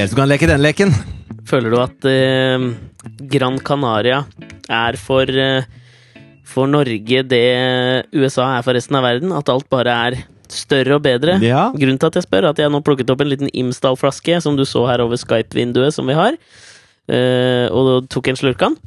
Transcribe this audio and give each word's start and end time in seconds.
Er 0.00 0.06
flere 0.06 0.14
som 0.14 0.20
kan 0.22 0.30
leke 0.30 0.48
den 0.48 0.62
leken. 0.64 0.92
Føler 1.44 1.72
du 1.72 1.76
at 1.76 2.06
eh, 2.08 2.62
Gran 3.28 3.58
Canaria 3.60 4.22
er 4.72 4.96
for 4.96 5.28
eh, 5.28 5.66
for 6.48 6.70
Norge 6.70 7.20
det 7.28 7.40
USA 8.16 8.46
er 8.56 8.62
for 8.64 8.74
resten 8.74 8.96
av 8.96 9.04
verden? 9.04 9.34
At 9.36 9.50
alt 9.52 9.68
bare 9.68 9.96
er 10.08 10.16
større 10.48 10.96
og 10.96 11.02
bedre? 11.04 11.36
Ja. 11.44 11.68
Grunnen 11.74 11.98
til 12.00 12.08
at 12.08 12.16
jeg 12.16 12.24
spør, 12.24 12.46
er 12.46 12.54
at 12.54 12.62
jeg 12.62 12.72
nå 12.72 12.80
plukket 12.86 13.12
opp 13.12 13.20
en 13.20 13.28
liten 13.28 13.50
Imsdal-flaske, 13.52 14.38
som 14.40 14.56
du 14.56 14.64
så 14.64 14.86
her 14.88 15.02
over 15.04 15.20
Skype-vinduet 15.20 15.92
som 15.94 16.08
vi 16.08 16.16
har, 16.16 16.38
eh, 17.12 17.66
og 17.68 18.08
tok 18.08 18.30
en 18.32 18.40
slurk 18.40 18.64
av 18.64 18.72
den. 18.72 18.78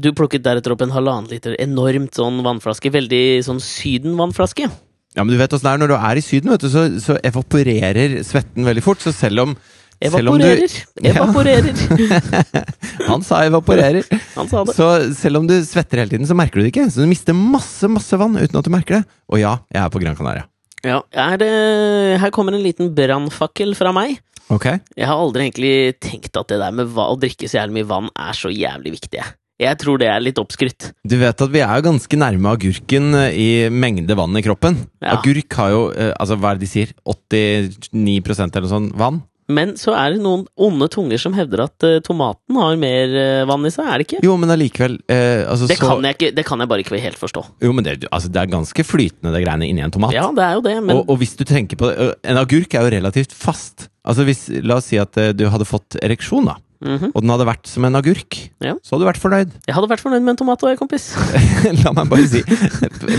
Du 0.00 0.08
plukket 0.16 0.46
deretter 0.46 0.72
opp 0.72 0.86
en 0.86 0.94
halvannen 0.94 1.28
liter 1.34 1.58
enormt 1.60 2.16
sånn 2.16 2.40
vannflaske. 2.46 2.94
Veldig 2.94 3.42
sånn 3.44 3.60
Syden-vannflaske. 3.60 4.70
Ja, 5.18 5.20
men 5.20 5.34
du 5.34 5.36
vet 5.36 5.52
åssen 5.52 5.68
det 5.68 5.74
er 5.74 5.82
når 5.84 5.92
du 5.92 5.98
er 5.98 6.16
i 6.16 6.24
Syden, 6.24 6.54
vet 6.54 6.64
du, 6.64 6.70
så, 6.72 6.86
så 7.02 7.18
evaporerer 7.28 8.22
svetten 8.24 8.64
veldig 8.64 8.86
fort. 8.86 9.04
Så 9.04 9.12
selv 9.12 9.44
om 9.44 9.54
om 10.00 10.38
du- 10.40 10.46
Evaporerer. 10.46 10.76
Evaporerer. 11.10 11.74
Han 13.10 13.22
sa 13.26 13.42
evaporerer. 13.44 14.06
Han 14.36 14.48
sa 14.48 14.64
det. 14.64 14.74
Så 14.76 14.88
selv 15.18 15.40
om 15.42 15.46
du 15.50 15.56
svetter 15.66 16.00
hele 16.02 16.10
tiden, 16.14 16.26
så 16.28 16.36
merker 16.38 16.60
du 16.60 16.64
det 16.66 16.72
ikke. 16.72 16.86
Så 16.92 17.04
du 17.04 17.10
mister 17.10 17.36
masse, 17.36 17.88
masse 17.90 18.16
vann 18.20 18.38
uten 18.40 18.56
at 18.60 18.64
du 18.66 18.72
merker 18.72 19.00
det. 19.00 19.04
Og 19.32 19.42
ja, 19.42 19.58
jeg 19.72 19.82
er 19.84 19.92
på 19.92 20.00
Gran 20.02 20.16
Canaria. 20.18 20.46
Ja, 20.86 21.02
er 21.12 21.42
her 22.22 22.30
kommer 22.32 22.56
en 22.56 22.64
liten 22.64 22.94
brannfakkel 22.96 23.74
fra 23.76 23.92
meg. 23.92 24.16
Ok? 24.50 24.64
Jeg 24.96 25.06
har 25.06 25.20
aldri 25.20 25.44
egentlig 25.50 25.74
tenkt 26.02 26.34
at 26.40 26.48
det 26.50 26.58
der 26.62 26.72
med 26.74 26.96
å 26.96 27.12
drikke 27.20 27.46
så 27.50 27.60
jævlig 27.60 27.76
mye 27.82 27.90
vann 27.92 28.08
er 28.18 28.32
så 28.38 28.48
jævlig 28.50 28.96
viktig. 28.96 29.20
jeg. 29.20 29.36
Jeg 29.60 29.76
tror 29.76 29.98
det 30.00 30.08
er 30.08 30.22
litt 30.24 30.38
oppskrytt. 30.40 30.86
Du 31.04 31.18
vet 31.20 31.42
at 31.44 31.50
vi 31.52 31.60
er 31.60 31.74
jo 31.76 31.84
ganske 31.90 32.16
nærme 32.16 32.48
agurken 32.56 33.10
eh, 33.18 33.34
i 33.36 33.48
mengde 33.68 34.16
vann 34.16 34.32
i 34.40 34.42
kroppen. 34.46 34.78
Ja. 35.04 35.18
Agurk 35.18 35.52
har 35.60 35.74
jo, 35.74 35.82
eh, 35.92 36.14
altså 36.16 36.38
hva 36.40 36.54
er 36.54 36.56
det 36.60 36.64
de 36.64 36.70
sier, 36.72 36.94
89% 37.04 38.56
eller 38.56 38.64
noe 38.66 38.72
sånt 38.72 38.96
vann? 38.96 39.20
Men 39.50 39.74
så 39.80 39.94
er 39.98 40.14
det 40.14 40.22
noen 40.24 40.44
onde 40.60 40.88
tunger 40.92 41.20
som 41.20 41.34
hevder 41.36 41.64
at 41.66 41.86
uh, 41.86 41.98
tomaten 42.06 42.58
har 42.60 42.78
mer 42.80 43.14
uh, 43.14 43.42
vann 43.50 43.66
i 43.68 43.72
seg, 43.74 43.88
er 43.90 44.00
det 44.02 44.06
ikke? 44.08 44.22
Jo, 44.26 44.36
men 44.40 44.52
allikevel 44.54 44.96
eh, 45.10 45.42
altså, 45.44 45.68
Det 45.70 45.78
så- 45.80 45.88
kan, 45.90 46.06
jeg 46.08 46.18
ikke, 46.18 46.30
det 46.38 46.46
kan 46.48 46.62
jeg 46.64 46.70
bare 46.72 46.84
ikke 46.84 47.02
helt 47.02 47.20
forstå. 47.20 47.44
Jo, 47.66 47.72
men 47.76 47.86
det, 47.86 47.96
altså, 48.10 48.30
det 48.32 48.42
er 48.42 48.52
ganske 48.54 48.86
flytende, 48.86 49.34
det 49.34 49.44
greiene 49.44 49.68
inni 49.68 49.84
en 49.84 49.94
tomat. 49.94 50.14
Ja, 50.16 50.28
det 50.36 50.46
er 50.46 50.58
jo 50.58 50.64
det, 50.66 50.76
men 50.82 50.96
og, 50.96 51.04
og 51.10 51.20
hvis 51.22 51.36
du 51.38 51.44
tenker 51.48 51.78
på 51.80 51.90
det 51.90 52.10
En 52.28 52.40
agurk 52.40 52.74
er 52.74 52.86
jo 52.86 52.94
relativt 52.96 53.32
fast. 53.36 53.88
Altså 54.06 54.24
hvis, 54.28 54.46
La 54.64 54.78
oss 54.80 54.88
si 54.90 54.98
at 55.00 55.16
uh, 55.20 55.30
du 55.36 55.46
hadde 55.52 55.68
fått 55.68 55.98
ereksjon, 56.00 56.48
da. 56.48 56.56
Mhm. 56.80 57.10
Og 57.12 57.20
den 57.20 57.28
hadde 57.34 57.44
vært 57.44 57.68
som 57.68 57.84
en 57.84 57.98
agurk. 57.98 58.38
Ja. 58.64 58.72
Så 58.80 58.94
hadde 58.94 59.04
du 59.04 59.08
vært 59.10 59.20
fornøyd. 59.20 59.50
jeg 59.68 59.76
hadde 59.76 59.90
vært 59.90 60.00
fornøyd 60.00 60.24
med 60.24 60.32
en 60.32 60.40
tomat 60.40 60.62
òg, 60.64 60.78
kompis. 60.80 61.10
La 61.84 61.92
meg 61.92 62.08
bare 62.08 62.24
si 62.30 62.40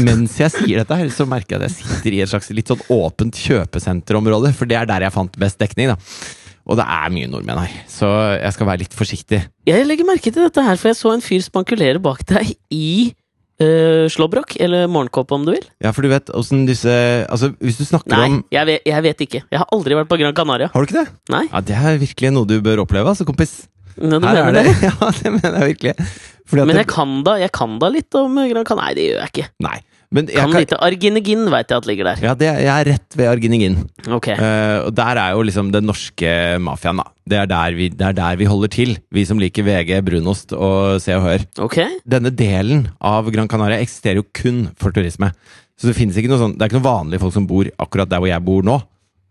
Mens 0.02 0.38
jeg 0.42 0.50
sier 0.56 0.82
dette 0.82 0.98
her, 0.98 1.12
så 1.14 1.28
merker 1.30 1.60
jeg 1.60 1.62
at 1.62 1.68
jeg 1.70 1.78
sitter 1.86 2.18
i 2.18 2.22
et 2.26 2.32
slags 2.32 2.50
litt 2.58 2.72
sånn 2.74 2.82
åpent 2.90 3.38
kjøpesenterområde. 3.38 4.54
For 4.58 4.70
det 4.70 4.80
er 4.82 4.90
der 4.90 5.06
jeg 5.06 5.14
fant 5.14 5.38
best 5.42 5.62
dekning, 5.62 5.94
da. 5.94 6.00
Og 6.66 6.78
det 6.78 6.86
er 6.86 7.14
mye 7.14 7.30
nordmenn 7.30 7.58
her, 7.64 7.72
så 7.90 8.08
jeg 8.38 8.54
skal 8.54 8.68
være 8.70 8.84
litt 8.84 8.94
forsiktig. 8.94 9.40
Jeg 9.68 9.86
legger 9.88 10.06
merke 10.06 10.30
til 10.30 10.46
dette 10.46 10.62
her, 10.66 10.78
for 10.78 10.92
jeg 10.92 10.98
så 11.00 11.14
en 11.16 11.24
fyr 11.26 11.42
spankulere 11.42 12.02
bak 12.02 12.22
deg 12.30 12.54
i 12.70 13.12
uh, 13.62 14.08
slåbrok, 14.12 14.56
eller 14.60 14.88
morgenkåpe 14.92 15.36
om 15.38 15.46
du 15.48 15.52
vil. 15.54 15.66
Ja, 15.84 15.92
for 15.96 16.02
du 16.06 16.10
vet 16.12 16.30
åssen 16.36 16.66
disse 16.68 16.92
Altså, 17.30 17.52
hvis 17.62 17.78
du 17.80 17.86
snakker 17.88 18.12
Nei, 18.16 18.26
om 18.28 18.40
jeg 18.52 18.80
jeg 18.86 19.04
vet 19.08 19.22
ikke. 19.28 19.44
Jeg 19.52 19.62
har 19.62 19.70
aldri 19.72 19.96
vært 20.00 20.10
på 20.12 20.18
Gran 20.20 20.36
Canaria. 20.38 20.72
Har 20.74 20.82
du 20.84 20.90
ikke 20.90 21.04
det? 21.06 21.14
Nei, 21.34 21.46
Ja, 21.52 21.62
Det 21.62 21.78
er 21.78 21.98
virkelig 22.02 22.34
noe 22.34 22.50
du 22.50 22.58
bør 22.66 22.84
oppleve, 22.86 23.08
altså, 23.14 23.26
kompis. 23.28 23.68
men 23.98 24.20
du 24.20 24.28
Her 24.28 24.42
er 24.42 24.52
mener 24.52 24.64
det. 24.64 24.76
det? 24.82 24.90
Ja, 24.92 25.12
det 25.22 25.32
mener 25.38 25.60
jeg 25.62 25.76
virkelig. 25.76 25.96
Fordi 26.52 26.66
Men 26.68 26.76
det- 26.82 26.88
kan 26.92 27.24
da, 27.24 27.38
jeg 27.40 27.52
kan 27.56 27.78
da 27.80 27.88
litt 27.94 28.14
om 28.20 28.36
Gran 28.36 28.66
Canaria. 28.66 28.92
Nei, 28.92 28.94
det 28.98 29.06
gjør 29.12 29.22
jeg 29.22 29.32
ikke. 29.36 29.48
Nei. 29.68 29.78
Men 30.12 30.28
jeg 30.28 30.44
Kan 30.44 30.52
lite 30.52 30.78
Arginegin 30.84 31.46
veit 31.54 31.70
jeg 31.72 31.80
at 31.80 31.86
ligger 31.88 32.10
der. 32.10 32.20
ja, 32.26 32.34
det, 32.36 32.48
jeg 32.66 32.72
er 32.74 32.88
rett 32.90 33.16
ved 33.16 33.30
Arginegin. 33.32 33.78
Ok. 34.12 34.28
Uh, 34.36 34.90
og 34.90 34.92
der 34.98 35.20
er 35.22 35.38
jo 35.38 35.46
liksom 35.48 35.72
den 35.72 35.88
norske 35.88 36.34
mafiaen, 36.60 37.00
da. 37.00 37.08
Det 37.32 37.40
er, 37.40 37.78
vi, 37.78 37.88
det 37.96 38.08
er 38.10 38.18
der 38.18 38.36
vi 38.42 38.50
holder 38.50 38.74
til, 38.74 38.98
vi 39.16 39.24
som 39.24 39.40
liker 39.40 39.64
VG, 39.64 39.94
brunost 40.04 40.52
og 40.58 41.00
Se 41.00 41.16
og 41.16 41.24
Hør. 41.24 41.46
Ok. 41.64 41.80
Denne 42.04 42.34
delen 42.36 42.90
av 43.00 43.32
Gran 43.32 43.48
Canaria 43.48 43.80
eksisterer 43.80 44.20
jo 44.20 44.28
kun 44.36 44.66
for 44.76 44.92
turisme. 44.92 45.32
Så 45.80 45.88
det 45.88 45.96
finnes 45.98 46.18
ikke 46.20 46.30
noe 46.30 46.38
sånn 46.38 46.52
Det 46.54 46.62
er 46.62 46.70
ikke 46.70 46.78
noen 46.78 46.90
vanlige 46.90 47.24
folk 47.24 47.34
som 47.34 47.48
bor 47.50 47.70
akkurat 47.82 48.10
der 48.12 48.20
hvor 48.22 48.30
jeg 48.30 48.46
bor 48.46 48.68
nå. 48.68 48.82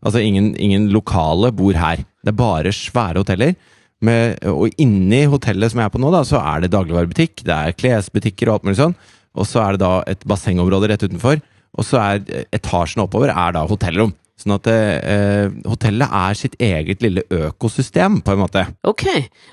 Altså 0.01 0.23
ingen, 0.25 0.55
ingen 0.57 0.89
lokale 0.95 1.53
bor 1.53 1.77
her. 1.77 2.01
Det 2.25 2.33
er 2.33 2.41
bare 2.41 2.73
svære 2.73 3.21
hoteller. 3.21 3.53
Med, 4.01 4.41
og 4.49 4.73
inni 4.81 5.27
hotellet 5.29 5.75
som 5.75 5.83
jeg 5.83 5.91
er 5.91 5.93
på 5.93 6.01
nå, 6.01 6.09
da, 6.09 6.25
så 6.25 6.41
er 6.41 6.63
det 6.65 6.73
dagligvarebutikk, 6.73 7.43
det 7.45 7.53
er 7.53 7.75
klesbutikker 7.77 8.49
og 8.49 8.55
alt 8.55 8.65
mulig 8.65 8.79
sånn. 8.79 8.95
Og 9.39 9.47
så 9.47 9.63
er 9.63 9.77
det 9.77 9.85
da 9.85 9.93
et 10.11 10.25
bassengområde 10.29 10.91
rett 10.91 11.05
utenfor. 11.07 11.41
Og 11.79 11.87
så 11.87 12.01
er 12.03 12.25
etasjene 12.25 12.47
etasjen 12.57 13.05
oppover 13.05 13.31
er 13.31 13.55
da 13.55 13.67
hotellrom. 13.71 14.15
Sånn 14.41 14.55
at 14.55 14.69
eh, 14.73 15.51
hotellet 15.69 16.13
er 16.17 16.37
sitt 16.39 16.55
eget 16.65 17.03
lille 17.05 17.27
økosystem, 17.29 18.23
på 18.25 18.33
en 18.33 18.41
måte. 18.41 18.63
Ok. 18.89 19.05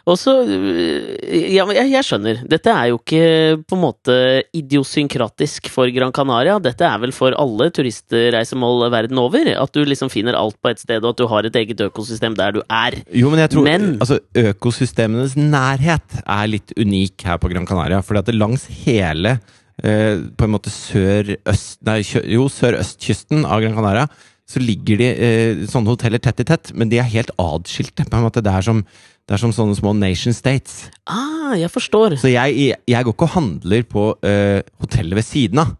Og 0.07 0.15
så 0.15 0.37
øh, 0.47 1.17
Ja, 1.51 1.65
jeg, 1.75 1.89
jeg 1.91 2.07
skjønner. 2.07 2.39
Dette 2.47 2.71
er 2.71 2.93
jo 2.93 2.99
ikke 3.01 3.25
på 3.67 3.75
en 3.75 3.81
måte 3.83 4.15
idiosynkratisk 4.55 5.67
for 5.73 5.91
Gran 5.91 6.13
Canaria. 6.15 6.55
Dette 6.63 6.87
er 6.87 7.01
vel 7.03 7.11
for 7.15 7.35
alle 7.35 7.67
turistreisemål 7.75 8.87
verden 8.93 9.19
over. 9.19 9.51
At 9.59 9.75
du 9.75 9.83
liksom 9.83 10.11
finner 10.13 10.39
alt 10.39 10.55
på 10.63 10.71
et 10.71 10.79
sted, 10.79 11.03
og 11.03 11.11
at 11.17 11.19
du 11.19 11.27
har 11.33 11.49
et 11.49 11.59
eget 11.59 11.83
økosystem 11.89 12.37
der 12.39 12.55
du 12.55 12.61
er. 12.63 13.01
Jo, 13.11 13.33
men 13.33 13.43
jeg 13.43 13.51
tror 13.57 13.67
Men- 13.67 13.97
altså, 13.99 14.21
økosystemenes 14.39 15.35
nærhet 15.35 16.21
er 16.23 16.47
litt 16.47 16.71
unik 16.79 17.27
her 17.27 17.43
på 17.43 17.51
Gran 17.51 17.67
Canaria. 17.67 17.99
At 17.99 18.31
langs 18.33 18.69
hele 18.87 19.39
eh, 19.83 20.23
på 20.37 20.47
en 20.47 20.53
måte 20.55 20.73
sør-øst 20.73 21.83
Nei, 21.87 22.01
jo, 22.33 22.47
sørøstkysten 22.51 23.45
av 23.45 23.61
Gran 23.63 23.77
Canaria 23.77 24.07
så 24.47 24.61
ligger 24.63 24.99
de 25.01 25.07
eh, 25.11 25.63
sånne 25.67 25.91
hoteller 25.91 26.21
tett 26.23 26.39
i 26.39 26.47
tett, 26.47 26.71
men 26.71 26.87
de 26.91 27.01
er 27.01 27.09
helt 27.11 27.33
adskilte. 27.41 28.05
på 28.07 28.15
en 28.15 28.23
måte. 28.23 28.43
Det 28.43 28.53
er 28.53 28.63
som, 28.63 28.79
det 29.27 29.35
er 29.35 29.41
som 29.41 29.51
sånne 29.51 29.75
små 29.75 29.91
nation 29.97 30.35
states. 30.35 30.85
Ah, 31.03 31.51
jeg 31.59 31.67
forstår. 31.73 32.15
Så 32.21 32.31
jeg, 32.31 32.77
jeg 32.87 33.03
går 33.03 33.15
ikke 33.15 33.27
og 33.27 33.35
handler 33.35 33.83
på 33.91 34.05
eh, 34.23 34.61
hotellet 34.79 35.19
ved 35.19 35.27
siden 35.27 35.65
av. 35.65 35.75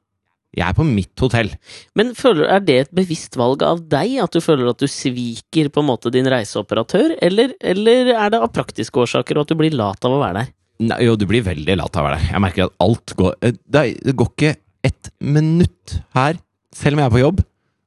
Jeg 0.58 0.66
er 0.66 0.76
på 0.76 0.84
mitt 0.88 1.22
hotell. 1.22 1.52
Men 1.96 2.12
føler, 2.18 2.48
er 2.50 2.64
det 2.66 2.78
et 2.82 2.94
bevisst 2.96 3.36
valg 3.40 3.64
av 3.64 3.84
deg? 3.88 4.18
At 4.24 4.34
du 4.34 4.42
føler 4.42 4.72
at 4.72 4.82
du 4.82 4.88
sviker 4.90 5.70
på 5.72 5.84
en 5.84 5.90
måte 5.92 6.12
din 6.12 6.28
reiseoperatør? 6.28 7.14
Eller, 7.24 7.54
eller 7.62 8.12
er 8.16 8.34
det 8.34 8.42
av 8.42 8.52
praktiske 8.56 9.04
årsaker, 9.04 9.38
og 9.38 9.46
at 9.46 9.54
du 9.54 9.60
blir 9.60 9.76
lat 9.78 10.08
av 10.08 10.18
å 10.18 10.22
være 10.24 10.42
der? 10.42 10.54
Nei, 10.78 10.98
jo, 11.08 11.16
du 11.18 11.26
blir 11.30 11.46
veldig 11.46 11.78
lat 11.80 11.96
av 11.98 12.06
å 12.06 12.08
være 12.08 12.20
der. 12.20 12.32
Jeg 12.36 12.44
merker 12.44 12.68
at 12.68 12.82
alt 12.86 13.14
går 13.18 13.38
eh, 13.42 13.56
Det, 13.66 13.86
går 14.14 14.28
ikke 14.34 14.52
et 14.86 15.10
minutt 15.20 15.96
her, 16.16 16.38
selv 16.76 16.98
om 16.98 17.02
jeg 17.02 17.10
er 17.10 17.16
på 17.16 17.24
jobb, 17.24 17.40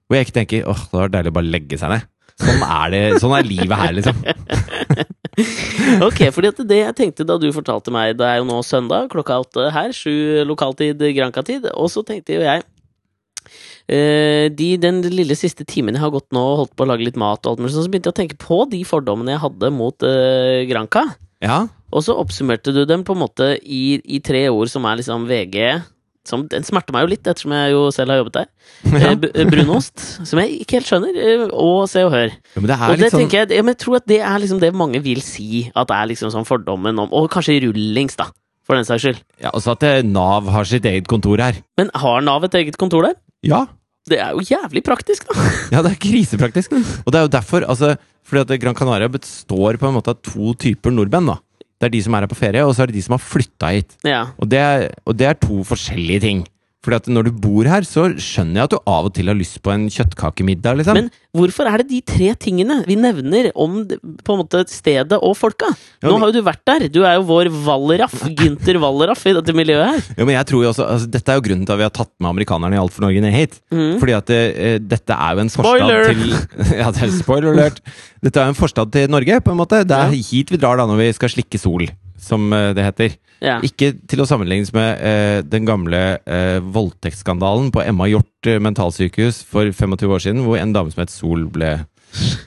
hvor 0.07 0.19
jeg 0.19 0.27
ikke 0.27 0.39
tenker 0.41 0.67
åh, 0.69 0.81
det 0.91 0.99
var 0.99 1.13
deilig 1.15 1.31
å 1.31 1.37
bare 1.39 1.53
legge 1.55 1.79
seg 1.81 1.95
ned. 1.95 2.09
Sånn 2.41 2.63
er, 2.65 2.93
det, 2.93 3.01
sånn 3.21 3.35
er 3.37 3.47
livet 3.47 3.77
her, 3.77 3.95
liksom. 3.99 4.21
Ok, 6.07 6.27
fordi 6.35 6.51
at 6.51 6.59
det 6.69 6.79
jeg 6.81 6.97
tenkte 6.99 7.25
da 7.25 7.37
du 7.41 7.47
fortalte 7.55 7.93
meg 7.95 8.17
Det 8.19 8.27
er 8.27 8.41
jo 8.41 8.49
nå 8.49 8.59
søndag, 8.67 9.07
klokka 9.13 9.39
åtte 9.41 9.71
her, 9.73 9.93
sju 9.97 10.43
lokaltid, 10.49 11.01
Granca-tid, 11.17 11.69
og 11.71 11.89
så 11.93 12.03
tenkte 12.07 12.37
jo 12.37 12.43
jeg 12.45 12.65
eh, 13.89 14.51
de, 14.53 14.69
Den 14.83 15.01
lille 15.07 15.37
siste 15.39 15.65
timen 15.69 15.97
jeg 15.97 16.03
har 16.03 16.13
gått 16.13 16.29
nå 16.35 16.43
og 16.43 16.59
holdt 16.65 16.75
på 16.77 16.85
å 16.85 16.91
lage 16.91 17.07
litt 17.07 17.21
mat, 17.21 17.45
og 17.45 17.55
alt 17.55 17.63
mulig 17.63 17.73
så 17.77 17.87
begynte 17.87 18.11
jeg 18.11 18.17
å 18.17 18.21
tenke 18.21 18.41
på 18.41 18.63
de 18.73 18.83
fordommene 18.89 19.37
jeg 19.37 19.45
hadde 19.47 19.73
mot 19.77 20.07
uh, 20.07 20.61
Granca. 20.69 21.07
Ja, 21.45 21.63
Og 21.91 22.05
så 22.07 22.15
oppsummerte 22.15 22.73
du 22.75 22.85
dem 22.87 23.03
på 23.07 23.17
en 23.17 23.23
måte 23.25 23.55
i, 23.63 24.01
i 24.05 24.21
tre 24.23 24.45
ord 24.53 24.71
som 24.71 24.85
er 24.87 25.01
liksom 25.01 25.27
VG 25.31 25.81
som, 26.29 26.43
Den 26.53 26.63
smerter 26.67 26.95
meg 26.95 27.07
jo 27.07 27.11
litt, 27.15 27.25
ettersom 27.27 27.55
jeg 27.57 27.73
jo 27.73 27.81
selv 27.95 28.13
har 28.13 28.21
jobbet 28.21 28.37
der. 28.37 28.49
Ja. 29.03 29.13
eh, 29.17 29.47
brunost, 29.49 30.03
som 30.29 30.41
jeg 30.43 30.61
ikke 30.63 30.79
helt 30.79 30.91
skjønner, 30.91 31.17
eh, 31.17 31.47
og 31.51 31.89
Se 31.91 32.05
og 32.07 32.13
Hør. 32.15 32.35
Ja, 32.55 32.61
men 32.61 32.69
det 32.71 32.77
Og 32.77 33.01
det 33.01 33.11
sånn 33.15 33.25
jeg, 33.33 33.49
ja, 33.57 33.65
men 33.65 33.75
jeg 33.75 33.81
tror 33.83 33.99
at 34.01 34.07
det 34.11 34.21
er 34.21 34.43
liksom 34.43 34.61
det 34.63 34.71
mange 34.77 35.01
vil 35.05 35.23
si, 35.25 35.65
at 35.75 35.89
det 35.91 35.97
er 35.97 36.11
liksom 36.13 36.33
sånn 36.35 36.47
fordommen 36.49 37.01
om 37.03 37.11
Og 37.17 37.31
kanskje 37.33 37.57
rullings, 37.65 38.19
da, 38.21 38.29
for 38.69 38.79
den 38.79 38.87
saks 38.89 39.07
skyld. 39.09 39.21
ja, 39.43 39.51
Også 39.57 39.75
at 39.75 39.89
eh, 39.89 40.01
Nav 40.07 40.49
har 40.53 40.69
sitt 40.69 40.87
eget 40.89 41.09
kontor 41.11 41.41
her. 41.43 41.59
Men 41.81 41.91
har 42.05 42.21
Nav 42.25 42.45
et 42.47 42.57
eget 42.63 42.79
kontor 42.81 43.09
der? 43.09 43.17
Ja, 43.43 43.65
Det 44.11 44.21
er 44.21 44.37
jo 44.37 44.45
jævlig 44.45 44.85
praktisk, 44.85 45.27
da. 45.29 45.51
ja 45.75 45.83
det 45.83 45.97
er 45.97 46.01
krisepraktisk. 46.05 46.73
Og 47.05 47.11
det 47.13 47.19
er 47.21 47.27
jo 47.27 47.33
derfor, 47.33 47.65
altså 47.65 47.97
Fordi 48.29 48.45
at 48.45 48.61
Gran 48.63 48.77
Canaria 48.77 49.09
består 49.09 49.81
på 49.81 49.89
en 49.89 49.97
måte 49.97 50.13
av 50.13 50.21
to 50.23 50.53
typer 50.55 50.93
nordmenn. 50.93 51.33
da 51.33 51.41
Det 51.81 51.89
er 51.89 51.95
de 51.95 52.03
som 52.05 52.15
er 52.15 52.27
her 52.27 52.31
på 52.31 52.37
ferie, 52.37 52.63
og 52.67 52.75
så 52.77 52.85
er 52.85 52.91
det 52.91 52.99
de 52.99 53.03
som 53.07 53.17
har 53.17 53.23
flytta 53.25 53.71
hit. 53.73 53.95
Ja. 54.05 54.27
Og 54.37 54.51
det, 54.53 54.61
er, 54.61 54.91
og 55.09 55.17
det 55.17 55.31
er 55.31 55.39
to 55.41 55.63
forskjellige 55.65 56.21
ting. 56.27 56.43
Fordi 56.81 56.97
at 56.97 57.09
når 57.13 57.27
du 57.29 57.35
bor 57.45 57.67
her, 57.69 57.85
så 57.85 58.07
skjønner 58.17 58.63
jeg 58.63 58.69
at 58.71 58.73
du 58.73 58.79
av 58.89 59.09
og 59.11 59.13
til 59.13 59.29
har 59.29 59.37
lyst 59.37 59.59
på 59.61 59.73
en 59.75 59.83
kjøttkakemiddag, 59.93 60.79
liksom. 60.81 60.97
Men 60.97 61.11
hvorfor 61.37 61.69
er 61.69 61.83
det 61.83 61.91
de 61.91 61.99
tre 62.09 62.31
tingene 62.41 62.79
vi 62.87 62.97
nevner 62.97 63.51
om 63.53 63.83
på 63.85 64.33
en 64.33 64.41
måte 64.41 64.63
stedet 64.73 65.19
og 65.21 65.35
folka? 65.37 65.69
Nå 66.01 66.15
har 66.17 66.31
jo 66.31 66.39
du 66.39 66.47
vært 66.47 66.65
der. 66.71 66.87
Du 66.89 67.03
er 67.05 67.19
jo 67.19 67.27
vår 67.29 67.51
Wallraff, 67.67 68.17
Gynter 68.33 68.81
Wallraff, 68.81 69.27
i 69.29 69.37
dette 69.37 69.55
miljøet 69.57 69.93
her. 69.93 70.09
Jo, 70.17 70.25
men 70.25 70.39
jeg 70.39 70.49
tror 70.49 70.65
jo 70.65 70.73
også, 70.73 70.89
altså, 70.97 71.13
Dette 71.13 71.35
er 71.35 71.41
jo 71.43 71.47
grunnen 71.51 71.69
til 71.69 71.77
at 71.77 71.83
vi 71.83 71.89
har 71.91 71.97
tatt 72.01 72.13
med 72.17 72.33
amerikanerne 72.33 72.79
i 72.79 72.81
Alt 72.81 72.97
for 72.97 73.05
Norge 73.05 73.25
ned 73.29 73.37
hit. 73.37 73.61
Mm. 73.77 73.95
Fordi 74.01 74.17
at 74.17 74.33
det, 74.33 74.43
dette 74.89 75.23
er 75.29 75.37
jo 75.37 75.45
en 75.45 75.53
forstad 75.53 75.85
Spoiler! 75.85 76.09
til 76.15 76.77
Ja, 76.81 76.91
det 76.97 77.05
er 77.11 77.17
spoiler 77.21 77.53
alert. 77.53 77.85
Dette 78.25 78.41
er 78.41 78.49
jo 78.49 78.55
en 78.57 78.63
forstad 78.65 78.97
til 78.97 79.13
Norge, 79.13 79.43
på 79.45 79.53
en 79.53 79.61
måte. 79.61 79.85
Det 79.85 80.01
er 80.01 80.17
hit 80.17 80.57
vi 80.57 80.61
drar 80.65 80.81
da 80.81 80.89
når 80.89 81.05
vi 81.05 81.13
skal 81.21 81.37
slikke 81.37 81.61
sol, 81.61 81.91
som 82.21 82.53
eh, 82.53 82.71
det 82.77 82.85
heter. 82.87 83.17
Ja. 83.41 83.57
Ikke 83.65 83.95
til 84.09 84.21
å 84.21 84.27
sammenlignes 84.29 84.73
med 84.77 85.01
eh, 85.01 85.39
den 85.49 85.65
gamle 85.69 86.01
eh, 86.29 86.59
voldtektsskandalen 86.61 87.71
på 87.73 87.81
Emma 87.87 88.09
Hjort 88.11 88.51
eh, 88.51 88.59
mentalsykehus 88.61 89.43
for 89.49 89.71
25 89.73 90.13
år 90.13 90.25
siden, 90.27 90.43
hvor 90.45 90.61
en 90.61 90.75
dame 90.77 90.93
som 90.93 91.01
het 91.05 91.15
Sol 91.15 91.47
ble 91.53 91.79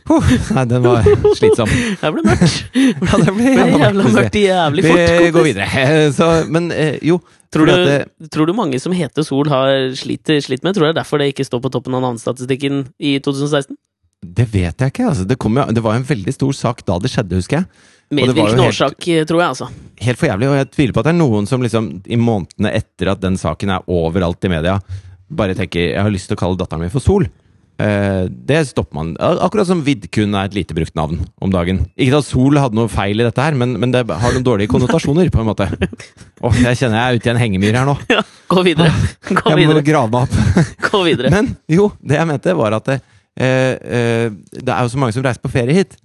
Huh, 0.09 0.25
nei, 0.57 0.63
den 0.67 0.83
var 0.83 1.05
slitsom. 1.39 1.69
Det 2.01 2.09
ble 2.11 2.23
mørkt. 2.25 2.57
Ja, 3.07 3.19
det 3.21 3.31
ble 3.31 3.45
jævla 3.53 3.77
jævla 3.79 4.09
mørkt. 4.11 4.35
jævlig 4.35 4.83
fort. 4.83 5.13
Vi 5.23 5.29
går 5.37 5.45
videre. 5.47 5.85
Så, 6.17 6.27
men 6.51 6.67
eh, 6.75 6.97
jo 7.07 7.21
Tror 7.53 7.69
du, 7.69 7.71
det- 7.87 8.29
tror 8.33 8.49
du 8.49 8.53
mange 8.57 8.79
som 8.81 8.91
heter 8.97 9.23
Sol 9.23 9.47
har 9.53 9.93
slitt, 9.95 10.27
slitt 10.43 10.65
med? 10.65 10.75
Tror 10.75 10.83
du 10.83 10.89
det 10.89 10.95
er 10.97 10.99
derfor 10.99 11.21
det 11.21 11.29
ikke 11.31 11.45
står 11.47 11.61
på 11.63 11.71
toppen 11.77 11.95
av 11.95 12.01
navnestatistikken 12.03 12.83
i 12.99 13.15
2016? 13.23 13.77
Det 14.23 14.45
vet 14.51 14.83
jeg 14.83 14.91
ikke. 14.93 15.07
Altså. 15.13 15.23
Det, 15.29 15.37
kom 15.39 15.55
jo, 15.61 15.65
det 15.75 15.83
var 15.85 15.95
en 15.99 16.05
veldig 16.11 16.33
stor 16.35 16.51
sak 16.59 16.83
da 16.87 16.97
det 17.03 17.11
skjedde, 17.13 17.39
husker 17.39 17.61
jeg. 17.61 17.69
Medvirkende 18.17 18.67
årsak, 18.69 19.07
eh, 19.07 19.23
tror 19.29 19.43
jeg, 19.43 19.53
altså. 19.55 19.69
Helt 20.03 20.19
for 20.19 20.29
jævlig. 20.29 20.49
Og 20.51 20.57
jeg 20.59 20.71
tviler 20.73 20.95
på 20.95 21.03
at 21.03 21.09
det 21.09 21.13
er 21.15 21.21
noen 21.21 21.47
som 21.49 21.63
liksom 21.63 21.91
i 22.05 22.19
månedene 22.19 22.73
etter 22.81 23.13
at 23.13 23.21
den 23.23 23.37
saken 23.39 23.75
er 23.77 23.87
overalt 23.91 24.43
i 24.47 24.51
media, 24.51 24.79
bare 25.33 25.55
tenker 25.57 25.91
jeg 25.93 26.01
har 26.03 26.13
lyst 26.13 26.29
til 26.29 26.37
å 26.37 26.43
kalle 26.43 26.59
datteren 26.59 26.83
min 26.85 26.93
for 26.93 27.03
Sol. 27.03 27.25
Eh, 27.81 28.25
det 28.29 28.59
stopper 28.69 28.93
man. 28.95 29.13
Akkurat 29.17 29.65
som 29.65 29.79
Vidkun 29.83 30.35
er 30.37 30.45
et 30.45 30.53
lite 30.53 30.75
brukt 30.77 30.93
navn 30.95 31.23
om 31.41 31.51
dagen. 31.51 31.79
Ikke 31.97 32.19
at 32.21 32.27
Sol 32.27 32.59
hadde 32.61 32.77
noe 32.77 32.91
feil 32.91 33.17
i 33.19 33.25
dette 33.25 33.41
her, 33.41 33.57
men, 33.57 33.73
men 33.81 33.91
det 33.95 34.03
har 34.07 34.35
noen 34.35 34.45
dårlige 34.45 34.69
konnotasjoner, 34.71 35.31
på 35.33 35.41
en 35.41 35.49
måte. 35.49 35.67
Åh, 36.45 36.59
jeg 36.67 36.79
kjenner 36.83 36.99
jeg 36.99 37.07
er 37.07 37.17
ute 37.17 37.31
i 37.31 37.33
en 37.33 37.41
hengemyr 37.41 37.79
her 37.81 37.89
nå. 37.89 37.97
Ja, 38.13 38.21
gå 38.53 38.61
videre. 38.67 38.91
Gå 39.25 39.41
Jeg 39.41 39.57
må 39.57 39.59
videre. 39.63 39.81
grave 39.89 40.13
meg 40.13 40.27
opp. 40.27 40.63
Gå 40.91 41.01
videre. 41.07 41.33
Men 41.33 41.49
jo, 41.71 41.89
det 42.05 42.19
jeg 42.19 42.29
mente 42.29 42.53
var 42.59 42.77
at 42.77 42.91
det, 42.91 42.99
eh, 43.41 43.73
eh, 43.81 44.27
det 44.53 44.69
er 44.69 44.85
jo 44.85 44.93
så 44.93 45.01
mange 45.01 45.17
som 45.17 45.25
reiser 45.25 45.41
på 45.41 45.51
ferie 45.55 45.79
hit. 45.81 45.97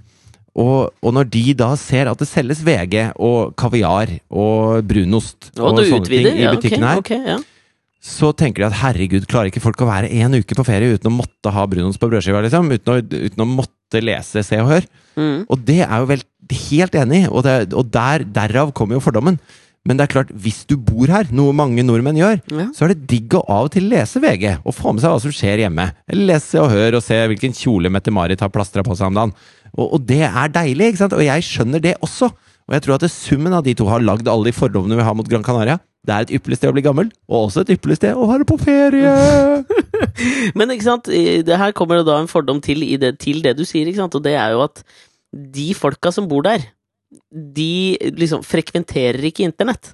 Og, 0.59 0.89
og 1.05 1.15
når 1.15 1.29
de 1.31 1.43
da 1.59 1.69
ser 1.79 2.09
at 2.11 2.19
det 2.19 2.27
selges 2.27 2.65
VG 2.67 3.13
og 3.15 3.53
kaviar 3.61 4.11
og 4.27 4.81
brunost 4.89 5.53
Og 5.55 5.69
og 5.71 5.85
sånne 5.85 6.09
ting 6.09 6.27
i 6.27 6.33
i 6.33 6.43
Ja, 6.43 6.51
okay, 6.51 6.57
butikken 6.57 6.87
her, 6.89 7.03
okay, 7.03 7.21
ja. 7.37 7.37
så 8.03 8.33
tenker 8.35 8.65
de 8.65 8.69
at 8.73 8.81
herregud, 8.81 9.29
klarer 9.31 9.53
ikke 9.53 9.63
folk 9.63 9.79
å 9.85 9.91
være 9.91 10.11
en 10.19 10.35
uke 10.41 10.59
på 10.59 10.67
ferie 10.67 10.97
uten 10.99 11.13
å 11.13 11.15
måtte 11.21 11.53
ha 11.55 11.67
brunost 11.71 12.03
på 12.03 12.11
brødskiva, 12.11 12.43
liksom? 12.47 12.73
Uten 12.75 12.95
å, 12.95 12.99
uten 13.29 13.45
å 13.45 13.49
måtte 13.53 14.03
lese 14.03 14.43
Se 14.47 14.59
og 14.63 14.73
Hør? 14.73 14.91
Mm. 15.19 15.39
Og 15.47 15.63
det 15.69 15.81
er 15.87 15.97
jo 16.03 16.11
vel 16.11 16.27
helt 16.71 16.95
enig 16.99 17.25
i, 17.25 17.31
og, 17.31 17.43
det, 17.47 17.57
og 17.77 17.89
der, 17.95 18.27
derav 18.27 18.75
kommer 18.75 18.99
jo 18.99 19.05
fordommen. 19.05 19.39
Men 19.87 19.97
det 19.97 20.05
er 20.05 20.11
klart, 20.13 20.31
hvis 20.37 20.65
du 20.69 20.75
bor 20.77 21.09
her, 21.09 21.29
noe 21.33 21.55
mange 21.57 21.81
nordmenn 21.87 22.19
gjør, 22.19 22.41
Ja. 22.53 22.67
så 22.77 22.85
er 22.85 22.93
det 22.93 23.07
digg 23.09 23.33
å 23.39 23.45
av 23.49 23.69
og 23.69 23.73
til 23.73 23.87
lese 23.89 24.21
VG, 24.21 24.59
og 24.67 24.75
få 24.77 24.93
med 24.93 25.01
seg 25.05 25.15
hva 25.15 25.21
som 25.23 25.33
skjer 25.33 25.63
hjemme. 25.65 25.87
Eller 26.11 26.35
lese 26.35 26.61
og 26.61 26.69
høre 26.75 26.99
og 26.99 27.05
se 27.07 27.17
hvilken 27.31 27.55
kjole 27.57 27.89
Mette-Marit 27.95 28.43
har 28.45 28.53
plastra 28.53 28.85
på 28.85 28.97
seg 28.99 29.09
om 29.09 29.17
dagen. 29.17 29.33
Og, 29.77 29.87
og 29.97 30.07
det 30.09 30.23
er 30.29 30.55
deilig, 30.55 30.93
ikke 30.93 31.03
sant? 31.03 31.17
Og 31.17 31.25
jeg 31.25 31.47
skjønner 31.47 31.83
det 31.83 31.97
også. 32.05 32.31
Og 32.69 32.77
jeg 32.77 32.85
tror 32.85 32.99
at 32.99 33.11
summen 33.13 33.55
av 33.57 33.65
de 33.65 33.75
to 33.77 33.89
har 33.89 34.05
lagd 34.05 34.29
alle 34.29 34.51
de 34.51 34.57
fordommene 34.57 34.99
vi 34.99 35.07
har 35.07 35.17
mot 35.17 35.29
Gran 35.29 35.45
Canaria. 35.47 35.79
Det 36.07 36.15
er 36.15 36.25
et 36.25 36.33
ypperlig 36.39 36.59
sted 36.59 36.71
å 36.71 36.77
bli 36.77 36.85
gammel, 36.85 37.09
og 37.29 37.49
også 37.49 37.65
et 37.65 37.75
ypperlig 37.75 37.99
sted 37.99 38.17
å 38.17 38.29
være 38.31 38.47
på 38.49 38.57
ferie! 38.61 39.11
Men 40.59 40.73
ikke 40.73 40.87
sant, 40.87 41.09
det 41.09 41.59
her 41.61 41.75
kommer 41.77 42.01
det 42.01 42.09
da 42.09 42.19
en 42.23 42.31
fordom 42.31 42.63
til, 42.65 42.85
det, 43.01 43.17
til 43.25 43.43
det 43.45 43.57
du 43.59 43.65
sier, 43.69 43.89
ikke 43.89 44.05
sant? 44.05 44.17
og 44.17 44.25
det 44.25 44.37
er 44.39 44.55
jo 44.55 44.63
at 44.65 44.81
de 45.33 45.67
folka 45.77 46.13
som 46.15 46.29
bor 46.31 46.47
der, 46.47 46.65
de 47.33 47.99
liksom 48.17 48.45
frekventerer 48.47 49.21
ikke 49.29 49.45
internett. 49.49 49.93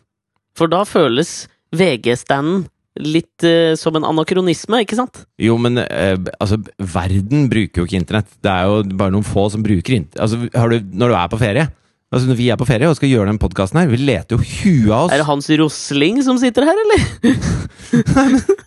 For 0.54 0.70
da 0.70 0.84
føles 0.86 1.46
VG-standen 1.74 2.66
litt 3.00 3.42
uh, 3.46 3.74
som 3.78 3.96
en 3.98 4.04
anakronisme, 4.06 4.82
ikke 4.84 4.98
sant? 4.98 5.24
Jo, 5.42 5.56
men 5.58 5.80
uh, 5.82 6.14
altså, 6.38 6.60
verden 6.78 7.48
bruker 7.50 7.82
jo 7.82 7.88
ikke 7.88 7.98
internett. 7.98 8.28
Det 8.44 8.52
er 8.52 8.68
jo 8.70 8.82
bare 8.94 9.14
noen 9.16 9.26
få 9.26 9.48
som 9.50 9.64
bruker 9.66 9.96
internett. 9.98 10.20
Altså, 10.22 10.44
har 10.54 10.70
du, 10.70 10.92
når 10.94 11.10
du 11.14 11.18
er 11.22 11.32
på 11.32 11.40
ferie 11.42 11.66
Altså, 12.14 12.28
Når 12.30 12.36
vi 12.38 12.44
er 12.52 12.58
på 12.60 12.66
ferie 12.68 12.86
og 12.86 12.94
skal 12.94 13.10
gjøre 13.10 13.26
den 13.32 13.40
podkasten 13.42 13.80
her, 13.80 13.88
vi 13.90 13.96
leter 13.98 14.36
jo 14.36 14.44
huet 14.44 14.90
av 14.92 15.06
oss 15.08 15.14
Er 15.16 15.18
det 15.18 15.26
Hans 15.26 15.48
Rosling 15.58 16.20
som 16.22 16.36
sitter 16.38 16.62
her, 16.68 16.78
eller? 16.84 17.06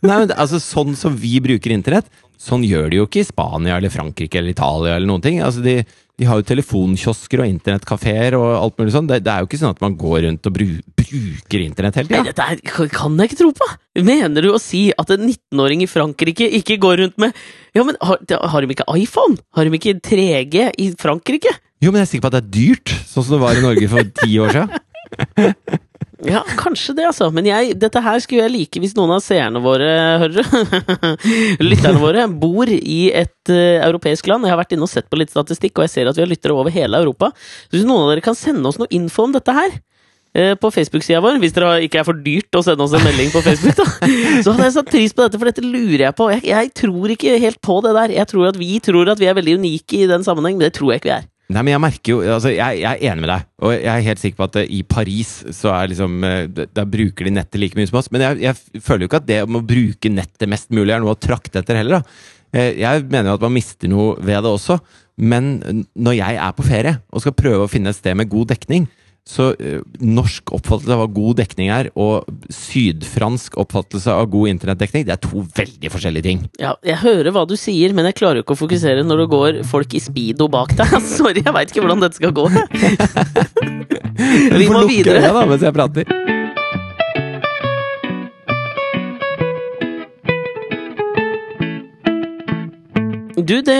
Nei, 0.03 0.17
men 0.17 0.27
det- 0.27 0.35
altså, 0.35 0.59
Sånn 0.59 0.97
som 0.99 1.15
vi 1.15 1.37
bruker 1.43 1.71
internett, 1.71 2.09
sånn 2.41 2.65
gjør 2.67 2.89
de 2.91 2.99
jo 2.99 3.05
ikke 3.07 3.21
i 3.23 3.27
Spania 3.29 3.77
eller 3.79 3.93
Frankrike 3.93 4.41
eller 4.41 4.51
Italia 4.51 4.97
eller 4.97 5.07
noen 5.07 5.23
ting. 5.23 5.39
Altså, 5.45 5.63
de, 5.63 5.77
de 6.17 6.25
har 6.25 6.39
jo 6.39 6.45
telefonkiosker 6.49 7.43
og 7.43 7.49
internettkafeer 7.51 8.35
og 8.39 8.45
alt 8.57 8.79
mulig 8.79 8.93
sånn. 8.95 9.09
Det, 9.09 9.19
det 9.25 9.29
er 9.33 9.43
jo 9.43 9.49
ikke 9.49 9.59
sånn 9.61 9.75
at 9.75 9.83
man 9.83 9.97
går 10.01 10.23
rundt 10.25 10.49
og 10.49 10.55
bru, 10.55 10.65
bruker 10.97 11.61
internett 11.61 11.99
hele 11.99 12.09
tida. 12.09 12.23
dette 12.25 12.47
her 12.47 12.89
kan 12.89 13.19
jeg 13.21 13.29
ikke 13.29 13.39
tro 13.43 13.51
på! 13.59 13.67
Mener 14.07 14.45
du 14.45 14.49
å 14.53 14.61
si 14.61 14.87
at 14.97 15.13
en 15.13 15.27
19-åring 15.27 15.85
i 15.85 15.89
Frankrike 15.89 16.49
ikke 16.59 16.79
går 16.81 16.99
rundt 17.03 17.21
med 17.21 17.37
Ja, 17.77 17.85
men 17.85 17.97
har, 18.01 18.21
har 18.25 18.65
de 18.65 18.73
ikke 18.73 18.89
iPhone? 18.97 19.37
Har 19.53 19.69
de 19.69 19.77
ikke 19.77 19.97
3G 20.01 20.67
i 20.81 20.89
Frankrike? 20.97 21.53
Jo, 21.85 21.91
men 21.91 22.01
jeg 22.01 22.07
er 22.07 22.11
sikker 22.15 22.25
på 22.25 22.31
at 22.33 22.39
det 22.39 22.43
er 22.43 22.53
dyrt, 22.57 22.95
sånn 23.05 23.25
som 23.27 23.37
det 23.37 23.43
var 23.43 23.57
i 23.59 23.65
Norge 23.65 23.89
for 23.91 24.13
ti 24.23 24.39
år 24.41 24.55
siden. 24.57 24.73
Ja, 26.25 26.41
kanskje 26.57 26.95
det, 26.97 27.05
altså. 27.11 27.27
Men 27.33 27.45
jeg, 27.45 27.75
dette 27.77 28.01
her 28.01 28.21
skulle 28.23 28.47
jeg 28.47 28.53
like 28.53 28.81
hvis 28.81 28.95
noen 28.97 29.13
av 29.17 29.21
seerne 29.21 29.61
våre, 29.61 29.89
hører 30.23 30.47
lytterne 31.69 32.01
våre, 32.01 32.23
bor 32.31 32.69
i 32.71 33.01
et 33.13 33.51
uh, 33.53 33.77
europeisk 33.85 34.29
land. 34.31 34.47
Jeg 34.47 34.55
har 34.55 34.61
vært 34.63 34.73
inne 34.73 34.87
og 34.87 34.91
sett 34.91 35.09
på 35.11 35.19
litt 35.21 35.33
statistikk, 35.33 35.75
og 35.77 35.85
jeg 35.85 35.93
ser 35.93 36.09
at 36.09 36.17
vi 36.17 36.25
har 36.25 36.31
lyttere 36.31 36.57
over 36.57 36.73
hele 36.73 37.03
Europa. 37.03 37.29
Så 37.67 37.77
hvis 37.77 37.85
noen 37.85 38.07
av 38.07 38.15
dere 38.15 38.25
kan 38.25 38.37
sende 38.37 38.65
oss 38.65 38.81
noe 38.81 38.89
info 38.97 39.27
om 39.27 39.37
dette 39.37 39.53
her, 39.53 39.77
eh, 40.33 40.55
på 40.57 40.73
Facebook-sida 40.73 41.21
vår, 41.21 41.37
hvis 41.43 41.53
det 41.53 41.69
ikke 41.85 42.01
er 42.01 42.09
for 42.09 42.25
dyrt 42.25 42.57
å 42.57 42.65
sende 42.65 42.87
oss 42.87 42.97
en 42.97 43.05
melding 43.05 43.29
på 43.35 43.45
Facebook, 43.45 43.77
da, 43.77 43.87
så 44.41 44.55
hadde 44.55 44.69
jeg 44.71 44.77
satt 44.79 44.93
pris 44.97 45.13
på 45.13 45.21
dette, 45.27 45.37
for 45.37 45.51
dette 45.51 45.65
lurer 45.65 46.07
jeg 46.07 46.17
på. 46.17 46.31
Jeg, 46.33 46.47
jeg 46.49 46.75
tror 46.81 47.13
ikke 47.13 47.39
helt 47.45 47.61
på 47.61 47.81
det 47.85 47.93
der. 48.01 48.17
Jeg 48.23 48.33
tror 48.33 48.49
at 48.49 48.57
vi 48.57 48.73
tror 48.81 49.13
at 49.13 49.21
vi 49.21 49.29
er 49.29 49.37
veldig 49.37 49.59
unike 49.61 50.01
i 50.01 50.09
den 50.09 50.25
sammenheng, 50.25 50.57
men 50.57 50.65
det 50.65 50.73
tror 50.79 50.95
jeg 50.95 51.03
ikke 51.03 51.13
vi 51.13 51.19
er. 51.21 51.33
Nei, 51.47 51.61
men 51.63 51.71
jeg 51.71 51.79
merker 51.79 52.11
jo 52.11 52.17
altså, 52.35 52.49
jeg, 52.51 52.81
jeg 52.81 52.89
er 52.91 53.11
enig 53.13 53.23
med 53.23 53.29
deg, 53.31 53.43
og 53.63 53.71
jeg 53.71 53.87
er 53.87 54.03
helt 54.09 54.19
sikker 54.19 54.39
på 54.41 54.47
at 54.49 54.57
uh, 54.59 54.65
i 54.67 54.81
Paris 54.83 55.29
så 55.55 55.71
er 55.71 55.93
liksom 55.93 56.17
uh, 56.27 56.41
Der 56.51 56.89
bruker 56.91 57.23
de 57.29 57.31
nettet 57.37 57.61
like 57.61 57.79
mye 57.79 57.87
som 57.87 58.01
oss. 58.01 58.09
Men 58.11 58.25
jeg, 58.25 58.41
jeg 58.43 58.83
føler 58.83 59.05
jo 59.05 59.11
ikke 59.11 59.21
at 59.21 59.29
det 59.29 59.37
om 59.45 59.61
å 59.61 59.63
bruke 59.63 60.11
nettet 60.11 60.51
mest 60.51 60.73
mulig 60.75 60.91
er 60.91 61.03
noe 61.03 61.15
å 61.15 61.19
trakte 61.19 61.61
etter 61.63 61.79
heller, 61.79 62.01
da. 62.01 62.33
Eh, 62.51 62.73
Jeg 62.81 63.05
mener 63.07 63.31
jo 63.31 63.37
at 63.39 63.45
man 63.47 63.55
mister 63.55 63.91
noe 63.91 64.17
ved 64.19 64.43
det 64.43 64.51
også. 64.51 64.79
Men 65.17 65.85
når 65.95 66.19
jeg 66.19 66.37
er 66.43 66.53
på 66.57 66.67
ferie 66.67 66.97
og 67.09 67.23
skal 67.23 67.35
prøve 67.39 67.65
å 67.65 67.71
finne 67.71 67.95
et 67.95 67.99
sted 67.99 68.17
med 68.19 68.29
god 68.31 68.51
dekning, 68.51 68.85
så 69.27 69.49
eh, 69.59 69.81
norsk 69.99 70.53
oppfattelse 70.55 70.93
av 70.95 71.01
hva 71.03 71.07
god 71.11 71.35
dekning 71.41 71.67
er, 71.73 71.89
og 71.99 72.29
sydfransk 72.53 73.57
oppfattelse 73.59 74.13
av 74.13 74.29
god 74.31 74.53
internettdekning, 74.53 75.03
det 75.09 75.17
er 75.17 75.21
to 75.25 75.43
veldig 75.57 75.91
forskjellige 75.91 76.27
ting. 76.29 76.45
Ja, 76.63 76.73
jeg 76.87 77.01
hører 77.03 77.33
hva 77.35 77.43
du 77.49 77.57
sier, 77.59 77.91
men 77.97 78.07
jeg 78.07 78.15
klarer 78.21 78.39
jo 78.39 78.45
ikke 78.47 78.55
å 78.55 78.61
fokusere 78.63 79.03
når 79.03 79.25
det 79.25 79.27
går 79.35 79.59
folk 79.67 79.97
i 79.99 80.03
speedo 80.03 80.47
bak 80.53 80.71
deg. 80.79 80.95
Sorry, 81.17 81.43
jeg 81.43 81.55
veit 81.59 81.73
ikke 81.75 81.83
hvordan 81.83 82.05
dette 82.07 82.21
skal 82.21 82.35
gå. 82.39 82.47
Vi 84.17 84.49
Du 84.49 84.65
får 84.65 84.73
må 84.73 84.81
lukke 84.81 84.93
videre. 84.95 85.21
øya 85.21 85.33
da, 85.35 85.45
mens 85.51 85.67
jeg 85.67 85.75
prater. 85.75 86.36
Du, 93.37 93.59
det 93.61 93.75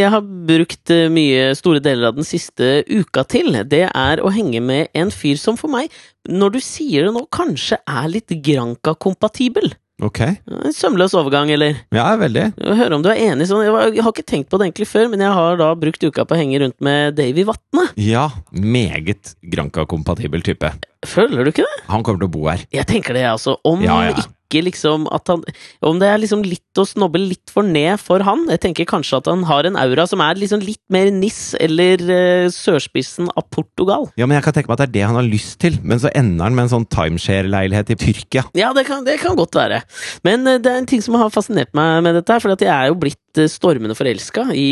jeg 0.00 0.08
har 0.08 0.22
brukt 0.24 0.90
eh, 0.94 1.10
mye 1.12 1.50
store 1.58 1.82
deler 1.84 2.08
av 2.08 2.16
den 2.16 2.24
siste 2.24 2.78
uka 2.88 3.26
til, 3.28 3.58
det 3.68 3.84
er 3.90 4.22
å 4.24 4.30
henge 4.32 4.62
med 4.64 4.88
en 4.96 5.12
fyr 5.12 5.36
som 5.36 5.58
for 5.60 5.68
meg, 5.72 5.92
når 6.32 6.54
du 6.54 6.60
sier 6.64 7.04
det 7.04 7.12
nå, 7.12 7.26
kanskje 7.34 7.76
er 7.84 8.08
litt 8.08 8.32
Granca-kompatibel. 8.46 9.74
Ok. 10.02 10.18
En 10.48 10.72
sømløs 10.74 11.12
overgang, 11.14 11.52
eller? 11.54 11.76
Ja, 11.94 12.08
veldig. 12.18 12.48
Høre 12.58 12.96
om 12.96 13.04
du 13.04 13.10
er 13.12 13.20
enig 13.28 13.46
sånn. 13.50 13.62
Jeg 13.68 14.02
har 14.02 14.10
ikke 14.14 14.24
tenkt 14.26 14.48
på 14.50 14.58
det 14.58 14.70
egentlig 14.70 14.88
før, 14.90 15.06
men 15.12 15.20
jeg 15.22 15.36
har 15.36 15.60
da 15.60 15.68
brukt 15.78 16.02
uka 16.02 16.24
på 16.26 16.34
å 16.34 16.40
henge 16.40 16.58
rundt 16.64 16.78
med 16.82 17.14
Davy 17.20 17.44
Vatne. 17.46 17.84
Ja, 18.00 18.24
meget 18.50 19.36
Granca-kompatibel 19.52 20.42
type. 20.48 20.72
Føler 21.06 21.44
du 21.44 21.52
ikke 21.52 21.68
det? 21.68 21.82
Han 21.92 22.02
kommer 22.02 22.24
til 22.24 22.32
å 22.32 22.34
bo 22.34 22.48
her. 22.48 22.64
Jeg 22.74 22.88
tenker 22.90 23.14
det, 23.14 23.28
altså. 23.28 23.58
Om 23.68 23.84
Ja, 23.84 24.00
ja. 24.08 24.16
ikke 24.16 24.26
liksom 24.60 25.06
at 25.08 25.30
han 25.32 25.40
Om 25.80 25.98
det 26.02 26.08
er 26.12 26.20
liksom 26.20 26.42
litt 26.44 26.76
å 26.78 26.84
snobbe 26.88 27.20
litt 27.20 27.50
for 27.52 27.64
ned 27.64 28.00
for 28.00 28.20
han. 28.24 28.44
Jeg 28.52 28.60
tenker 28.64 28.88
kanskje 28.88 29.18
at 29.20 29.28
han 29.28 29.42
har 29.48 29.64
en 29.68 29.76
aura 29.80 30.04
som 30.08 30.20
er 30.24 30.38
liksom 30.40 30.60
litt 30.64 30.80
mer 30.92 31.10
Nis 31.12 31.54
eller 31.60 32.00
uh, 32.08 32.46
sørspissen 32.52 33.28
av 33.32 33.44
Portugal. 33.52 34.08
Ja, 34.20 34.26
men 34.28 34.36
jeg 34.38 34.46
kan 34.46 34.56
tenke 34.56 34.70
meg 34.70 34.76
at 34.78 34.84
det 34.84 34.88
er 34.90 34.94
det 34.98 35.06
han 35.10 35.18
har 35.20 35.26
lyst 35.28 35.58
til, 35.62 35.76
men 35.84 36.00
så 36.00 36.12
ender 36.16 36.44
han 36.48 36.56
med 36.56 36.66
en 36.66 36.72
sånn 36.74 36.88
timeshare-leilighet 36.92 37.92
i 37.92 37.98
Tyrkia. 38.00 38.44
Ja, 38.58 38.72
det 38.76 38.86
kan, 38.88 39.04
det 39.08 39.18
kan 39.22 39.36
godt 39.38 39.56
være. 39.58 39.82
Men 40.26 40.46
eh, 40.48 40.60
det 40.62 40.72
er 40.72 40.80
en 40.80 40.88
ting 40.88 41.04
som 41.04 41.16
har 41.20 41.32
fascinert 41.34 41.72
meg 41.76 42.02
med 42.06 42.16
dette, 42.18 42.32
her, 42.32 42.42
for 42.42 42.54
jeg 42.56 42.72
er 42.72 42.88
jo 42.90 42.98
blitt 43.02 43.40
eh, 43.40 43.50
stormende 43.52 43.96
forelska 43.98 44.48
i 44.56 44.68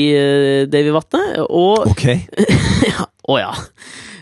Davy 0.72 0.92
Vatne. 0.96 1.24
Og 1.48 1.86
Ok. 1.92 2.06
ja, 2.88 3.06
Å 3.30 3.40
ja. 3.40 3.52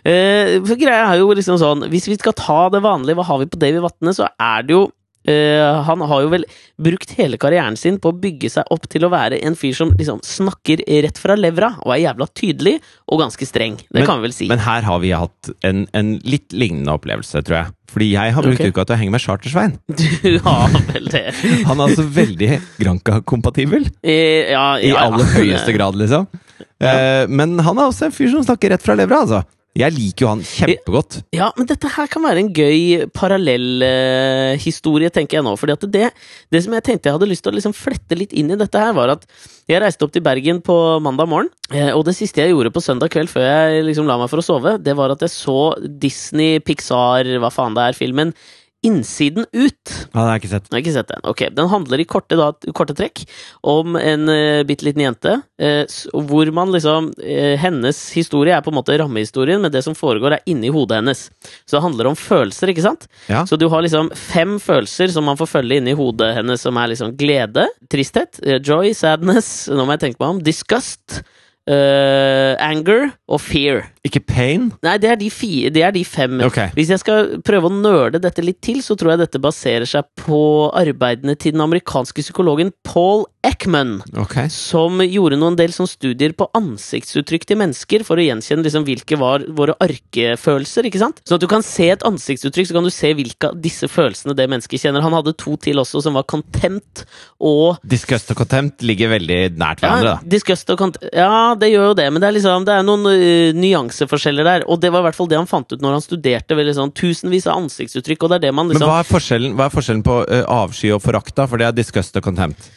For 0.09 0.79
greia 0.79 1.09
er 1.11 1.19
jo 1.21 1.27
liksom 1.37 1.59
sånn 1.61 1.83
Hvis 1.93 2.07
vi 2.09 2.15
skal 2.17 2.33
ta 2.39 2.61
det 2.73 2.81
vanlige, 2.85 3.17
hva 3.19 3.27
har 3.29 3.41
vi 3.43 3.49
på 3.51 3.59
Davy 3.61 3.81
Vatne, 3.83 4.15
så 4.17 4.29
er 4.41 4.65
det 4.65 4.73
jo 4.77 4.87
eh, 5.29 5.83
Han 5.89 6.03
har 6.11 6.25
jo 6.25 6.33
vel 6.33 6.47
brukt 6.81 7.15
hele 7.19 7.39
karrieren 7.41 7.77
sin 7.79 7.99
på 8.01 8.13
å 8.13 8.19
bygge 8.19 8.51
seg 8.57 8.71
opp 8.75 8.89
til 8.91 9.07
å 9.07 9.13
være 9.13 9.41
en 9.45 9.57
fyr 9.59 9.77
som 9.77 9.93
liksom 9.99 10.23
snakker 10.25 10.85
rett 11.05 11.19
fra 11.21 11.37
levra, 11.39 11.75
og 11.85 11.95
er 11.95 12.05
jævla 12.07 12.29
tydelig 12.33 12.77
og 13.09 13.23
ganske 13.25 13.49
streng. 13.49 13.77
Det 13.77 14.01
Men- 14.01 14.07
kan 14.07 14.21
vi 14.21 14.29
vel 14.29 14.37
si. 14.37 14.49
Men 14.49 14.65
her 14.65 14.83
har 14.83 15.03
vi 15.05 15.13
hatt 15.13 15.51
en, 15.63 15.87
en 15.93 16.17
litt 16.25 16.53
lignende 16.53 16.95
opplevelse, 16.95 17.45
tror 17.45 17.63
jeg. 17.63 17.75
Fordi 17.89 18.11
jeg 18.13 18.35
har 18.37 18.45
brukt 18.45 18.61
okay. 18.61 18.73
uka 18.73 18.85
til 18.85 18.95
å 18.95 18.99
henge 19.01 19.15
med 19.15 19.23
Chartersvein. 19.25 19.79
Du 20.29 20.39
har 20.45 20.75
vel 20.93 21.09
det. 21.13 21.25
Han 21.69 21.79
er 21.79 21.87
altså 21.87 22.05
veldig 22.05 22.51
Granca-kompatibel. 22.79 23.89
Eh, 24.03 24.53
ja, 24.53 24.67
I 24.77 24.93
aller 24.93 25.25
ja. 25.25 25.35
høyeste 25.39 25.73
grad, 25.77 25.97
liksom. 25.97 26.29
Eh, 26.79 27.25
men 27.31 27.57
han 27.65 27.79
er 27.79 27.89
også 27.89 28.09
en 28.09 28.15
fyr 28.15 28.31
som 28.35 28.45
snakker 28.45 28.75
rett 28.75 28.85
fra 28.85 28.97
levra, 28.99 29.23
altså. 29.25 29.43
Jeg 29.77 29.95
liker 29.95 30.25
jo 30.25 30.31
han 30.33 30.41
kjempegodt. 30.43 31.19
Ja, 31.37 31.53
men 31.59 31.69
dette 31.69 31.91
her 31.93 32.09
kan 32.11 32.25
være 32.25 32.41
en 32.43 32.51
gøy 32.57 33.05
parallellhistorie, 33.15 35.11
tenker 35.15 35.39
jeg 35.39 35.47
nå. 35.47 35.53
Fordi 35.61 35.75
at 35.77 35.85
det, 35.93 36.09
det 36.51 36.63
som 36.65 36.75
jeg 36.75 36.87
tenkte 36.87 37.11
jeg 37.11 37.15
hadde 37.19 37.29
lyst 37.31 37.45
til 37.47 37.53
å 37.53 37.59
liksom 37.59 37.77
flette 37.77 38.19
litt 38.19 38.35
inn 38.35 38.51
i 38.51 38.59
dette 38.59 38.81
her, 38.81 38.97
var 38.97 39.13
at 39.15 39.29
jeg 39.71 39.83
reiste 39.85 40.03
opp 40.07 40.15
til 40.15 40.25
Bergen 40.25 40.63
på 40.65 40.75
mandag 41.05 41.29
morgen, 41.31 41.51
eh, 41.71 41.93
og 41.93 42.03
det 42.09 42.17
siste 42.19 42.43
jeg 42.43 42.55
gjorde 42.55 42.73
på 42.75 42.83
søndag 42.83 43.13
kveld 43.13 43.31
før 43.31 43.45
jeg 43.45 43.85
liksom 43.91 44.09
la 44.09 44.17
meg 44.19 44.31
for 44.33 44.41
å 44.41 44.47
sove, 44.47 44.79
det 44.83 44.95
var 44.99 45.13
at 45.15 45.23
jeg 45.27 45.33
så 45.35 45.61
Disney, 45.85 46.59
Pixar, 46.65 47.29
hva 47.39 47.51
faen 47.53 47.77
det 47.77 47.85
er, 47.91 47.99
filmen 47.99 48.33
Innsiden 48.89 49.47
ut. 49.53 49.93
Ja, 49.93 50.19
det 50.19 50.25
har 50.25 50.33
jeg 50.33 50.43
ikke 50.43 50.53
sett. 50.55 50.69
Jeg 50.69 50.77
har 50.77 50.83
ikke 50.85 50.97
sett 50.97 51.13
den. 51.13 51.25
Ok, 51.29 51.45
Den 51.55 51.71
handler 51.73 52.03
i 52.03 52.07
korte, 52.09 52.39
da, 52.39 52.51
korte 52.77 52.97
trekk 52.97 53.25
om 53.69 53.99
en 54.01 54.29
uh, 54.33 54.65
bitte 54.69 54.89
liten 54.89 55.05
jente, 55.05 55.39
Uh, 55.59 55.83
hvor 56.29 56.47
man 56.55 56.71
liksom 56.71 57.09
uh, 57.19 57.55
Hennes 57.59 57.97
historie 58.15 58.55
er 58.55 58.63
på 58.63 58.71
en 58.71 58.77
måte 58.77 58.95
rammehistorien, 59.01 59.59
men 59.59 59.73
det 59.75 59.81
som 59.83 59.97
foregår, 59.99 60.37
er 60.37 60.45
inni 60.47 60.71
hodet 60.71 61.01
hennes. 61.01 61.25
Så 61.67 61.75
det 61.75 61.83
handler 61.83 62.13
om 62.13 62.19
følelser, 62.19 62.71
ikke 62.71 62.85
sant? 62.85 63.09
Ja. 63.27 63.43
Så 63.49 63.59
du 63.59 63.67
har 63.73 63.83
liksom 63.83 64.13
fem 64.15 64.55
følelser 64.63 65.11
som 65.11 65.27
man 65.27 65.41
får 65.41 65.51
følge 65.51 65.81
inni 65.81 65.97
hodet 65.99 66.31
hennes, 66.39 66.63
som 66.63 66.79
er 66.79 66.93
liksom 66.93 67.17
glede, 67.19 67.67
tristhet, 67.91 68.39
joy, 68.63 68.93
sadness, 68.95 69.51
nå 69.73 69.83
må 69.83 69.97
jeg 69.97 70.05
tenke 70.07 70.23
meg 70.23 70.37
om, 70.37 70.43
disgust, 70.47 71.21
eh, 71.69 72.55
anger 72.65 73.13
og 73.29 73.41
fear. 73.45 73.87
Ikke 74.07 74.23
Pain? 74.25 74.71
Nei, 74.85 74.97
det 75.03 75.11
er 75.13 75.19
de, 75.21 75.29
fi, 75.33 75.69
det 75.73 75.83
er 75.85 75.93
de 75.95 76.05
fem. 76.07 76.41
Okay. 76.47 76.73
Hvis 76.77 76.93
jeg 76.95 77.03
skal 77.03 77.39
prøve 77.45 77.69
å 77.69 77.75
nøle 77.75 78.21
dette 78.23 78.45
litt 78.45 78.61
til, 78.65 78.81
så 78.85 78.97
tror 78.99 79.15
jeg 79.15 79.23
dette 79.25 79.43
baserer 79.43 79.89
seg 79.89 80.07
på 80.19 80.41
arbeidene 80.77 81.37
til 81.39 81.57
den 81.57 81.65
amerikanske 81.65 82.25
psykologen 82.25 82.73
Paul 82.87 83.27
Ekman, 83.47 83.99
okay. 84.19 84.49
som 84.53 85.03
gjorde 85.05 85.39
noen 85.41 85.57
del 85.59 85.73
sånn 85.75 85.89
studier 85.89 86.35
på 86.37 86.49
ansiktsuttrykk 86.59 87.47
til 87.49 87.61
mennesker 87.61 88.05
for 88.07 88.21
å 88.21 88.25
gjenkjenne 88.25 88.65
liksom 88.67 88.87
hvilke 88.89 89.19
var 89.21 89.45
våre 89.57 89.77
arkefølelser, 89.85 90.89
ikke 90.89 91.03
sant? 91.03 91.23
Sånn 91.29 91.39
at 91.39 91.45
du 91.45 91.49
kan 91.51 91.65
se 91.65 91.91
et 91.93 92.05
ansiktsuttrykk, 92.07 92.71
så 92.71 92.79
kan 92.79 92.89
du 92.89 92.93
se 92.95 93.13
hvilke 93.17 93.53
av 93.53 93.61
disse 93.63 93.89
følelsene 93.91 94.37
det 94.37 94.49
mennesket 94.51 94.85
kjenner. 94.85 95.05
Han 95.05 95.17
hadde 95.17 95.37
to 95.39 95.57
til 95.61 95.81
også, 95.81 96.03
som 96.05 96.19
var 96.19 96.27
contempt 96.29 97.05
og 97.39 97.79
Disgust 97.89 98.33
og 98.33 98.41
Contempt 98.41 98.83
ligger 98.87 99.13
veldig 99.15 99.39
nært 99.59 99.83
hverandre, 99.83 100.17
ja, 100.19 100.31
disgust 100.35 100.69
og 100.75 100.81
contempt, 100.81 101.09
ja, 101.15 101.55
det 101.61 101.71
gjør 101.73 101.91
jo 101.91 101.97
det, 101.99 102.07
men 102.13 102.23
det 102.23 102.29
er 102.29 102.35
liksom 102.37 102.65
Det 102.67 102.75
er 102.75 102.87
noen 102.87 103.07
uh, 103.09 103.59
nyanseforskjeller 103.59 104.47
der. 104.49 104.65
Og 104.71 104.81
det 104.83 104.91
var 104.95 105.03
i 105.03 105.09
hvert 105.09 105.19
fall 105.19 105.31
det 105.31 105.39
han 105.41 105.49
fant 105.51 105.71
ut 105.73 105.85
når 105.85 105.99
han 105.99 106.05
studerte 106.05 106.57
veldig 106.59 106.75
sånn 106.79 106.93
tusenvis 106.97 107.49
av 107.51 107.61
ansiktsuttrykk, 107.63 108.25
og 108.25 108.33
det 108.33 108.41
er 108.41 108.47
det 108.49 108.53
man 108.57 108.71
liksom... 108.71 108.85
Men 108.85 108.93
hva 108.93 109.03
er 109.03 109.09
forskjellen, 109.09 109.55
hva 109.59 109.69
er 109.69 109.75
forskjellen 109.75 110.05
på 110.07 110.19
uh, 110.25 110.43
avsky 110.59 110.93
og 110.97 111.03
forakt, 111.05 111.35
da? 111.39 111.49
For 111.51 111.61
det 111.61 111.69
er 111.69 111.79
Disgust 111.79 112.19
og 112.21 112.27
Contempt. 112.27 112.71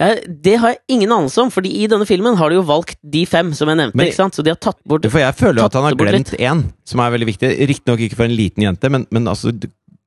ja, 0.00 0.14
Det 0.26 0.56
har 0.62 0.74
jeg 0.74 0.82
ingen 0.96 1.12
anelse 1.14 1.40
om, 1.44 1.52
fordi 1.54 1.74
i 1.82 1.88
denne 1.90 2.06
filmen 2.08 2.36
har 2.40 2.52
de 2.52 2.60
jo 2.60 2.66
valgt 2.68 2.98
de 3.02 3.24
fem 3.28 3.52
som 3.56 3.70
jeg 3.70 3.80
nevnte, 3.82 3.96
Men- 3.98 4.10
ikke 4.10 4.20
sant? 4.20 4.34
Så 4.38 4.44
de 4.44 4.54
har 4.54 4.60
tatt 4.60 4.80
bort 4.84 5.06
For 5.08 5.22
jeg 5.22 5.38
føler 5.38 5.62
jo 5.62 5.70
at 5.70 5.78
han 5.78 5.88
har 5.88 5.98
glemt 5.98 6.36
én, 6.38 6.66
som 6.84 7.00
er 7.04 7.16
veldig 7.16 7.30
viktig. 7.32 7.54
Riktignok 7.72 8.06
ikke 8.08 8.20
for 8.20 8.28
en 8.28 8.36
liten 8.36 8.68
jente, 8.68 8.90
men, 8.92 9.06
men 9.10 9.28
altså 9.30 9.54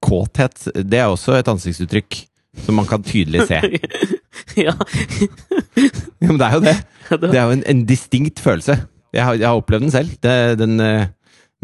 Kåthet, 0.05 0.67
det 0.85 0.99
er 1.01 1.09
også 1.09 1.33
et 1.39 1.47
ansiktsuttrykk 1.49 2.25
som 2.65 2.77
man 2.79 2.87
kan 2.89 3.03
tydelig 3.05 3.47
se. 3.49 3.61
Ja, 4.55 4.71
Ja, 6.21 6.27
men 6.29 6.37
det 6.39 6.47
er 6.47 6.53
jo 6.55 6.63
det. 6.63 6.75
det 7.21 7.35
er 7.35 7.43
jo 7.43 7.55
en, 7.55 7.63
en 7.67 7.83
distinkt 7.87 8.39
følelse. 8.43 8.77
Jeg 9.15 9.23
har, 9.23 9.37
jeg 9.39 9.47
har 9.47 9.59
opplevd 9.59 9.87
den 9.87 9.93
selv. 9.93 10.11
Det, 10.23 10.33
den, 10.59 10.75
eh, 10.83 11.07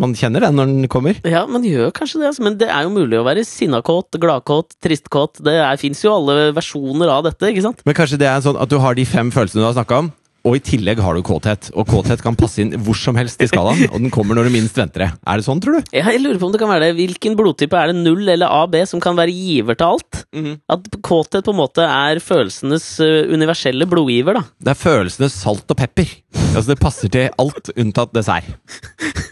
man 0.02 0.16
kjenner 0.18 0.46
den 0.46 0.58
når 0.58 0.72
den 0.72 0.88
kommer. 0.92 1.20
ja, 1.28 1.44
man 1.52 1.66
gjør 1.68 1.92
kanskje 1.96 2.22
det, 2.22 2.30
altså, 2.32 2.46
men 2.48 2.58
det 2.60 2.70
er 2.72 2.88
jo 2.88 2.94
mulig 2.96 3.20
å 3.20 3.26
være 3.28 3.44
sinnakåt, 3.48 4.18
gladkåt, 4.22 4.76
tristkåt. 4.84 5.42
Det 5.46 5.56
fins 5.82 6.04
jo 6.06 6.16
alle 6.16 6.52
versjoner 6.56 7.12
av 7.12 7.28
dette, 7.28 7.52
ikke 7.52 7.66
sant? 7.68 7.84
Men 7.88 7.98
kanskje 7.98 8.20
det 8.22 8.30
er 8.32 8.44
sånn 8.46 8.60
at 8.60 8.72
du 8.72 8.80
har 8.82 8.98
de 8.98 9.06
fem 9.08 9.32
følelsene 9.34 9.64
du 9.64 9.68
har 9.68 9.78
snakka 9.78 10.02
om, 10.06 10.12
og 10.48 10.58
i 10.58 10.62
tillegg 10.64 11.02
har 11.04 11.18
du 11.18 11.22
kåthet. 11.26 11.70
Og 11.78 11.86
kåthet 11.90 12.24
kan 12.24 12.38
passe 12.40 12.64
inn 12.64 12.74
hvor 12.82 12.98
som 12.98 13.18
helst 13.20 13.42
i 13.44 13.50
skalaen, 13.50 13.86
og 13.92 14.00
den 14.02 14.14
kommer 14.14 14.38
når 14.38 14.50
du 14.50 14.56
minst 14.56 14.78
venter 14.80 15.06
det. 15.06 15.10
Er 15.30 15.40
det 15.42 15.46
sånn, 15.46 15.62
tror 15.62 15.78
du? 15.78 15.92
Ja, 15.94 16.08
jeg 16.10 16.24
lurer 16.24 16.40
på 16.42 16.50
om 16.50 16.56
det 16.56 16.62
kan 16.64 16.72
være 16.72 16.88
det. 16.88 16.96
Hvilken 16.98 17.38
blodtype 17.40 17.78
er 17.78 17.92
det 17.92 18.00
null 18.02 18.26
eller 18.34 18.50
AB 18.62 18.80
som 18.90 19.04
kan 19.04 19.18
være 19.20 19.36
giver 19.36 19.78
til 19.78 19.94
alt? 19.94 20.24
At 20.72 20.90
kåthet 21.06 21.46
på 21.46 21.54
en 21.54 21.62
måte 21.62 21.86
er 21.86 22.22
følelsenes 22.24 22.88
øh, 23.04 23.30
universelle 23.34 23.88
blodgiver, 23.90 24.40
da. 24.42 24.44
Det 24.66 24.74
er 24.74 24.82
følelsenes 24.82 25.38
salt 25.44 25.70
og 25.70 25.78
pepper. 25.78 26.10
Altså 26.52 26.68
Det 26.74 26.82
passer 26.82 27.14
til 27.14 27.30
alt 27.42 27.74
unntatt 27.78 28.14
dessert. 28.18 28.50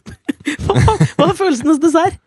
Hva 0.70 1.30
er 1.30 1.38
følelsenes 1.38 1.82
dessert? 1.82 2.20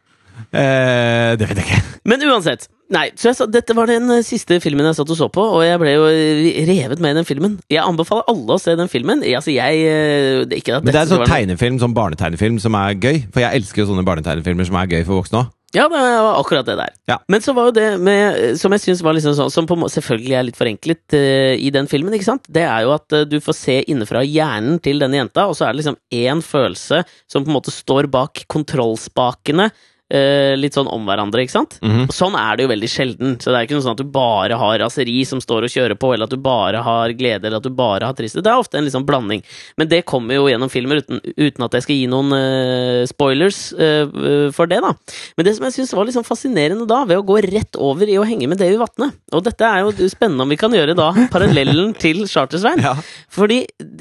Eh, 0.53 1.33
det 1.41 1.49
vet 1.49 1.63
jeg 1.63 1.67
ikke. 1.67 1.99
Men 2.09 2.25
uansett. 2.29 2.69
Nei, 2.93 3.07
så 3.17 3.31
jeg 3.31 3.39
sa, 3.39 3.47
Dette 3.49 3.73
var 3.77 3.89
den 3.89 4.11
øh, 4.13 4.21
siste 4.27 4.59
filmen 4.61 4.85
jeg 4.91 4.99
satt 4.99 5.13
og 5.15 5.17
så 5.17 5.31
på, 5.33 5.45
og 5.57 5.63
jeg 5.65 5.81
ble 5.81 5.95
jo 5.95 6.05
øh, 6.11 6.43
revet 6.69 7.01
med 7.01 7.15
i 7.15 7.19
den 7.23 7.29
filmen. 7.29 7.57
Jeg 7.73 7.81
anbefaler 7.87 8.29
alle 8.29 8.59
å 8.59 8.61
se 8.61 8.77
den 8.77 8.91
filmen. 8.93 9.25
Jeg, 9.25 9.39
altså, 9.41 9.55
jeg 9.55 9.81
øh, 9.89 10.43
det 10.45 10.59
er 10.59 10.61
ikke 10.61 10.77
at 10.77 10.85
Men 10.85 10.93
det 10.93 11.01
er 11.01 11.09
en 11.09 11.15
sånn 11.15 11.31
tegnefilm, 11.31 11.81
sånn 11.81 11.97
barnetegnefilm 11.97 12.61
som 12.61 12.77
er 12.77 12.99
gøy. 13.01 13.25
For 13.33 13.45
jeg 13.45 13.63
elsker 13.63 13.85
jo 13.85 13.91
sånne 13.95 14.05
barnetegnefilmer 14.09 14.69
som 14.69 14.81
er 14.83 14.93
gøy 14.93 15.05
for 15.09 15.23
voksne 15.23 15.45
òg. 15.45 15.51
Ja, 15.73 15.87
det 15.89 15.97
var 15.97 16.35
akkurat 16.37 16.67
det 16.69 16.75
der. 16.77 16.93
Ja. 17.09 17.17
Men 17.33 17.41
så 17.41 17.55
var 17.57 17.71
jo 17.71 17.73
det 17.73 17.87
med, 18.05 18.59
som 18.61 18.75
jeg 18.77 18.83
synes 18.83 19.01
var 19.05 19.15
liksom 19.17 19.33
sånn 19.39 19.53
Som 19.55 19.69
på, 19.69 19.79
selvfølgelig 19.89 20.35
er 20.37 20.45
litt 20.45 20.59
forenklet 20.59 21.17
uh, 21.17 21.55
i 21.57 21.71
den 21.73 21.89
filmen, 21.89 22.13
ikke 22.13 22.29
sant? 22.29 22.45
Det 22.53 22.67
er 22.69 22.85
jo 22.85 22.93
at 22.93 23.17
uh, 23.17 23.23
du 23.25 23.39
får 23.41 23.57
se 23.57 23.79
innenfra 23.89 24.21
hjernen 24.21 24.77
til 24.85 25.01
denne 25.01 25.17
jenta, 25.17 25.47
og 25.49 25.57
så 25.57 25.65
er 25.65 25.73
det 25.73 25.81
liksom 25.81 25.97
én 26.13 26.45
følelse 26.45 27.01
som 27.25 27.47
på 27.47 27.49
en 27.49 27.57
måte 27.57 27.73
står 27.73 28.11
bak 28.13 28.45
kontrollspakene. 28.53 29.71
Eh, 30.13 30.53
litt 30.59 30.77
sånn 30.77 30.91
om 30.93 31.07
hverandre, 31.09 31.45
ikke 31.45 31.57
sant? 31.57 31.79
Mm 31.83 31.93
-hmm. 31.93 32.13
sånn 32.13 32.37
er 32.39 32.57
det 32.57 32.67
jo 32.67 32.73
veldig 32.73 32.91
sjelden. 32.91 33.37
Så 33.41 33.51
det 33.51 33.59
er 33.59 33.67
ikke 33.67 33.79
noe 33.79 33.87
sånn 33.87 33.97
at 33.97 34.05
du 34.05 34.13
bare 34.13 34.59
har 34.61 34.79
raseri 34.79 35.25
som 35.25 35.41
står 35.41 35.65
og 35.65 35.75
kjører 35.75 35.97
på, 35.97 36.13
eller 36.13 36.25
at 36.25 36.31
du 36.31 36.37
bare 36.37 36.83
har 36.83 37.13
glede, 37.13 37.47
eller 37.47 37.57
at 37.57 37.69
du 37.69 37.71
bare 37.71 38.05
har 38.05 38.15
tristhet. 38.15 38.45
Det 38.45 38.53
er 38.53 38.61
ofte 38.61 38.79
en 38.79 38.85
liksom 38.85 39.07
blanding. 39.07 39.43
Men 39.77 39.89
det 39.89 40.05
kommer 40.05 40.35
jo 40.35 40.49
gjennom 40.49 40.71
filmer, 40.71 41.03
uten, 41.03 41.21
uten 41.37 41.65
at 41.65 41.73
jeg 41.73 41.83
skal 41.83 41.97
gi 41.97 42.07
noen 42.07 42.33
eh, 42.33 43.07
spoilers 43.07 43.73
eh, 43.73 44.51
for 44.53 44.67
det, 44.67 44.81
da. 44.81 44.95
Men 45.37 45.47
det 45.47 45.57
som 45.57 45.65
jeg 45.65 45.77
syns 45.79 45.95
var 45.95 46.11
sånn 46.13 46.27
fascinerende 46.27 46.87
da, 46.87 47.05
ved 47.05 47.19
å 47.19 47.27
gå 47.27 47.41
rett 47.41 47.77
over 47.77 48.09
i 48.09 48.19
å 48.19 48.27
henge 48.27 48.49
med 48.51 48.59
Davy 48.61 48.77
Vatne 48.77 49.13
Og 49.33 49.45
dette 49.45 49.65
er 49.65 49.81
jo 49.83 50.09
spennende 50.09 50.45
om 50.45 50.53
vi 50.53 50.59
kan 50.61 50.73
gjøre 50.73 50.97
da 50.99 51.13
parallellen 51.33 51.95
til 51.95 52.27
Chartersveien. 52.27 52.83
Ja. 52.93 52.97
Fordi 53.31 53.61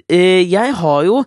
eh, 0.10 0.42
jeg 0.50 0.74
har 0.74 1.04
jo 1.06 1.20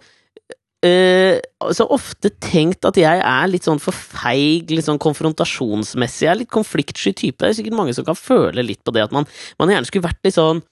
eh, 0.85 1.41
så 1.75 1.87
ofte 1.95 2.31
tenkt 2.45 2.85
at 2.89 2.99
jeg 3.01 3.23
er 3.25 3.49
litt 3.51 3.67
sånn 3.67 3.81
for 3.83 3.97
feig, 3.97 4.71
litt 4.71 4.87
sånn 4.87 5.01
konfrontasjonsmessig. 5.03 6.27
Jeg 6.27 6.33
er 6.33 6.41
litt 6.43 6.53
konfliktsky 6.53 7.15
type. 7.17 7.41
Det 7.41 7.51
er 7.51 7.59
sikkert 7.59 7.79
mange 7.79 7.97
som 7.97 8.07
kan 8.07 8.19
føle 8.19 8.65
litt 8.67 8.83
på 8.85 8.95
det, 8.95 9.07
at 9.09 9.15
man, 9.17 9.27
man 9.61 9.73
gjerne 9.73 9.89
skulle 9.89 10.09
vært 10.11 10.23
litt 10.27 10.39
sånn 10.39 10.63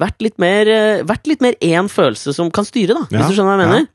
Vært 0.00 0.22
litt 0.24 0.38
mer 0.40 0.68
eh, 0.72 1.02
Vært 1.04 1.26
litt 1.28 1.42
mer 1.44 1.58
én 1.60 1.90
følelse 1.92 2.32
som 2.32 2.48
kan 2.54 2.64
styre, 2.64 2.94
da, 2.96 3.02
Ja, 3.10 3.18
hvis 3.20 3.34
du 3.34 3.36
skjønner 3.36 3.58
hva 3.58 3.66
jeg 3.66 3.68
ja. 3.68 3.72
mener. 3.74 3.90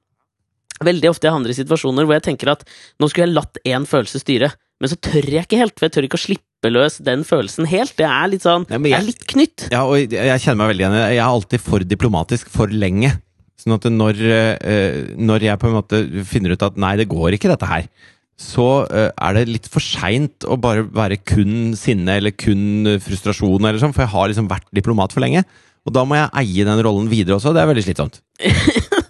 Veldig 0.86 1.10
ofte 1.10 1.26
jeg 1.26 1.34
havner 1.34 1.54
i 1.54 1.58
situasjoner 1.58 2.06
hvor 2.06 2.18
jeg 2.18 2.26
tenker 2.28 2.52
at 2.52 2.66
nå 3.00 3.08
skulle 3.10 3.30
jeg 3.30 3.34
latt 3.38 3.60
én 3.66 3.88
følelse 3.90 4.20
styre, 4.22 4.52
men 4.84 4.92
så 4.92 4.98
tør 5.00 5.30
jeg 5.32 5.48
ikke 5.48 5.60
helt, 5.62 5.74
for 5.80 5.88
jeg 5.88 5.96
tør 5.96 6.08
ikke 6.10 6.20
å 6.20 6.24
slippe 6.26 6.72
løs 6.72 6.98
den 7.08 7.24
følelsen 7.26 7.70
helt. 7.72 7.96
Det 7.98 8.08
er 8.10 8.28
litt 8.30 8.44
sånn 8.44 8.68
Ja, 8.68 8.78
Jeg 8.78 8.98
er 8.98 9.06
litt 9.08 9.24
knytt. 9.32 9.68
Ja, 9.72 9.86
og 9.88 10.14
jeg 10.14 10.44
kjenner 10.44 10.66
meg 10.66 10.74
veldig 10.74 10.84
igjen. 10.84 10.98
Jeg 11.00 11.22
er 11.22 11.30
alltid 11.30 11.64
for 11.64 11.86
diplomatisk 11.96 12.52
for 12.52 12.74
lenge. 12.74 13.14
Sånn 13.60 13.78
at 13.78 13.88
når, 13.88 14.20
eh, 14.20 14.98
når 15.16 15.48
jeg 15.48 15.62
på 15.62 15.70
en 15.70 15.78
måte 15.78 16.02
finner 16.28 16.56
ut 16.56 16.66
at 16.66 16.80
nei, 16.82 16.96
det 17.00 17.08
går 17.12 17.38
ikke 17.38 17.52
dette 17.52 17.70
her, 17.70 17.88
så 18.36 18.84
eh, 18.92 19.12
er 19.16 19.38
det 19.38 19.46
litt 19.48 19.70
for 19.72 19.84
seint 19.84 20.44
å 20.44 20.58
bare 20.60 20.84
være 20.84 21.22
kun 21.24 21.72
sinne 21.80 22.18
eller 22.20 22.36
kun 22.36 22.98
frustrasjon, 23.04 23.64
eller 23.64 23.80
sånn, 23.80 23.96
for 23.96 24.04
jeg 24.04 24.12
har 24.12 24.32
liksom 24.32 24.52
vært 24.52 24.68
diplomat 24.76 25.16
for 25.16 25.24
lenge. 25.24 25.46
Og 25.86 25.94
da 25.96 26.04
må 26.08 26.18
jeg 26.18 26.34
eie 26.42 26.68
den 26.68 26.82
rollen 26.84 27.08
videre 27.12 27.38
også. 27.38 27.54
Det 27.56 27.62
er 27.62 27.70
veldig 27.70 27.86
slitsomt. 27.86 28.20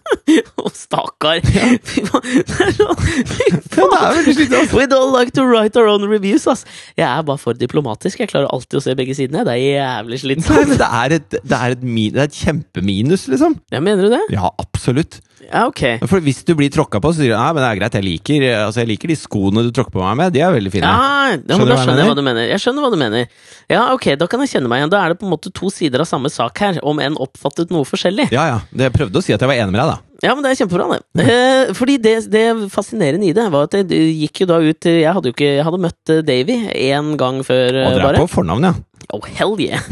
Stakkar! 0.86 1.42
We 4.76 4.86
don't 4.88 5.12
like 5.12 5.32
to 5.34 5.46
write 5.46 5.76
our 5.78 5.88
own 5.88 6.04
reviews, 6.10 6.48
ass. 6.48 6.66
Jeg 6.98 7.08
er 7.10 7.22
bare 7.26 7.42
for 7.42 7.54
diplomatisk. 7.58 8.20
Jeg 8.22 8.30
klarer 8.32 8.50
alltid 8.54 8.80
å 8.80 8.84
se 8.86 8.96
begge 8.98 9.16
sidene. 9.18 9.46
Det 9.48 9.56
er 9.56 9.82
jævlig 9.82 10.22
slitsomt. 10.24 10.70
men 10.70 10.82
det 10.82 10.90
er 11.02 11.18
et, 11.20 11.38
det 11.42 11.60
er 11.60 11.78
et, 11.78 11.86
min, 11.86 12.14
det 12.14 12.24
er 12.24 12.30
et 12.30 12.42
kjempeminus, 12.46 13.28
liksom. 13.32 13.58
Ja, 13.74 13.82
mener 13.84 14.08
du 14.08 14.14
det? 14.14 14.24
Ja, 14.36 14.52
absolutt. 14.62 15.20
Ja, 15.46 15.66
ok. 15.70 15.82
For 16.10 16.24
hvis 16.26 16.40
du 16.48 16.56
blir 16.58 16.72
tråkka 16.74 16.98
på, 17.04 17.12
så 17.14 17.22
sier 17.22 17.36
du 17.36 17.38
nei, 17.38 17.50
men 17.54 17.62
det 17.62 17.68
er 17.68 17.80
greit, 17.82 17.98
jeg 18.00 18.06
liker, 18.06 18.46
altså, 18.64 18.82
jeg 18.82 18.90
liker 18.94 19.12
de 19.12 19.18
skoene 19.20 19.66
du 19.66 19.70
tråkker 19.76 19.94
på 19.94 20.02
meg 20.02 20.16
med. 20.22 20.34
De 20.34 20.42
er 20.42 20.56
veldig 20.56 20.72
fine. 20.74 20.90
Ja, 20.90 21.36
Skjønner 21.36 21.70
da 21.70 21.78
skjønner 21.82 22.02
jeg 22.02 22.10
hva 22.12 22.18
du 22.18 22.24
mener. 22.26 22.48
Jeg 22.50 22.64
skjønner 22.64 22.86
hva 22.86 22.92
du 22.94 22.98
mener. 23.02 23.28
Ja, 23.72 23.84
ok, 23.94 24.08
da 24.22 24.30
kan 24.32 24.42
jeg 24.46 24.54
kjenne 24.56 24.72
meg 24.72 24.82
igjen. 24.82 24.94
Da 24.94 25.04
er 25.04 25.14
det 25.14 25.20
på 25.22 25.28
en 25.28 25.34
måte 25.36 25.52
to 25.54 25.70
sider 25.74 26.02
av 26.06 26.10
samme 26.10 26.32
sak 26.34 26.62
her, 26.64 26.80
om 26.86 27.02
enn 27.04 27.18
oppfattet 27.22 27.74
noe 27.74 27.86
forskjellig. 27.88 28.30
Ja, 28.36 28.48
ja. 28.54 28.60
Jeg 28.86 28.96
prøvde 28.96 29.22
å 29.22 29.26
si 29.26 29.36
at 29.36 29.44
jeg 29.44 29.52
var 29.52 29.60
enig 29.60 29.76
med 29.76 29.82
deg, 29.84 29.94
da. 29.94 30.02
Ja, 30.24 30.32
men 30.32 30.46
det 30.46 30.54
er 30.54 30.60
kjempebra, 30.62 30.86
det. 30.96 31.26
Eh, 31.26 31.72
fordi 31.76 31.98
det, 32.00 32.14
det 32.32 32.46
fascinerende 32.72 33.28
i 33.28 33.34
det 33.36 33.46
var 33.52 33.68
at 33.68 33.76
det 33.90 34.00
gikk 34.00 34.44
jo 34.44 34.48
da 34.54 34.62
ut 34.64 34.88
Jeg 34.88 35.12
hadde 35.12 35.32
jo 35.32 35.36
ikke 35.36 35.50
Jeg 35.50 35.66
hadde 35.68 35.82
møtt 35.84 36.14
eh, 36.14 36.22
Davy 36.26 36.56
én 36.72 37.12
gang 37.20 37.42
før, 37.44 37.68
bare... 37.76 37.90
Og 37.90 38.00
dere 38.00 38.14
er 38.14 38.22
på 38.24 38.32
fornavn, 38.38 38.70
ja. 38.70 38.74
Oh, 39.16 39.28
hell 39.38 39.58
yeah! 39.60 39.84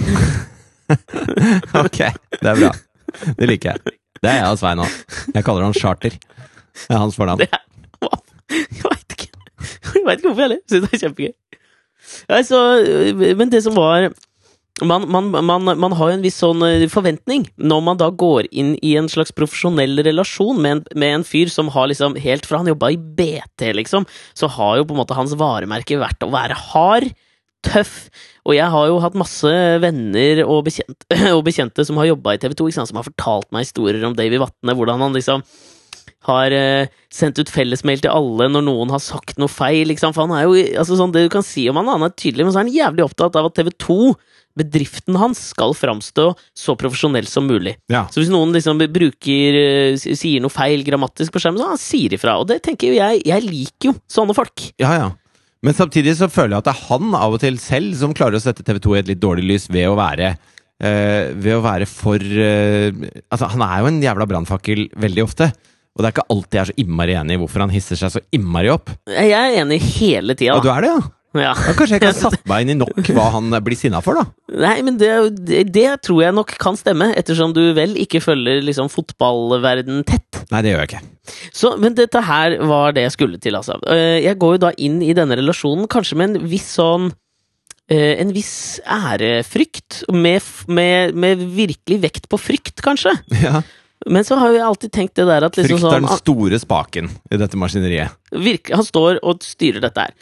Ok, 1.84 2.00
det 2.40 2.50
er 2.50 2.60
bra. 2.60 2.72
Det 3.40 3.48
liker 3.50 3.74
jeg. 3.74 3.96
Det 4.24 4.30
er 4.30 4.40
jeg 4.42 4.52
og 4.54 4.60
Svein 4.60 4.82
òg. 4.84 4.98
Jeg 5.34 5.46
kaller 5.46 5.66
han 5.66 5.76
Charter. 5.76 6.16
Det 6.16 6.90
er 6.94 7.02
hans 7.02 7.18
fornavn. 7.18 7.42
Det 7.42 7.50
er. 7.50 7.64
Jeg 8.54 8.84
veit 8.86 9.16
ikke. 9.16 9.30
Ikke 9.94 10.28
hvorfor 10.28 10.44
heller. 10.44 10.60
Syns 10.70 10.86
det 10.86 10.98
er 10.98 11.02
kjempegøy. 11.06 11.34
Så, 12.46 12.60
men 13.40 13.52
det 13.52 13.64
som 13.66 13.76
var 13.78 14.10
man, 14.82 15.06
man, 15.12 15.46
man, 15.46 15.64
man 15.80 15.94
har 15.94 16.10
jo 16.10 16.16
en 16.18 16.24
viss 16.24 16.40
sånn 16.42 16.64
eh, 16.66 16.88
forventning 16.90 17.46
når 17.62 17.82
man 17.86 18.00
da 18.02 18.08
går 18.10 18.48
inn 18.50 18.74
i 18.82 18.96
en 18.98 19.10
slags 19.12 19.34
profesjonell 19.36 20.02
relasjon 20.06 20.58
med 20.58 20.72
en, 20.78 20.82
med 20.98 21.18
en 21.20 21.26
fyr 21.28 21.52
som 21.54 21.70
har 21.76 21.92
liksom 21.92 22.18
Helt 22.24 22.48
fra 22.50 22.62
han 22.62 22.72
jobba 22.72 22.90
i 22.94 22.98
BT, 22.98 23.70
liksom, 23.78 24.08
så 24.34 24.50
har 24.56 24.80
jo 24.80 24.88
på 24.90 24.96
en 24.96 25.02
måte 25.04 25.18
hans 25.18 25.36
varemerke 25.38 26.00
vært 26.02 26.26
å 26.26 26.32
være 26.34 26.58
hard, 26.72 27.12
tøff. 27.64 28.08
Og 28.48 28.58
jeg 28.58 28.70
har 28.74 28.88
jo 28.90 28.98
hatt 29.04 29.18
masse 29.20 29.52
venner 29.84 30.42
og 30.48 30.66
bekjente, 30.68 31.20
og 31.38 31.44
bekjente 31.46 31.86
som 31.88 32.00
har 32.02 32.10
jobba 32.10 32.34
i 32.34 32.42
TV 32.42 32.58
2, 32.60 32.72
som 32.80 33.00
har 33.00 33.08
fortalt 33.08 33.52
meg 33.54 33.68
historier 33.68 34.04
om 34.08 34.18
Davy 34.18 34.42
Vatne, 34.42 34.76
hvordan 34.78 35.06
han 35.06 35.16
liksom 35.16 35.46
har 36.28 36.56
eh, 36.56 36.92
sendt 37.12 37.40
ut 37.42 37.52
fellesmail 37.52 38.02
til 38.04 38.14
alle 38.14 38.48
når 38.52 38.64
noen 38.66 38.92
har 38.94 39.02
sagt 39.04 39.40
noe 39.42 39.52
feil. 39.52 39.86
Liksom. 39.92 40.16
For 40.16 40.26
han 40.26 40.36
er 40.38 40.48
jo, 40.48 40.56
altså 40.80 40.98
sånn, 41.00 41.12
Det 41.16 41.26
du 41.26 41.32
kan 41.34 41.46
si 41.46 41.66
om 41.70 41.80
han, 41.80 41.92
han 41.92 42.08
er 42.08 42.16
tydelig, 42.16 42.48
men 42.48 42.56
så 42.56 42.62
er 42.62 42.68
han 42.68 42.78
jævlig 42.78 43.06
opptatt 43.06 43.36
av 43.40 43.50
at 43.50 43.58
TV 43.60 43.74
2, 43.76 43.98
bedriften 44.60 45.18
hans, 45.18 45.42
skal 45.54 45.74
framstå 45.78 46.28
så 46.58 46.76
profesjonell 46.80 47.28
som 47.30 47.48
mulig. 47.50 47.76
Ja. 47.92 48.06
Så 48.12 48.22
hvis 48.22 48.32
noen 48.34 48.54
liksom 48.56 48.82
bruker 48.94 49.58
eh, 49.60 49.98
sier 49.98 50.44
noe 50.44 50.54
feil 50.54 50.86
grammatisk 50.86 51.34
på 51.34 51.42
skjermen, 51.42 51.62
så 51.62 51.74
han 51.74 51.82
sier 51.82 52.16
ifra. 52.18 52.38
Og 52.42 52.48
det 52.52 52.62
tenker 52.66 52.92
jo 52.92 53.00
jeg 53.00 53.22
Jeg 53.26 53.46
liker 53.46 53.92
jo 53.92 53.98
sånne 54.12 54.36
folk. 54.38 54.70
Ja, 54.82 54.94
ja. 55.00 55.12
Men 55.64 55.76
samtidig 55.78 56.18
så 56.20 56.28
føler 56.32 56.58
jeg 56.58 56.64
at 56.64 56.68
det 56.68 56.74
er 56.74 56.88
han 56.90 57.14
av 57.16 57.38
og 57.38 57.44
til 57.44 57.58
selv 57.62 57.96
som 57.96 58.16
klarer 58.16 58.36
å 58.36 58.44
sette 58.44 58.66
TV 58.68 58.82
2 58.84 58.96
i 58.98 59.00
et 59.00 59.12
litt 59.14 59.22
dårlig 59.24 59.46
lys 59.48 59.70
ved 59.72 59.88
å 59.88 59.96
være 59.96 60.34
eh, 60.34 61.32
Ved 61.40 61.54
å 61.56 61.62
være 61.64 61.88
for 61.88 62.20
eh, 62.20 62.90
Altså, 63.32 63.48
han 63.54 63.64
er 63.64 63.78
jo 63.80 63.92
en 63.94 64.02
jævla 64.04 64.28
brannfakkel 64.28 64.90
veldig 65.00 65.24
ofte. 65.24 65.54
Og 65.94 66.02
det 66.02 66.10
er 66.10 66.16
ikke 66.16 66.30
alltid 66.34 66.58
jeg 66.58 66.64
er 66.64 66.72
så 66.72 66.80
innmari 66.84 67.16
enig 67.16 67.38
i 67.38 67.42
hvorfor 67.44 67.64
han 67.64 67.74
hisser 67.74 68.00
seg 68.00 68.12
så 68.16 68.22
innmari 68.34 68.72
opp. 68.74 68.92
Jeg 69.14 69.34
er 69.38 69.60
enig 69.62 69.78
hele 69.94 70.36
tida. 70.36 70.58
Og 70.58 70.66
du 70.66 70.72
er 70.74 70.86
det, 70.86 70.90
ja? 70.90 71.04
Ja. 71.34 71.54
ja 71.58 71.74
kanskje 71.74 71.96
jeg 71.98 72.02
ikke 72.04 72.12
har 72.12 72.20
satt 72.28 72.44
meg 72.50 72.66
inn 72.66 72.76
i 72.76 72.78
nok 72.82 73.10
hva 73.16 73.30
han 73.36 73.54
blir 73.66 73.78
sinna 73.80 74.02
for, 74.06 74.20
da. 74.20 74.26
Nei, 74.64 74.76
men 74.86 75.00
det, 75.02 75.10
det, 75.48 75.64
det 75.74 75.88
tror 76.06 76.22
jeg 76.26 76.36
nok 76.38 76.54
kan 76.62 76.78
stemme, 76.80 77.10
ettersom 77.18 77.56
du 77.56 77.62
vel 77.78 77.96
ikke 78.02 78.22
følger 78.24 78.62
liksom 78.66 78.92
fotballverden 78.94 80.04
tett. 80.10 80.44
Nei, 80.54 80.62
det 80.66 80.74
gjør 80.74 80.84
jeg 80.84 80.92
ikke. 80.92 81.04
Så, 81.56 81.74
men 81.82 81.96
dette 81.98 82.22
her 82.28 82.58
var 82.70 82.94
det 82.96 83.08
jeg 83.08 83.16
skulle 83.16 83.40
til, 83.42 83.56
altså. 83.58 83.80
Eh, 83.90 84.20
Jeg 84.26 84.38
går 84.42 84.58
jo 84.58 84.64
da 84.66 84.74
inn 84.78 85.02
i 85.06 85.14
denne 85.18 85.38
relasjonen 85.40 85.88
kanskje 85.92 86.18
med 86.20 86.34
en 86.34 86.50
viss 86.52 86.68
sånn 86.78 87.10
eh, 87.90 88.20
En 88.22 88.34
viss 88.36 88.82
ærefrykt, 88.84 90.04
med, 90.14 90.44
med, 90.68 91.16
med 91.16 91.46
virkelig 91.56 92.02
vekt 92.04 92.28
på 92.32 92.40
frykt, 92.42 92.84
kanskje. 92.86 93.16
Ja. 93.42 93.62
Men 94.10 94.26
så 94.28 94.36
har 94.36 94.52
jeg 94.52 94.66
alltid 94.68 94.92
tenkt 94.92 95.16
det 95.16 95.26
der 95.30 95.46
at 95.48 95.56
liksom 95.56 95.80
Frykt 95.80 95.88
er 95.88 95.96
sånn 95.96 96.08
den 96.10 96.20
store 96.20 96.60
spaken 96.60 97.10
i 97.32 97.40
dette 97.40 97.60
maskineriet. 97.60 98.18
Virke, 98.36 98.76
han 98.76 98.84
står 98.88 99.22
og 99.24 99.46
styrer 99.48 99.84
dette 99.86 100.10
her. 100.10 100.16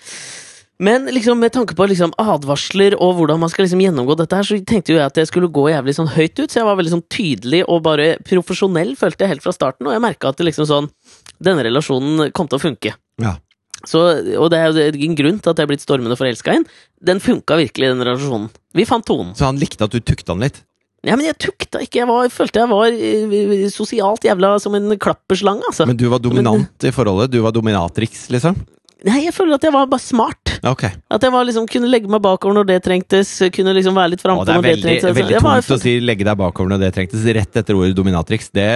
Men 0.81 1.05
liksom 1.13 1.37
med 1.39 1.53
tanke 1.53 1.75
på 1.77 1.85
liksom 1.91 2.13
advarsler 2.17 2.95
og 2.97 3.19
hvordan 3.19 3.37
man 3.43 3.51
skal 3.53 3.67
liksom 3.67 3.83
gjennomgå 3.83 4.15
dette, 4.17 4.33
her, 4.33 4.47
så 4.47 4.57
tenkte 4.65 4.95
jo 4.95 4.97
jeg 4.97 5.11
at 5.11 5.19
jeg 5.21 5.29
skulle 5.29 5.51
gå 5.53 5.67
jævlig 5.69 5.93
sånn 5.93 6.09
høyt 6.09 6.39
ut, 6.39 6.47
så 6.49 6.61
jeg 6.61 6.67
var 6.67 6.79
veldig 6.79 6.93
sånn 6.95 7.05
tydelig 7.13 7.61
og 7.67 7.83
bare 7.85 8.15
profesjonell, 8.25 8.95
følte 8.97 9.25
jeg 9.25 9.35
helt 9.35 9.45
fra 9.45 9.53
starten, 9.53 9.85
og 9.85 9.93
jeg 9.93 10.01
merka 10.01 10.31
at 10.31 10.41
det 10.41 10.49
liksom 10.49 10.69
sånn 10.69 10.89
Denne 11.41 11.63
relasjonen 11.65 12.29
kom 12.37 12.45
til 12.45 12.59
å 12.59 12.61
funke. 12.61 12.91
Ja. 13.17 13.31
Så, 13.89 14.01
og 14.37 14.51
det 14.53 14.59
er 14.59 14.67
jo 14.69 15.05
en 15.07 15.15
grunn 15.17 15.39
til 15.41 15.49
at 15.49 15.57
jeg 15.57 15.65
er 15.65 15.71
blitt 15.71 15.81
stormende 15.81 16.17
forelska 16.19 16.53
i 16.53 16.59
den. 16.59 16.67
Den 17.01 17.21
funka 17.23 17.57
virkelig, 17.57 17.87
den 17.89 18.05
relasjonen. 18.05 18.51
Vi 18.77 18.85
fant 18.85 19.07
tonen. 19.07 19.31
Så 19.37 19.47
han 19.47 19.57
likte 19.57 19.87
at 19.87 19.95
du 19.95 19.97
tukta 20.05 20.35
han 20.35 20.45
litt? 20.45 20.59
Ja, 21.01 21.15
men 21.15 21.25
jeg 21.25 21.39
tukta 21.41 21.81
ikke. 21.81 22.03
Jeg 22.03 22.09
var, 22.11 22.29
følte 22.29 22.61
jeg 22.61 22.69
var 22.69 22.93
eh, 22.93 23.65
sosialt 23.73 24.27
jævla 24.27 24.53
som 24.61 24.77
en 24.77 24.93
klapperslange, 25.01 25.65
altså. 25.71 25.89
Men 25.89 25.97
du 25.97 26.05
var 26.13 26.21
dominant 26.21 26.85
i 26.85 26.93
forholdet? 26.93 27.33
Du 27.33 27.41
var 27.41 27.57
dominatrix, 27.57 28.27
liksom? 28.33 28.59
Nei, 29.07 29.23
jeg 29.25 29.33
føler 29.33 29.57
at 29.57 29.65
jeg 29.65 29.73
var 29.73 29.89
bare 29.89 30.03
smart. 30.03 30.40
Ja, 30.63 30.71
Ok. 30.71 30.83
At 31.09 31.21
jeg 31.25 31.31
var 31.33 31.43
liksom, 31.47 31.65
kunne 31.67 31.89
legge 31.89 32.07
meg 32.11 32.21
bakover 32.21 32.53
når 32.59 32.67
det 32.69 32.83
trengtes, 32.85 33.31
kunne 33.55 33.73
liksom 33.73 33.95
være 33.97 34.11
litt 34.13 34.21
frampå 34.21 34.45
det 34.45 34.53
er 34.53 34.59
når 34.59 34.61
det 34.67 34.71
veldig, 34.75 34.83
trengtes. 34.85 35.15
veldig 35.17 35.31
Jeg 35.35 35.41
var- 35.41 35.61
tungt 35.61 35.77
å 35.77 35.81
si 35.81 35.93
'legge 35.99 36.23
deg 36.27 36.37
bakover 36.37 36.69
når 36.69 36.79
det 36.79 36.93
trengtes' 36.95 37.25
rett 37.33 37.55
etter 37.57 37.73
ordet 37.73 37.95
dominatrix. 37.95 38.49
Det, 38.53 38.67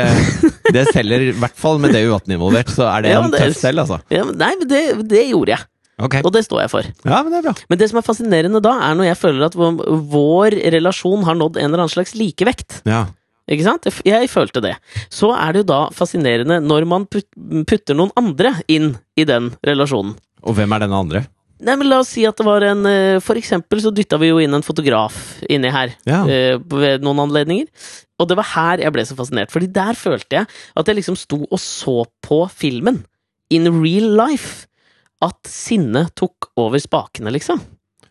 det 0.73 0.87
selger 0.95 1.29
i 1.29 1.31
hvert 1.31 1.55
fall 1.55 1.77
med 1.79 1.91
det 1.93 2.01
U18 2.09 2.33
involvert, 2.33 2.69
så 2.73 2.89
er 2.89 3.01
det 3.03 3.11
Ja, 3.11 3.21
en 3.23 3.31
det 3.31 3.39
er- 3.41 3.47
tøff 3.49 3.57
selv, 3.61 3.79
altså. 3.85 4.01
Ja, 4.09 4.23
men 4.25 4.37
nei, 4.37 4.53
men 4.59 4.67
det, 4.67 5.07
det 5.07 5.29
gjorde 5.29 5.47
jeg, 5.53 5.59
Okay. 6.01 6.21
og 6.25 6.33
det 6.33 6.43
står 6.43 6.61
jeg 6.65 6.69
for. 6.71 6.83
Ja, 7.05 7.21
men 7.23 7.31
det 7.31 7.37
er 7.39 7.41
bra. 7.51 7.53
Men 7.69 7.77
det 7.77 7.89
som 7.89 7.97
er 7.99 8.01
fascinerende 8.03 8.61
da, 8.61 8.73
er 8.91 8.95
når 8.95 9.05
jeg 9.13 9.17
føler 9.21 9.45
at 9.45 9.53
vår, 9.55 10.57
relasjon 10.73 11.23
har 11.23 11.35
nådd 11.35 11.57
en 11.57 11.69
eller 11.69 11.85
annen 11.85 11.93
slags 11.93 12.15
likevekt. 12.17 12.81
Ja. 12.85 13.05
Ikke 13.47 13.63
sant? 13.63 13.85
Jeg 14.03 14.27
følte 14.27 14.59
det. 14.59 14.73
Så 15.13 15.29
er 15.37 15.53
det 15.53 15.61
jo 15.61 15.69
da 15.69 15.89
fascinerende 15.93 16.57
når 16.65 16.87
man 16.89 17.05
putter 17.05 17.93
noen 17.95 18.09
andre 18.17 18.55
inn 18.67 18.97
i 19.15 19.23
den 19.23 19.51
relasjonen. 19.63 20.15
Og 20.43 20.55
hvem 20.57 20.73
er 20.75 20.79
denne 20.79 20.97
andre? 20.99 21.27
Nei, 21.63 21.75
men 21.79 21.87
La 21.87 22.01
oss 22.03 22.09
si 22.11 22.25
at 22.27 22.35
det 22.35 22.43
var 22.43 22.65
en 22.67 22.81
eh, 22.89 23.19
For 23.23 23.39
eksempel 23.39 23.79
så 23.79 23.91
dytta 23.95 24.17
vi 24.19 24.27
jo 24.27 24.41
inn 24.43 24.53
en 24.57 24.65
fotograf 24.65 25.15
inni 25.47 25.69
her 25.71 25.93
Ja. 26.07 26.23
eh, 26.27 26.57
ved 26.59 27.03
noen 27.05 27.21
anledninger. 27.29 27.69
Og 28.19 28.27
det 28.27 28.35
var 28.39 28.49
her 28.53 28.83
jeg 28.83 28.91
ble 28.95 29.05
så 29.07 29.15
fascinert, 29.15 29.51
Fordi 29.53 29.69
der 29.71 29.95
følte 29.95 30.41
jeg 30.41 30.47
at 30.75 30.87
jeg 30.91 30.99
liksom 30.99 31.15
sto 31.19 31.41
og 31.47 31.59
så 31.61 32.01
på 32.23 32.41
filmen. 32.51 33.03
In 33.55 33.69
real 33.81 34.11
life. 34.19 34.65
At 35.23 35.39
sinnet 35.47 36.11
tok 36.19 36.49
over 36.59 36.77
spakene, 36.83 37.31
liksom. 37.31 37.61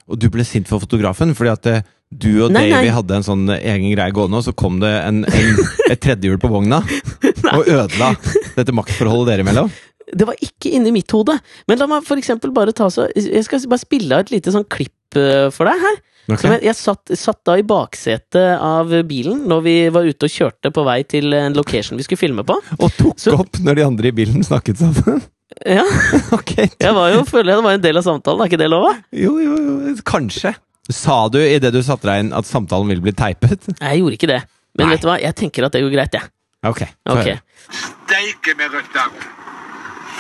Og 0.08 0.18
du 0.20 0.30
ble 0.32 0.44
sint 0.44 0.68
for 0.68 0.80
fotografen 0.80 1.34
fordi 1.36 1.52
at 1.52 1.66
eh, 1.70 1.82
du 2.14 2.44
og 2.46 2.52
Nei, 2.54 2.68
Davy 2.70 2.86
nei. 2.88 2.94
hadde 2.94 3.16
en 3.16 3.24
sånn 3.26 3.48
egen 3.56 3.90
greie 3.92 4.12
gående, 4.14 4.38
og 4.38 4.44
så 4.46 4.52
kom 4.54 4.76
det 4.82 4.90
en, 5.02 5.24
en, 5.26 5.56
et 5.90 6.00
tredjehjul 6.04 6.36
på 6.38 6.50
vogna 6.52 6.78
og 7.56 7.64
ødela 7.66 8.12
dette 8.54 8.74
maktforholdet 8.76 9.32
dere 9.32 9.42
imellom. 9.44 9.72
Det 10.14 10.26
var 10.28 10.38
ikke 10.40 10.72
inni 10.78 10.92
mitt 10.94 11.10
hode. 11.14 11.36
Men 11.68 11.80
la 11.80 11.86
meg 11.90 12.04
for 12.06 12.20
eksempel 12.20 12.52
bare 12.54 12.72
ta 12.76 12.86
så 12.92 13.08
Jeg 13.14 13.44
skal 13.46 13.64
bare 13.70 13.82
spille 13.82 14.14
av 14.16 14.24
et 14.26 14.34
lite 14.34 14.52
sånn 14.54 14.66
klipp 14.70 15.18
eh, 15.18 15.48
for 15.54 15.68
deg 15.70 15.80
her. 15.84 16.00
Okay. 16.24 16.40
Som 16.40 16.52
jeg, 16.54 16.62
jeg 16.64 16.76
satt, 16.78 17.10
satt 17.20 17.40
da 17.44 17.58
i 17.60 17.64
baksetet 17.68 18.54
av 18.64 18.88
bilen 19.04 19.42
når 19.50 19.64
vi 19.66 19.74
var 19.92 20.06
ute 20.08 20.24
og 20.24 20.32
kjørte 20.32 20.70
på 20.72 20.84
vei 20.86 21.02
til 21.04 21.34
en 21.36 21.52
location 21.58 22.00
vi 22.00 22.06
skulle 22.06 22.22
filme 22.22 22.44
på. 22.48 22.56
Og 22.78 22.94
tok 22.96 23.18
Så- 23.20 23.34
opp 23.36 23.60
når 23.60 23.76
de 23.80 23.84
andre 23.84 24.08
i 24.08 24.14
bilen 24.22 24.40
snakket 24.46 24.80
sammen. 24.80 25.20
Ja, 25.68 25.84
okay. 26.38 26.70
jeg 26.80 26.94
var 26.96 27.12
jo, 27.12 27.20
føler 27.28 27.52
jeg 27.52 27.60
det 27.60 27.66
var 27.68 27.76
en 27.76 27.84
del 27.84 28.00
av 28.00 28.06
samtalen, 28.06 28.40
er 28.40 28.48
ikke 28.50 28.62
det 28.62 28.70
lov? 28.72 28.88
Jo, 29.12 29.34
jo, 29.38 29.58
jo, 29.60 29.94
kanskje. 30.08 30.54
Sa 30.90 31.28
du 31.32 31.38
idet 31.44 31.70
du 31.76 31.82
satte 31.84 32.08
deg 32.08 32.24
inn 32.24 32.32
at 32.36 32.48
samtalen 32.48 32.88
ville 32.90 33.04
bli 33.04 33.12
teipet? 33.16 33.68
Nei, 33.76 33.92
jeg 33.92 34.00
gjorde 34.02 34.18
ikke 34.18 34.32
det. 34.32 34.40
Men 34.74 34.88
Nei. 34.88 34.94
vet 34.96 35.04
du 35.04 35.08
hva, 35.12 35.20
jeg 35.22 35.36
tenker 35.38 35.68
at 35.68 35.76
det 35.76 35.84
går 35.84 35.92
greit, 35.94 36.16
jeg. 36.18 36.32
Ok. 36.64 36.80
få 37.04 37.14
Ok. 37.14 37.20
høre. 37.28 37.38
Steike 37.84 38.56
med 38.58 38.72
rødt 38.74 38.96
der. 38.96 39.43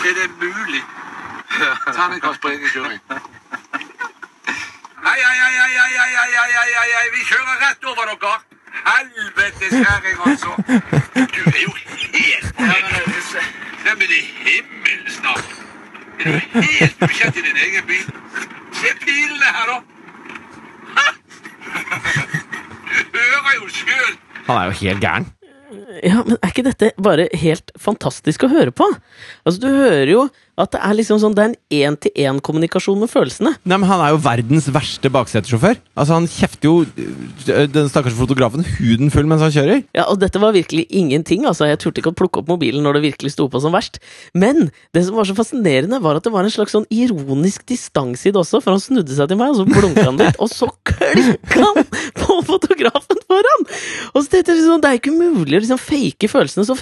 Er 0.04 0.14
det 0.20 0.30
mulig? 0.40 0.82
Terningkast 1.96 2.40
på 2.40 2.48
egen 2.48 2.68
kjøring. 2.68 3.00
Nei, 5.04 5.18
nei, 5.24 5.36
Ai, 5.44 5.54
ai, 5.64 5.76
ai, 5.84 6.32
ai, 6.42 6.74
ai, 6.80 6.88
nei, 6.96 7.06
vi 7.14 7.22
kjører 7.28 7.56
rett 7.62 7.84
over 7.90 8.04
dere! 8.10 8.34
Helvetes 8.84 9.72
kjerring, 9.72 10.18
altså! 10.26 10.50
Du 11.34 11.40
er 11.52 11.62
jo 11.62 11.72
helt 11.76 12.58
Neimen, 13.84 14.10
i 14.10 14.20
himmelens 14.44 15.22
navn! 15.22 15.48
Er 16.18 16.32
du 16.32 16.38
helt 16.60 17.02
ukjent 17.08 17.36
i 17.36 17.46
din 17.48 17.56
egen 17.66 17.86
bil? 17.86 18.06
Se 18.72 18.92
pilene 19.00 19.54
her, 19.56 19.66
da! 19.72 19.78
Du 23.12 23.18
hører 23.18 23.54
jo 23.62 23.68
sjøl! 23.68 24.18
Han 24.46 24.56
er 24.56 24.64
jo 24.64 24.70
helt 24.70 25.00
gæren. 25.00 25.33
Ja, 26.04 26.22
men 26.24 26.38
er 26.40 26.52
ikke 26.52 26.66
dette 26.66 26.92
bare 27.00 27.28
helt 27.38 27.72
fantastisk 27.80 28.46
å 28.46 28.52
høre 28.52 28.74
på? 28.74 28.86
Altså, 29.44 29.60
du 29.62 29.68
hører 29.70 30.10
jo 30.12 30.24
at 30.60 30.70
det 30.70 30.80
er 30.86 30.94
liksom 30.94 31.18
sånn 31.18 31.34
Det 31.34 31.42
er 31.42 31.48
en 31.50 31.94
én-til-én-kommunikasjon 31.94 33.00
med 33.00 33.10
følelsene. 33.10 33.54
Nei, 33.66 33.78
men 33.78 33.88
Han 33.90 34.02
er 34.04 34.12
jo 34.14 34.20
verdens 34.22 34.68
verste 34.70 35.10
baksetesjåfør. 35.10 35.80
Altså, 35.98 36.14
Han 36.14 36.28
kjefter 36.30 36.68
jo 36.68 36.74
øh, 36.84 37.64
den 37.74 37.90
stakkars 37.90 38.14
fotografen 38.14 38.62
huden 38.76 39.10
full 39.10 39.26
mens 39.30 39.42
han 39.42 39.54
kjører. 39.54 39.82
Ja, 39.96 40.06
og 40.12 40.20
dette 40.22 40.38
var 40.42 40.54
virkelig 40.54 40.86
ingenting, 40.94 41.46
altså. 41.48 41.66
Jeg 41.66 41.80
turte 41.82 42.02
ikke 42.02 42.12
å 42.14 42.18
plukke 42.18 42.42
opp 42.42 42.52
mobilen 42.52 42.86
når 42.86 42.98
det 42.98 43.04
virkelig 43.08 43.34
sto 43.34 43.48
på 43.50 43.62
som 43.62 43.74
verst. 43.74 43.98
Men 44.36 44.68
det 44.94 45.04
som 45.08 45.18
var 45.18 45.26
så 45.26 45.34
fascinerende, 45.36 45.98
var 46.04 46.20
at 46.20 46.26
det 46.26 46.34
var 46.34 46.46
en 46.46 46.54
slags 46.54 46.76
sånn 46.76 46.86
ironisk 46.94 47.66
distanse 47.70 48.28
i 48.28 48.34
det 48.34 48.38
også, 48.44 48.62
for 48.62 48.76
han 48.76 48.82
snudde 48.82 49.16
seg 49.16 49.30
til 49.30 49.40
meg, 49.40 49.54
og 49.54 49.58
så 49.58 49.66
blunka 49.68 50.06
han 50.06 50.20
litt, 50.22 50.38
og 50.38 50.52
så 50.52 50.70
klikka 50.86 51.66
han 51.66 51.82
fotografen 52.46 53.20
foran! 53.28 53.64
Og 54.12 54.24
så 54.24 54.30
tenkte 54.30 54.54
jeg 54.54 54.64
sånn, 54.64 54.82
det 54.82 54.90
er 54.90 55.00
ikke 55.00 55.14
mulig 55.14 55.58
å 55.58 55.62
liksom 55.62 55.80
fake 55.80 56.30
følelsene. 56.30 56.66
Så 56.66 56.76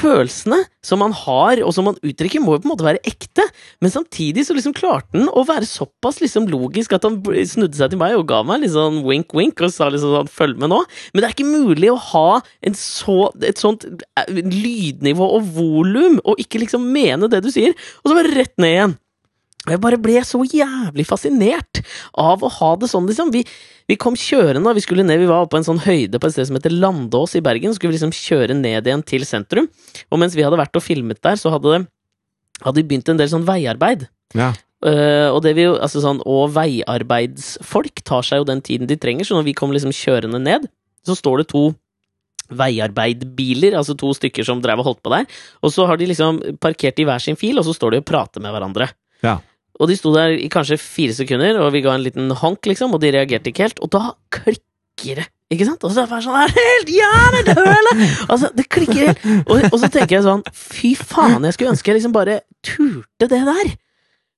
følelsene 0.00 0.60
som 0.84 1.02
man 1.02 1.14
har, 1.16 1.60
og 1.64 1.74
som 1.76 1.86
man 1.90 1.98
uttrykker, 2.06 2.42
må 2.42 2.56
jo 2.56 2.62
på 2.62 2.68
en 2.68 2.72
måte 2.72 2.86
være 2.86 3.02
ekte. 3.08 3.44
Men 3.84 3.92
samtidig 3.92 4.46
så 4.46 4.56
liksom 4.56 4.74
klarte 4.76 5.18
han 5.18 5.28
å 5.28 5.44
være 5.48 5.68
såpass 5.68 6.20
liksom 6.22 6.48
logisk 6.50 6.94
at 6.96 7.06
han 7.06 7.20
snudde 7.20 7.78
seg 7.78 7.92
til 7.92 8.00
meg 8.00 8.16
og 8.18 8.26
ga 8.30 8.40
meg 8.46 8.64
litt 8.64 8.74
sånn 8.74 9.02
wink-wink 9.06 9.60
og 9.60 9.74
sa 9.74 9.90
liksom 9.92 10.16
sånn 10.16 10.32
'følg 10.32 10.60
med 10.60 10.72
nå'. 10.72 10.82
Men 11.12 11.20
det 11.20 11.28
er 11.28 11.36
ikke 11.36 11.50
mulig 11.50 11.92
å 11.92 12.00
ha 12.00 12.40
så, 12.74 13.18
et 13.42 13.58
sånt 13.60 13.84
eh, 13.84 14.30
lydnivå 14.30 15.26
og 15.36 15.52
volum 15.54 16.20
og 16.24 16.40
ikke 16.40 16.62
liksom 16.64 16.90
mene 16.92 17.28
det 17.30 17.42
du 17.44 17.50
sier, 17.52 17.74
og 18.02 18.10
så 18.10 18.16
bare 18.16 18.34
rett 18.34 18.56
ned 18.58 18.74
igjen. 18.76 18.98
Og 19.66 19.74
jeg 19.74 19.82
bare 19.84 20.00
ble 20.00 20.22
så 20.24 20.40
jævlig 20.48 21.04
fascinert 21.04 21.82
av 22.18 22.40
å 22.42 22.48
ha 22.48 22.70
det 22.80 22.88
sånn, 22.88 23.06
liksom. 23.10 23.28
Vi, 23.34 23.42
vi 23.90 23.98
kom 24.00 24.16
kjørende, 24.16 24.64
og 24.70 24.78
vi 24.78 24.84
skulle 24.86 25.04
ned, 25.04 25.20
vi 25.20 25.28
var 25.28 25.50
på 25.52 25.58
en 25.58 25.66
sånn 25.66 25.82
høyde 25.84 26.16
på 26.16 26.30
et 26.30 26.36
sted 26.36 26.48
som 26.48 26.56
heter 26.56 26.72
Landås 26.72 27.36
i 27.36 27.44
Bergen. 27.44 27.74
Så 27.74 27.80
skulle 27.80 27.92
vi 27.92 27.98
liksom 27.98 28.14
kjøre 28.16 28.56
ned 28.56 28.88
igjen 28.88 29.04
til 29.04 29.26
sentrum. 29.28 29.68
Og 30.08 30.22
mens 30.22 30.36
vi 30.38 30.46
hadde 30.46 30.58
vært 30.60 30.80
og 30.80 30.84
filmet 30.86 31.20
der, 31.20 31.36
så 31.40 31.52
hadde 31.52 31.74
det 31.76 31.82
hadde 32.64 32.80
de 32.80 32.88
begynt 32.88 33.08
en 33.12 33.20
del 33.20 33.30
sånn 33.32 33.46
veiarbeid. 33.48 34.06
Ja. 34.36 34.52
Uh, 34.80 35.28
og, 35.34 35.44
jo, 35.44 35.74
altså 35.76 36.00
sånn, 36.00 36.22
og 36.28 36.54
veiarbeidsfolk 36.56 38.00
tar 38.06 38.24
seg 38.24 38.40
jo 38.40 38.48
den 38.48 38.62
tiden 38.64 38.88
de 38.88 38.96
trenger, 39.00 39.28
så 39.28 39.36
når 39.36 39.50
vi 39.50 39.56
kom 39.56 39.74
liksom 39.74 39.92
kjørende 39.96 40.40
ned, 40.40 40.66
så 41.04 41.16
står 41.16 41.42
det 41.42 41.50
to 41.52 41.64
veiarbeidbiler, 42.60 43.76
altså 43.78 43.94
to 43.98 44.10
stykker 44.16 44.46
som 44.46 44.62
drev 44.64 44.80
og 44.82 44.88
holdt 44.88 45.02
på 45.04 45.12
der, 45.12 45.28
og 45.60 45.72
så 45.72 45.86
har 45.88 46.00
de 46.00 46.08
liksom 46.10 46.40
parkert 46.62 46.98
i 46.98 47.06
hver 47.06 47.22
sin 47.22 47.38
fil, 47.38 47.60
og 47.60 47.68
så 47.68 47.76
står 47.76 47.94
de 47.94 48.00
og 48.02 48.08
prater 48.08 48.42
med 48.42 48.56
hverandre. 48.56 48.88
Ja. 49.24 49.36
Og 49.80 49.90
de 49.90 49.96
sto 49.98 50.12
der 50.14 50.36
i 50.36 50.48
kanskje 50.52 50.78
fire 50.80 51.16
sekunder, 51.16 51.58
og 51.62 51.72
vi 51.74 51.82
ga 51.84 51.96
en 51.96 52.04
liten 52.04 52.32
honk, 52.42 52.68
liksom, 52.68 52.94
og 52.94 53.02
de 53.02 53.12
reagerte 53.16 53.52
ikke 53.52 53.68
helt, 53.68 53.80
og 53.80 53.92
da 53.94 54.10
klikker 54.34 55.22
det. 55.22 55.28
Ikke 55.50 55.66
sant? 55.66 55.82
Og 55.82 55.90
så 55.90 56.02
er 56.02 56.06
det 56.06 56.12
bare 56.12 56.22
sånn 56.22 56.36
«Er 56.38 56.52
det 56.52 56.64
helt 56.68 56.90
hjernedøle! 56.94 57.94
Altså, 58.30 58.50
det 58.54 58.68
klikker 58.70 59.08
helt. 59.08 59.24
Og, 59.50 59.64
og 59.72 59.78
så 59.82 59.88
tenker 59.90 60.20
jeg 60.20 60.26
sånn, 60.28 60.44
fy 60.54 60.92
faen, 60.94 61.42
jeg 61.48 61.56
skulle 61.56 61.72
ønske 61.72 61.90
jeg 61.90 61.98
liksom 61.98 62.14
bare 62.14 62.42
turte 62.62 63.26
det 63.26 63.40
der. 63.48 63.72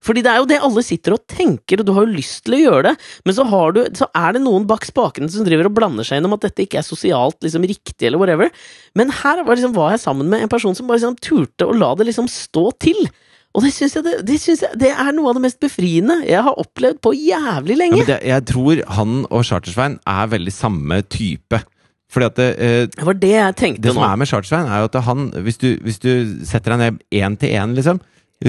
Fordi 0.03 0.23
det 0.25 0.31
er 0.33 0.41
jo 0.41 0.49
det 0.51 0.59
alle 0.67 0.83
sitter 0.83 1.15
og 1.15 1.23
tenker, 1.31 1.83
og 1.83 1.87
du 1.87 1.93
har 1.95 2.07
jo 2.07 2.17
lyst 2.17 2.41
til 2.47 2.57
å 2.57 2.63
gjøre 2.63 2.85
det, 2.89 2.95
men 3.27 3.37
så, 3.37 3.45
du, 3.77 3.83
så 3.99 4.09
er 4.19 4.35
det 4.35 4.43
noen 4.43 4.65
bak 4.67 4.87
spakene 4.89 5.31
som 5.31 5.47
driver 5.47 5.69
og 5.69 5.77
blander 5.77 6.07
seg 6.07 6.19
inn 6.19 6.27
om 6.27 6.35
at 6.35 6.47
dette 6.49 6.65
ikke 6.65 6.81
er 6.81 6.87
sosialt 6.87 7.39
liksom, 7.45 7.67
riktig, 7.71 8.09
eller 8.09 8.23
whatever. 8.23 8.51
Men 8.99 9.13
her 9.21 9.45
var, 9.45 9.55
liksom, 9.55 9.77
var 9.77 9.95
jeg 9.95 10.03
sammen 10.03 10.33
med 10.33 10.43
en 10.43 10.51
person 10.53 10.75
som 10.79 10.89
bare 10.91 10.99
liksom, 10.99 11.21
turte 11.23 11.69
å 11.69 11.77
la 11.77 11.93
det 11.99 12.09
liksom 12.11 12.31
stå 12.31 12.65
til. 12.83 12.99
Og 13.53 13.67
det 13.67 13.73
syns 13.77 13.95
jeg, 13.99 14.05
det, 14.07 14.15
det, 14.25 14.39
synes 14.41 14.63
jeg 14.65 14.79
det 14.81 14.91
er 14.95 15.11
noe 15.13 15.29
av 15.29 15.37
det 15.37 15.43
mest 15.45 15.59
befriende 15.61 16.15
jeg 16.25 16.41
har 16.47 16.57
opplevd 16.63 17.03
på 17.05 17.13
jævlig 17.13 17.75
Ja, 17.77 17.81
lenge. 17.83 17.99
men 18.01 18.09
det, 18.09 18.21
jeg 18.31 18.45
tror 18.49 18.81
han 18.97 19.13
og 19.29 19.45
Chartersveien 19.45 19.99
er 20.09 20.31
veldig 20.33 20.55
samme 20.57 21.03
type. 21.13 21.61
Fordi 22.13 22.27
at 22.29 22.37
det, 22.41 22.49
eh, 22.61 22.87
Det 22.97 23.05
var 23.09 23.15
det 23.21 23.35
jeg 23.35 23.57
tenkte 23.61 23.83
det 23.87 23.93
som 23.93 24.03
nå. 24.03 24.09
er 24.09 24.17
med 24.21 24.29
Chartersveien, 24.29 24.69
er 24.73 24.81
jo 24.83 24.89
at 24.91 24.99
han 25.05 25.31
hvis 25.45 25.61
du, 25.61 25.69
hvis 25.85 26.01
du 26.01 26.13
setter 26.49 26.75
deg 26.77 26.81
ned 26.81 27.01
én 27.13 27.37
til 27.41 27.53
én, 27.57 27.75
liksom, 27.77 28.01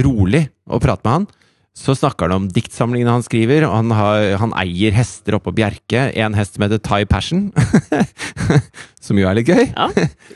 rolig, 0.03 0.45
og 0.71 0.81
prater 0.83 1.03
med 1.03 1.13
han, 1.17 1.27
så 1.75 1.95
snakker 1.97 2.29
han 2.29 2.35
om 2.43 2.47
diktsamlingene 2.53 3.09
han 3.15 3.23
skriver, 3.25 3.63
og 3.67 3.75
han, 3.75 3.91
har, 3.97 4.37
han 4.37 4.51
eier 4.61 4.93
hester 4.93 5.35
oppe 5.39 5.49
på 5.49 5.55
Bjerke. 5.57 6.03
En 6.21 6.35
hest 6.37 6.55
som 6.55 6.63
heter 6.67 6.77
Thai 6.85 7.03
Passion, 7.09 7.47
som 9.05 9.17
jo 9.19 9.27
er 9.27 9.39
litt 9.39 9.49
gøy. 9.49 9.65
Ja, 9.73 9.89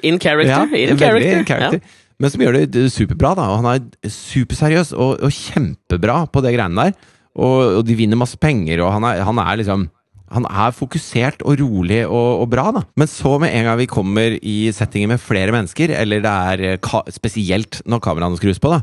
in 0.04 0.20
character. 0.20 0.68
Ja, 0.74 0.92
in 0.92 0.98
character. 1.00 1.40
in 1.40 1.46
character. 1.46 1.82
Men 2.18 2.34
som 2.34 2.42
gjør 2.42 2.58
det 2.58 2.82
er 2.82 2.90
superbra, 2.90 3.36
da. 3.38 3.52
Og 3.52 3.62
han 3.62 3.70
er 3.76 4.12
superseriøs 4.14 4.96
og, 4.98 5.20
og 5.22 5.34
kjempebra 5.34 6.24
på 6.34 6.42
det 6.46 6.56
greiene 6.56 6.88
der. 6.88 7.14
Og, 7.38 7.80
og 7.80 7.86
de 7.86 7.98
vinner 7.98 8.18
masse 8.18 8.40
penger, 8.42 8.82
og 8.82 8.96
han 8.96 9.06
er, 9.06 9.22
han 9.28 9.44
er 9.44 9.60
liksom 9.62 9.88
han 10.34 10.44
er 10.50 10.74
fokusert 10.76 11.44
og 11.48 11.62
rolig 11.62 12.02
og, 12.04 12.42
og 12.44 12.50
bra, 12.52 12.66
da. 12.76 12.84
Men 13.00 13.08
så 13.08 13.38
med 13.40 13.54
en 13.56 13.70
gang 13.70 13.78
vi 13.80 13.88
kommer 13.88 14.36
i 14.36 14.58
settinger 14.76 15.14
med 15.14 15.24
flere 15.24 15.54
mennesker, 15.56 15.94
eller 15.96 16.24
det 16.24 16.34
er 16.52 16.64
eh, 16.74 16.90
spesielt 17.16 17.80
når 17.88 18.04
kameraene 18.04 18.40
skrus 18.40 18.60
på, 18.60 18.74
da, 18.74 18.82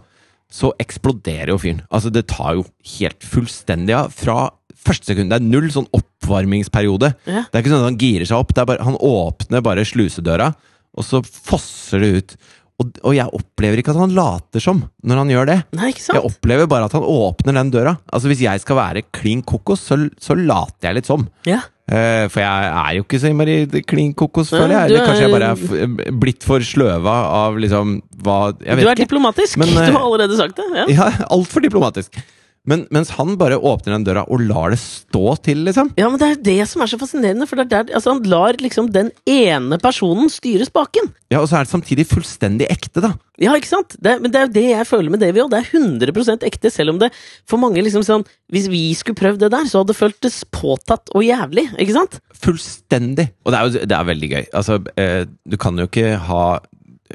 så 0.49 0.73
eksploderer 0.81 1.53
jo 1.53 1.59
fyren. 1.61 1.83
Altså, 1.91 2.13
det 2.15 2.27
tar 2.33 2.57
jo 2.57 2.65
helt 2.95 3.27
fullstendig 3.29 3.97
av 3.99 4.15
fra 4.15 4.39
første 4.85 5.11
sekund. 5.11 5.33
Det 5.33 5.41
er 5.41 5.47
null 5.47 5.69
sånn 5.73 5.89
oppvarmingsperiode. 5.97 7.13
Ja. 7.29 7.45
Det 7.49 7.59
er 7.59 7.65
ikke 7.65 7.73
sånn 7.73 7.85
at 7.85 7.91
han 7.91 8.01
girer 8.01 8.29
seg 8.29 8.41
opp. 8.41 8.53
Det 8.55 8.63
er 8.63 8.71
bare, 8.71 8.85
han 8.87 8.99
åpner 9.01 9.65
bare 9.65 9.87
slusedøra, 9.89 10.53
og 10.95 11.07
så 11.07 11.21
fosser 11.25 12.05
det 12.05 12.13
ut. 12.15 12.37
Og, 12.83 12.97
og 13.07 13.13
jeg 13.15 13.31
opplever 13.39 13.79
ikke 13.79 13.93
at 13.95 14.01
han 14.01 14.15
later 14.17 14.63
som 14.63 14.81
når 15.07 15.21
han 15.21 15.29
gjør 15.31 15.47
det. 15.53 15.59
Nei, 15.79 15.93
Jeg 15.95 16.25
opplever 16.27 16.67
bare 16.71 16.89
at 16.89 16.97
han 16.97 17.07
åpner 17.07 17.55
den 17.61 17.71
døra. 17.71 17.93
Altså 18.11 18.31
Hvis 18.33 18.43
jeg 18.43 18.63
skal 18.65 18.81
være 18.81 19.05
klin 19.15 19.45
kokos, 19.47 19.85
så, 19.87 20.01
så 20.19 20.35
later 20.35 20.89
jeg 20.91 20.99
litt 20.99 21.11
som. 21.11 21.29
Ja. 21.47 21.61
Uh, 21.85 22.25
for 22.33 22.41
jeg 22.41 22.69
er 22.81 22.93
jo 22.97 23.03
ikke 23.05 23.19
så 23.21 23.29
innmari 23.29 23.83
klin 23.85 24.15
kokos, 24.17 24.51
føler 24.55 24.73
jeg. 24.73 24.89
Eller 24.89 25.05
kanskje 25.05 25.27
jeg 25.27 25.35
bare 25.35 25.51
er 25.55 26.15
blitt 26.25 26.47
for 26.49 26.65
sløva 26.65 27.17
av 27.45 27.59
liksom 27.61 27.99
hva 28.25 28.39
Jeg 28.57 28.81
Du 28.81 28.87
er 28.87 28.95
ikke. 28.95 29.05
diplomatisk. 29.05 29.59
Men, 29.61 29.71
du 29.77 29.83
eh, 29.83 29.91
har 29.93 30.01
allerede 30.01 30.39
sagt 30.41 30.59
det. 30.59 30.71
Ja. 30.75 30.87
Ja, 30.95 31.11
altfor 31.35 31.63
diplomatisk. 31.63 32.17
Men 32.65 32.87
mens 32.95 33.11
han 33.19 33.35
bare 33.37 33.59
åpner 33.61 33.93
den 33.93 34.07
døra 34.07 34.23
og 34.33 34.41
lar 34.41 34.73
det 34.73 34.79
stå 34.81 35.35
til, 35.45 35.67
liksom. 35.67 35.91
Ja, 36.01 36.09
men 36.09 36.17
det 36.21 36.29
er 36.31 36.39
det 36.47 36.69
som 36.71 36.81
er 36.81 36.89
så 36.89 36.97
fascinerende, 37.01 37.45
for 37.49 37.61
er 37.61 37.69
der, 37.69 37.91
altså, 37.93 38.15
han 38.15 38.25
lar 38.31 38.57
liksom 38.61 38.89
den 38.95 39.11
ene 39.29 39.77
personen 39.83 40.31
styre 40.33 40.65
spaken. 40.65 41.11
Ja, 41.33 41.43
Og 41.43 41.51
så 41.51 41.59
er 41.59 41.67
det 41.67 41.75
samtidig 41.75 42.07
fullstendig 42.09 42.71
ekte, 42.73 43.03
da. 43.05 43.13
Ja, 43.43 43.53
ikke 43.59 43.69
sant? 43.69 43.97
Det, 44.01 44.15
men 44.23 44.33
det 44.33 44.41
er 44.41 44.47
jo 44.47 44.55
det 44.55 44.65
jeg 44.71 44.89
føler 44.89 45.13
med 45.13 45.21
Davy 45.21 45.43
òg. 45.43 45.51
Det 45.53 45.61
er 45.61 45.71
100 45.77 46.47
ekte, 46.49 46.73
selv 46.73 46.95
om 46.95 47.03
det 47.03 47.11
for 47.51 47.61
mange 47.61 47.83
liksom 47.83 48.05
sånn 48.07 48.23
Hvis 48.55 48.69
vi 48.71 48.83
skulle 48.95 49.19
prøvd 49.19 49.43
det 49.43 49.51
der, 49.53 49.67
så 49.69 49.83
hadde 49.83 49.93
det 49.93 49.99
føltes 49.99 50.41
påtatt 50.55 51.13
og 51.13 51.27
jævlig, 51.27 51.67
ikke 51.77 51.99
sant? 51.99 52.21
Fullstendig. 52.47 53.29
Og 53.45 53.53
det 53.53 53.61
er 53.61 53.67
jo 53.69 53.85
det 53.93 53.99
er 53.99 54.09
veldig 54.09 54.31
gøy. 54.33 54.45
Altså, 54.55 54.79
eh, 54.97 55.27
du 55.45 55.59
kan 55.61 55.77
jo 55.77 55.89
ikke 55.91 56.17
ha 56.31 56.45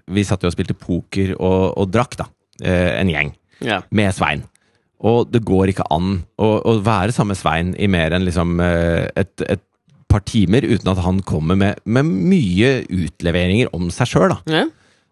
Vi 0.06 0.22
satt 0.24 0.44
jo 0.46 0.52
og 0.52 0.54
spilte 0.54 0.78
poker 0.78 1.34
og, 1.40 1.74
og 1.80 1.90
drakk, 1.90 2.20
da. 2.22 2.30
Eh, 2.62 3.00
en 3.00 3.10
gjeng. 3.10 3.34
Ja. 3.66 3.82
Med 3.90 4.14
Svein. 4.14 4.46
Og 5.00 5.30
det 5.32 5.46
går 5.48 5.72
ikke 5.72 5.88
an 5.96 6.22
å, 6.42 6.48
å 6.60 6.74
være 6.84 7.14
sammen 7.16 7.34
med 7.36 7.40
Svein 7.40 7.72
i 7.80 7.88
mer 7.92 8.16
enn 8.16 8.26
liksom 8.28 8.60
eh, 8.64 9.08
et, 9.20 9.46
et 9.48 9.64
par 10.10 10.24
timer 10.28 10.66
uten 10.66 10.90
at 10.92 11.00
han 11.06 11.22
kommer 11.28 11.56
med, 11.60 11.80
med 11.86 12.08
mye 12.10 12.74
utleveringer 12.90 13.72
om 13.78 13.88
seg 13.94 14.12
sjøl, 14.12 14.34
da. 14.34 14.42
ja. 14.60 14.68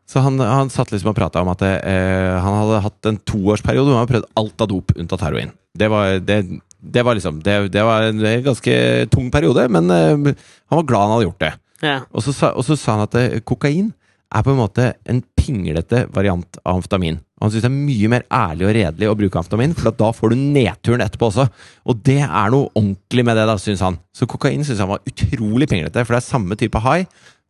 Så 0.08 0.22
han, 0.24 0.40
han 0.40 0.70
satt 0.72 0.94
liksom 0.94 1.10
og 1.12 1.18
prata 1.18 1.42
om 1.44 1.50
at 1.52 1.66
eh, 1.68 2.32
han 2.40 2.54
hadde 2.56 2.80
hatt 2.86 3.08
en 3.10 3.18
toårsperiode 3.28 3.90
hvor 3.90 3.98
han 3.98 4.06
hadde 4.06 4.14
prøvd 4.14 4.30
alt 4.40 4.64
av 4.64 4.70
dop 4.72 4.94
unntatt 4.96 5.26
heroin. 5.26 5.52
Det 5.76 5.90
var, 5.92 6.22
det, 6.24 6.38
det 6.80 7.04
var 7.04 7.18
liksom 7.18 7.42
det, 7.44 7.58
det 7.74 7.84
var 7.84 8.08
en 8.08 8.24
ganske 8.46 8.78
tung 9.12 9.28
periode, 9.34 9.68
men 9.68 9.92
eh, 9.92 10.32
han 10.72 10.80
var 10.80 10.88
glad 10.88 11.04
han 11.04 11.16
hadde 11.18 11.28
gjort 11.28 11.44
det. 11.44 11.52
ja. 11.84 11.98
Og 12.16 12.24
så, 12.24 12.34
og 12.54 12.64
så 12.64 12.80
sa 12.80 12.96
han 12.96 13.04
at 13.04 13.20
eh, 13.20 13.40
kokain 13.44 13.92
er 14.32 14.48
på 14.48 14.56
en 14.56 14.62
måte 14.62 14.94
en 15.08 15.20
pinglete 15.40 16.06
variant 16.16 16.60
av 16.64 16.80
amfetamin. 16.80 17.20
Han 17.38 17.52
syns 17.54 17.66
det 17.68 17.70
er 17.70 17.76
mye 17.76 18.10
mer 18.10 18.24
ærlig 18.34 18.66
og 18.66 18.74
redelig 18.78 19.10
å 19.12 19.18
bruke 19.20 19.38
amfetamin, 19.42 19.76
for 19.78 19.94
da 19.94 20.10
får 20.16 20.34
du 20.34 20.38
nedturen 20.58 21.04
etterpå 21.06 21.30
også. 21.30 21.46
Og 21.86 22.00
det 22.08 22.20
er 22.26 22.54
noe 22.54 22.72
ordentlig 22.72 23.26
med 23.28 23.38
det, 23.38 23.46
da, 23.50 23.58
syns 23.62 23.84
han. 23.86 24.00
Så 24.16 24.26
kokain 24.30 24.66
syns 24.66 24.82
han 24.82 24.90
var 24.90 25.06
utrolig 25.06 25.70
pinglete, 25.70 26.02
for 26.02 26.18
det 26.18 26.24
er 26.24 26.30
samme 26.32 26.58
type 26.58 26.82
high, 26.82 27.06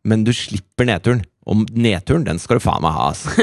men 0.08 0.26
du 0.26 0.34
slipper 0.36 0.88
nedturen. 0.90 1.24
Og 1.48 1.62
nedturen, 1.72 2.26
den 2.26 2.38
skal 2.42 2.58
du 2.58 2.64
faen 2.64 2.82
meg 2.84 2.92
ha, 2.92 3.06
ass. 3.14 3.22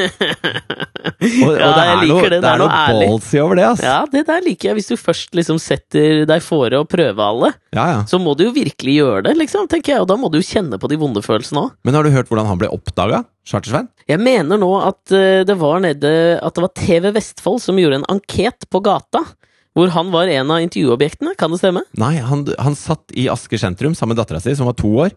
Og, 1.16 1.50
og 1.50 1.58
Ja, 1.58 1.68
det 1.74 1.84
jeg 1.86 1.92
er 1.92 2.00
liker 2.02 2.16
noe, 2.16 2.30
det. 2.34 2.38
det 2.44 2.50
er 2.50 2.60
noe 2.62 2.70
noe 2.70 3.02
ballsy 3.06 3.38
over 3.42 3.58
det, 3.60 3.66
ass. 3.68 3.82
ja, 3.86 3.98
det 4.10 4.24
der 4.28 4.44
liker 4.46 4.70
jeg. 4.72 4.78
Hvis 4.80 4.90
du 4.92 4.96
først 5.00 5.36
liksom 5.38 5.60
setter 5.62 6.24
deg 6.30 6.44
fore 6.46 6.80
å 6.82 6.88
prøve 6.90 7.22
alle, 7.26 7.52
Ja, 7.76 7.86
ja. 7.92 8.00
så 8.10 8.20
må 8.22 8.34
du 8.38 8.46
jo 8.48 8.54
virkelig 8.56 8.96
gjøre 9.00 9.24
det, 9.28 9.36
liksom, 9.40 9.68
tenker 9.72 9.96
jeg. 9.96 10.04
Og 10.06 10.10
da 10.10 10.18
må 10.22 10.30
du 10.34 10.40
jo 10.40 10.46
kjenne 10.48 10.80
på 10.82 10.90
de 10.92 10.98
vonde 11.02 11.22
følelsene 11.26 11.62
òg. 11.68 11.74
Men 11.86 11.98
har 11.98 12.06
du 12.08 12.12
hørt 12.14 12.30
hvordan 12.32 12.50
han 12.50 12.62
ble 12.62 12.70
oppdaga? 12.74 13.24
Chartersvein? 13.46 13.90
Jeg 14.10 14.22
mener 14.26 14.58
nå 14.62 14.72
at 14.82 15.14
eh, 15.14 15.44
det 15.46 15.54
var 15.62 15.78
nede 15.84 16.10
At 16.42 16.56
det 16.58 16.64
var 16.66 16.72
TV 16.78 17.12
Vestfold 17.14 17.60
som 17.62 17.78
gjorde 17.78 18.00
en 18.02 18.08
anket 18.16 18.66
på 18.74 18.82
gata. 18.86 19.22
Hvor 19.78 19.92
han 19.94 20.10
var 20.14 20.30
en 20.32 20.54
av 20.56 20.64
intervjuobjektene, 20.64 21.34
kan 21.38 21.52
det 21.54 21.60
stemme? 21.62 21.84
Nei, 22.00 22.16
han, 22.24 22.46
han 22.64 22.78
satt 22.80 23.12
i 23.14 23.28
Asker 23.30 23.60
sentrum 23.62 23.94
sammen 23.98 24.16
med 24.16 24.22
dattera 24.24 24.40
si, 24.42 24.54
som 24.58 24.70
var 24.70 24.78
to 24.80 24.90
år, 25.06 25.14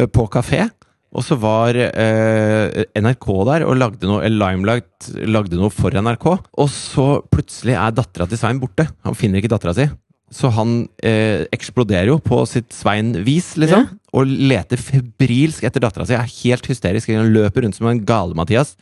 eh, 0.00 0.08
på 0.10 0.24
kafé. 0.32 0.66
Og 1.10 1.24
så 1.26 1.34
var 1.42 1.74
eh, 1.74 2.84
NRK 2.94 3.26
der 3.48 3.64
og 3.66 3.78
lagde 3.80 4.06
noe 4.06 4.28
Limelight 4.30 5.08
lagde 5.26 5.58
noe 5.58 5.72
for 5.74 5.90
NRK. 5.90 6.28
Og 6.62 6.70
så 6.70 7.08
plutselig 7.32 7.74
er 7.74 7.96
dattera 7.96 8.28
til 8.30 8.38
Svein 8.38 8.60
borte. 8.62 8.86
Han 9.06 9.18
finner 9.18 9.42
ikke 9.42 9.50
dattera 9.50 9.74
si. 9.74 9.88
Så 10.30 10.52
han 10.54 10.84
eh, 11.02 11.48
eksploderer 11.50 12.12
jo 12.12 12.20
på 12.22 12.44
sitt 12.46 12.70
Svein-vis, 12.74 13.56
liksom. 13.58 13.88
Og 14.14 14.30
leter 14.30 14.78
febrilsk 14.78 15.66
etter 15.66 15.82
dattera 15.82 16.06
si. 16.06 16.14
Er 16.14 16.30
helt 16.44 16.70
hysterisk. 16.70 17.10
Han 17.10 17.34
løper 17.34 17.66
rundt 17.66 17.78
som 17.78 17.90
en 17.90 18.04
gale-Mathias. 18.06 18.76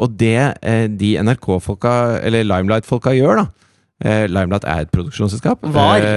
Og 0.00 0.16
det 0.16 0.38
eh, 0.64 0.86
de 0.88 1.14
NRK-folka, 1.20 2.22
eller 2.24 2.48
Limelight-folka, 2.48 3.12
gjør, 3.16 3.42
da 3.44 3.46
eh, 4.04 4.24
Limelight 4.32 4.64
er 4.64 4.86
et 4.86 4.92
produksjonsselskap. 4.96 5.68
Var. 5.76 6.08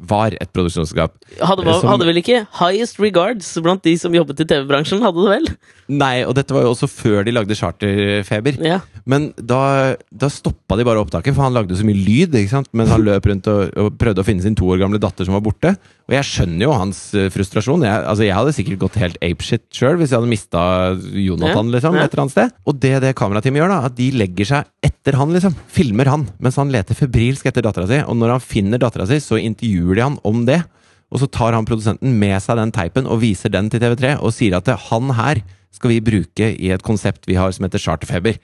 Eh, 0.00 0.06
var 0.10 0.32
et 0.40 0.52
produksjonsselskap. 0.52 1.12
Hadde, 1.40 1.64
var, 1.64 1.80
Som- 1.80 1.90
hadde 1.90 2.06
vel 2.06 2.16
ikke 2.16 2.46
highest 2.58 2.98
regards 2.98 3.58
blant 3.62 3.82
de 3.82 3.96
som 3.96 4.12
jobbet 4.12 4.40
i 4.40 4.44
TV-bransjen, 4.44 5.00
hadde 5.02 5.20
det 5.20 5.30
vel? 5.36 5.56
Nei, 5.90 6.22
og 6.24 6.34
dette 6.34 6.54
var 6.54 6.62
jo 6.62 6.70
også 6.72 6.88
før 6.88 7.24
de 7.24 7.32
lagde 7.34 7.54
Charterfeber. 7.56 8.60
Ja. 8.62 8.80
Men 9.06 9.32
da, 9.36 9.96
da 10.12 10.28
stoppa 10.30 10.76
de 10.78 10.84
bare 10.86 11.02
opptaket, 11.02 11.34
for 11.34 11.42
han 11.42 11.54
lagde 11.56 11.74
så 11.76 11.84
mye 11.84 11.98
lyd 11.98 12.34
ikke 12.38 12.52
sant? 12.52 12.68
Men 12.72 12.86
han 12.86 13.02
løp 13.02 13.26
rundt 13.26 13.48
og, 13.50 13.72
og 13.76 13.96
prøvde 13.98 14.22
å 14.22 14.26
finne 14.26 14.42
sin 14.44 14.54
to 14.54 14.68
år 14.70 14.78
gamle 14.78 15.00
datter 15.02 15.26
som 15.26 15.34
var 15.34 15.42
borte. 15.42 15.74
Og 16.10 16.14
jeg 16.14 16.26
skjønner 16.26 16.66
jo 16.66 16.74
hans 16.74 17.00
eh, 17.14 17.28
frustrasjon. 17.30 17.82
Jeg, 17.86 18.04
altså, 18.06 18.24
jeg 18.26 18.36
hadde 18.38 18.54
sikkert 18.54 18.80
gått 18.84 18.98
helt 19.02 19.18
apeshit 19.22 19.66
sjøl 19.74 19.98
hvis 19.98 20.10
jeg 20.12 20.20
hadde 20.20 20.30
mista 20.30 20.62
Jonathan 21.10 21.70
Ja, 21.70 21.74
liksom, 21.76 21.98
et 21.98 22.06
eller 22.12 22.24
annet 22.24 22.36
sted. 22.36 22.54
Og 22.66 22.78
det 22.82 22.94
det 23.02 23.12
kamerateamet 23.18 23.62
gjør, 23.62 23.74
da, 23.74 23.80
at 23.90 23.96
de 23.98 24.08
legger 24.14 24.46
seg 24.46 24.70
etter 24.86 25.18
han, 25.18 25.34
liksom. 25.34 25.54
Filmer 25.74 26.10
han 26.10 26.28
mens 26.38 26.58
han 26.60 26.70
leter 26.70 26.98
febrilsk 26.98 27.50
etter 27.50 27.66
dattera 27.66 27.88
si. 27.90 27.98
Og 28.06 28.18
når 28.18 28.36
han 28.36 28.44
finner 28.44 28.78
dattera 28.82 29.06
si, 29.10 29.18
så 29.22 29.40
intervjuer 29.42 29.89
de 29.98 30.04
han 30.04 30.18
om 30.26 30.44
det. 30.48 30.60
Og 31.10 31.22
så 31.22 31.26
tar 31.30 31.56
han 31.56 31.66
produsenten 31.66 32.14
med 32.20 32.36
seg 32.42 32.60
den 32.60 32.72
teipen 32.74 33.08
og 33.10 33.22
viser 33.24 33.50
den 33.52 33.70
til 33.72 33.82
TV3 33.82 34.16
og 34.20 34.34
sier 34.34 34.58
at 34.58 34.68
han 34.90 35.10
her 35.18 35.42
skal 35.74 35.92
vi 35.94 36.02
bruke 36.04 36.50
i 36.54 36.70
et 36.74 36.84
konsept 36.86 37.26
vi 37.30 37.38
har 37.38 37.50
som 37.54 37.66
heter 37.66 37.82
Charterfeber. 37.82 38.38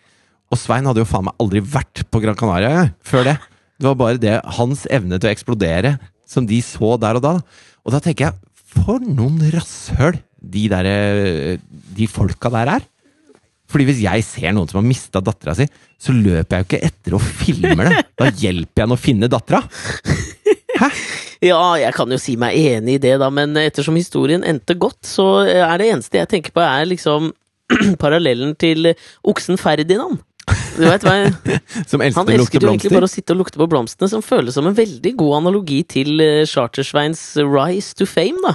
Og 0.51 0.59
Svein 0.59 0.87
hadde 0.87 1.03
jo 1.03 1.09
faen 1.09 1.27
meg 1.29 1.39
aldri 1.43 1.63
vært 1.63 2.05
på 2.11 2.23
Gran 2.23 2.39
Canaria 2.39 2.89
før 3.07 3.27
det. 3.31 3.37
Det 3.77 3.89
var 3.91 3.99
bare 4.01 4.21
det, 4.21 4.37
hans 4.57 4.87
evne 4.89 5.19
til 5.21 5.29
å 5.29 5.33
eksplodere, 5.35 5.97
som 6.27 6.47
de 6.49 6.63
så 6.65 6.95
der 7.01 7.19
og 7.19 7.25
da. 7.27 7.33
Og 7.85 7.93
da 7.93 8.01
tenker 8.03 8.29
jeg, 8.31 8.39
for 8.77 9.03
noen 9.05 9.41
rasshøl 9.53 10.17
de 10.41 10.67
der, 10.71 10.89
de 11.97 12.09
folka 12.11 12.51
der 12.55 12.77
er. 12.79 12.87
Fordi 13.71 13.89
hvis 13.89 14.03
jeg 14.05 14.25
ser 14.25 14.55
noen 14.55 14.71
som 14.71 14.79
har 14.81 14.87
mista 14.87 15.21
dattera 15.25 15.57
si, 15.59 15.67
så 15.99 16.15
løper 16.15 16.57
jeg 16.57 16.63
jo 16.63 16.69
ikke 16.71 16.83
etter 16.87 17.17
og 17.19 17.25
filmer 17.43 17.91
det. 17.91 18.03
Da 18.17 18.31
hjelper 18.31 18.83
jeg 18.83 18.87
henne 18.87 18.99
å 18.99 19.03
finne 19.07 19.31
dattera! 19.33 19.63
Ja, 21.45 21.77
jeg 21.81 21.93
kan 21.97 22.13
jo 22.13 22.21
si 22.21 22.37
meg 22.41 22.57
enig 22.57 22.97
i 22.97 23.03
det, 23.03 23.17
da, 23.21 23.29
men 23.33 23.57
ettersom 23.61 23.99
historien 23.99 24.45
endte 24.47 24.77
godt, 24.79 25.03
så 25.05 25.45
er 25.45 25.77
det 25.81 25.91
eneste 25.93 26.21
jeg 26.21 26.31
tenker 26.33 26.55
på, 26.57 26.65
er 26.65 26.89
liksom 26.89 27.33
parallellen 28.03 28.55
til 28.61 28.95
oksen 29.27 29.61
Ferdinand. 29.61 30.23
Du 30.77 30.85
vet 30.85 31.03
hva 31.03 31.15
jeg 31.17 31.61
Som 31.91 32.03
Han 32.05 32.07
elsker 32.07 32.21
å 32.21 32.23
lukte 32.23 32.37
elsket 32.37 32.63
jo 32.63 32.69
egentlig 32.71 32.93
bare 32.95 33.09
å 33.09 33.11
sitte 33.11 33.35
og 33.35 33.41
lukte 33.41 33.59
på 33.59 33.69
blomstene, 33.71 34.09
som 34.13 34.23
føles 34.23 34.55
som 34.55 34.69
en 34.69 34.77
veldig 34.77 35.13
god 35.19 35.41
analogi 35.41 35.81
til 35.91 36.23
eh, 36.23 36.45
Chartersveins 36.47 37.23
rise 37.43 37.97
to 37.99 38.07
fame, 38.09 38.39
da. 38.45 38.55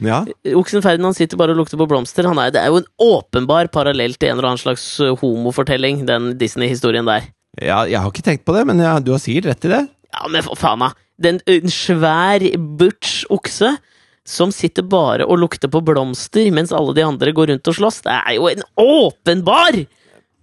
Ja. 0.00 0.18
Oksen 0.56 0.84
Ferdinand 0.84 1.16
sitter 1.16 1.40
bare 1.40 1.54
og 1.54 1.60
lukter 1.60 1.80
på 1.80 1.88
blomster. 1.88 2.28
Han 2.28 2.40
er, 2.40 2.52
det 2.54 2.62
er 2.62 2.72
jo 2.72 2.80
en 2.80 2.88
åpenbar 3.04 3.68
parallell 3.72 4.16
til 4.16 4.30
en 4.30 4.38
eller 4.38 4.52
annen 4.52 4.62
slags 4.62 4.84
eh, 5.04 5.12
homofortelling, 5.22 6.04
den 6.08 6.34
Disney-historien 6.40 7.08
der. 7.08 7.30
ja, 7.60 7.84
jeg 7.88 8.00
har 8.00 8.12
ikke 8.12 8.26
tenkt 8.26 8.46
på 8.48 8.56
det, 8.56 8.66
men 8.68 8.80
ja, 8.82 8.98
du 9.00 9.12
har 9.14 9.22
sikkert 9.22 9.52
rett 9.52 9.68
i 9.68 9.72
det. 9.74 9.84
Ja, 10.10 10.26
men 10.28 10.44
for 10.44 10.58
faen, 10.58 10.84
da! 11.20 11.28
Den 11.28 11.40
En 11.46 11.70
svær, 11.70 12.44
butch 12.56 13.24
okse 13.30 13.76
som 14.30 14.52
sitter 14.52 14.82
bare 14.86 15.26
og 15.26 15.40
lukter 15.42 15.70
på 15.70 15.82
blomster 15.84 16.50
mens 16.54 16.74
alle 16.76 16.94
de 16.96 17.06
andre 17.06 17.32
går 17.34 17.54
rundt 17.54 17.70
og 17.70 17.78
slåss. 17.78 18.04
Det 18.06 18.18
er 18.18 18.36
jo 18.36 18.50
en 18.50 18.62
åpenbar 18.78 19.80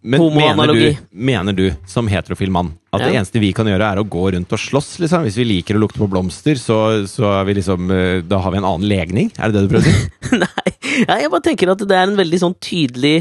Men 0.08 0.24
mener 0.34 0.74
du, 0.74 0.98
mener 1.12 1.54
du, 1.54 1.66
som 1.90 2.08
heterofil 2.08 2.52
mann, 2.54 2.70
at 2.94 3.02
det 3.02 3.16
eneste 3.18 3.42
vi 3.44 3.50
kan 3.56 3.68
gjøre, 3.68 3.90
er 3.92 4.00
å 4.00 4.06
gå 4.08 4.30
rundt 4.32 4.54
og 4.56 4.62
slåss? 4.62 4.92
Liksom? 5.04 5.26
Hvis 5.28 5.40
vi 5.40 5.48
liker 5.50 5.76
å 5.76 5.82
lukte 5.82 6.00
på 6.00 6.08
blomster, 6.12 6.60
så, 6.62 6.78
så 7.10 7.32
er 7.40 7.48
vi 7.50 7.58
liksom 7.58 7.92
eh, 7.92 8.22
Da 8.24 8.40
har 8.44 8.54
vi 8.54 8.62
en 8.62 8.68
annen 8.70 8.88
legning? 8.88 9.32
Er 9.36 9.52
det 9.52 9.58
det 9.58 9.66
du 9.66 9.74
prøver 9.74 9.90
å 9.90 9.96
si? 9.98 10.38
Nei, 10.46 10.76
ja, 11.08 11.18
jeg 11.24 11.34
bare 11.34 11.48
tenker 11.50 11.74
at 11.74 11.84
det 11.84 11.98
er 11.98 12.08
en 12.08 12.20
veldig 12.20 12.40
sånn 12.46 12.56
tydelig 12.64 13.18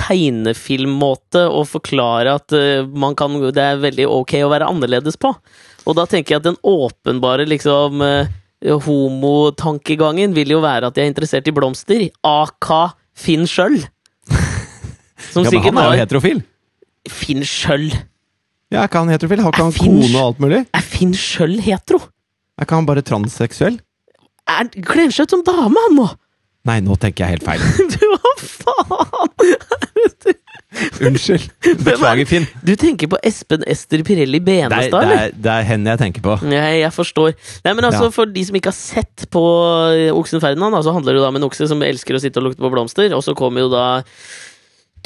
tegnefilmmåte 0.00 1.46
å 1.52 1.62
forklare 1.68 2.36
at 2.40 2.56
eh, 2.56 2.82
man 2.86 3.16
kan, 3.18 3.38
det 3.46 3.70
er 3.70 3.84
veldig 3.84 4.10
ok 4.18 4.38
å 4.42 4.52
være 4.52 4.68
annerledes 4.72 5.20
på. 5.20 5.34
Og 5.86 5.94
da 5.98 6.06
tenker 6.10 6.34
jeg 6.34 6.42
at 6.42 6.48
den 6.48 6.58
åpenbare 6.66 7.46
liksom 7.48 8.02
uh, 8.02 8.26
homotankegangen 8.86 10.34
vil 10.36 10.56
jo 10.56 10.60
være 10.64 10.90
at 10.90 10.98
jeg 10.98 11.06
er 11.06 11.12
interessert 11.12 11.48
i 11.48 11.54
blomster. 11.54 12.08
AK 12.26 12.70
Finn 13.16 13.46
Schjøll. 13.48 13.78
Som 15.32 15.46
Ja, 15.46 15.52
men 15.52 15.62
han 15.70 15.82
er 15.84 15.88
jo 15.94 16.02
heterofil. 16.02 16.42
Finn 17.10 17.44
Schjøll. 17.46 17.90
Ja, 18.72 18.82
Er 18.82 18.88
ikke 18.88 18.98
han 19.04 19.12
heterofil? 19.14 19.42
Har 19.44 19.54
ikke 19.54 19.66
han 19.68 19.76
kone 19.78 20.08
og 20.10 20.22
alt 20.24 20.40
mulig? 20.42 20.62
Er 20.74 20.82
Finn 20.84 21.14
Schjøll 21.14 21.60
hetero? 21.62 22.00
Er 22.58 22.66
ikke 22.66 22.80
han 22.80 22.88
bare 22.88 23.04
transseksuell? 23.06 23.78
Er 24.50 24.70
Kler 24.86 25.12
seg 25.14 25.28
ut 25.28 25.36
som 25.36 25.44
dame, 25.46 25.78
han 25.86 25.94
nå! 25.98 26.08
Nei, 26.66 26.80
nå 26.82 26.96
tenker 26.98 27.26
jeg 27.28 27.38
helt 27.38 27.46
feil. 27.46 27.62
Du, 27.94 28.02
hva 28.10 28.32
faen? 28.42 29.30
Unnskyld. 31.06 31.46
Beklager, 31.84 32.28
Finn. 32.28 32.46
Du 32.66 32.74
tenker 32.78 33.10
på 33.12 33.20
Espen 33.26 33.64
Ester 33.68 34.02
Pirelli 34.06 34.40
Benestad, 34.44 34.92
det, 34.92 35.02
eller? 35.02 35.22
er, 35.28 35.36
det 35.46 35.52
er 35.52 35.68
henne 35.70 35.94
jeg 35.94 36.02
tenker 36.02 36.24
på. 36.26 36.36
Nei, 36.48 36.80
jeg 36.82 36.92
forstår. 36.94 37.36
Nei, 37.64 37.76
men 37.78 37.88
altså, 37.88 38.08
Ja. 38.08 38.14
For 38.16 38.28
de 38.30 38.44
som 38.48 38.56
ikke 38.58 38.72
har 38.72 38.78
sett 38.78 39.26
på 39.32 39.44
eh, 39.92 40.10
Oksen 40.14 40.42
Ferdinand, 40.42 40.76
så 40.84 40.94
handler 40.94 41.14
det 41.14 41.20
jo 41.20 41.24
da 41.26 41.32
om 41.32 41.40
en 41.40 41.48
okse 41.48 41.68
som 41.70 41.82
elsker 41.84 42.16
å 42.16 42.22
sitte 42.22 42.42
og 42.42 42.50
lukte 42.50 42.64
på 42.64 42.72
blomster, 42.72 43.12
og 43.16 43.24
så 43.24 43.34
kommer 43.38 43.64
jo 43.66 43.72
da 43.72 43.86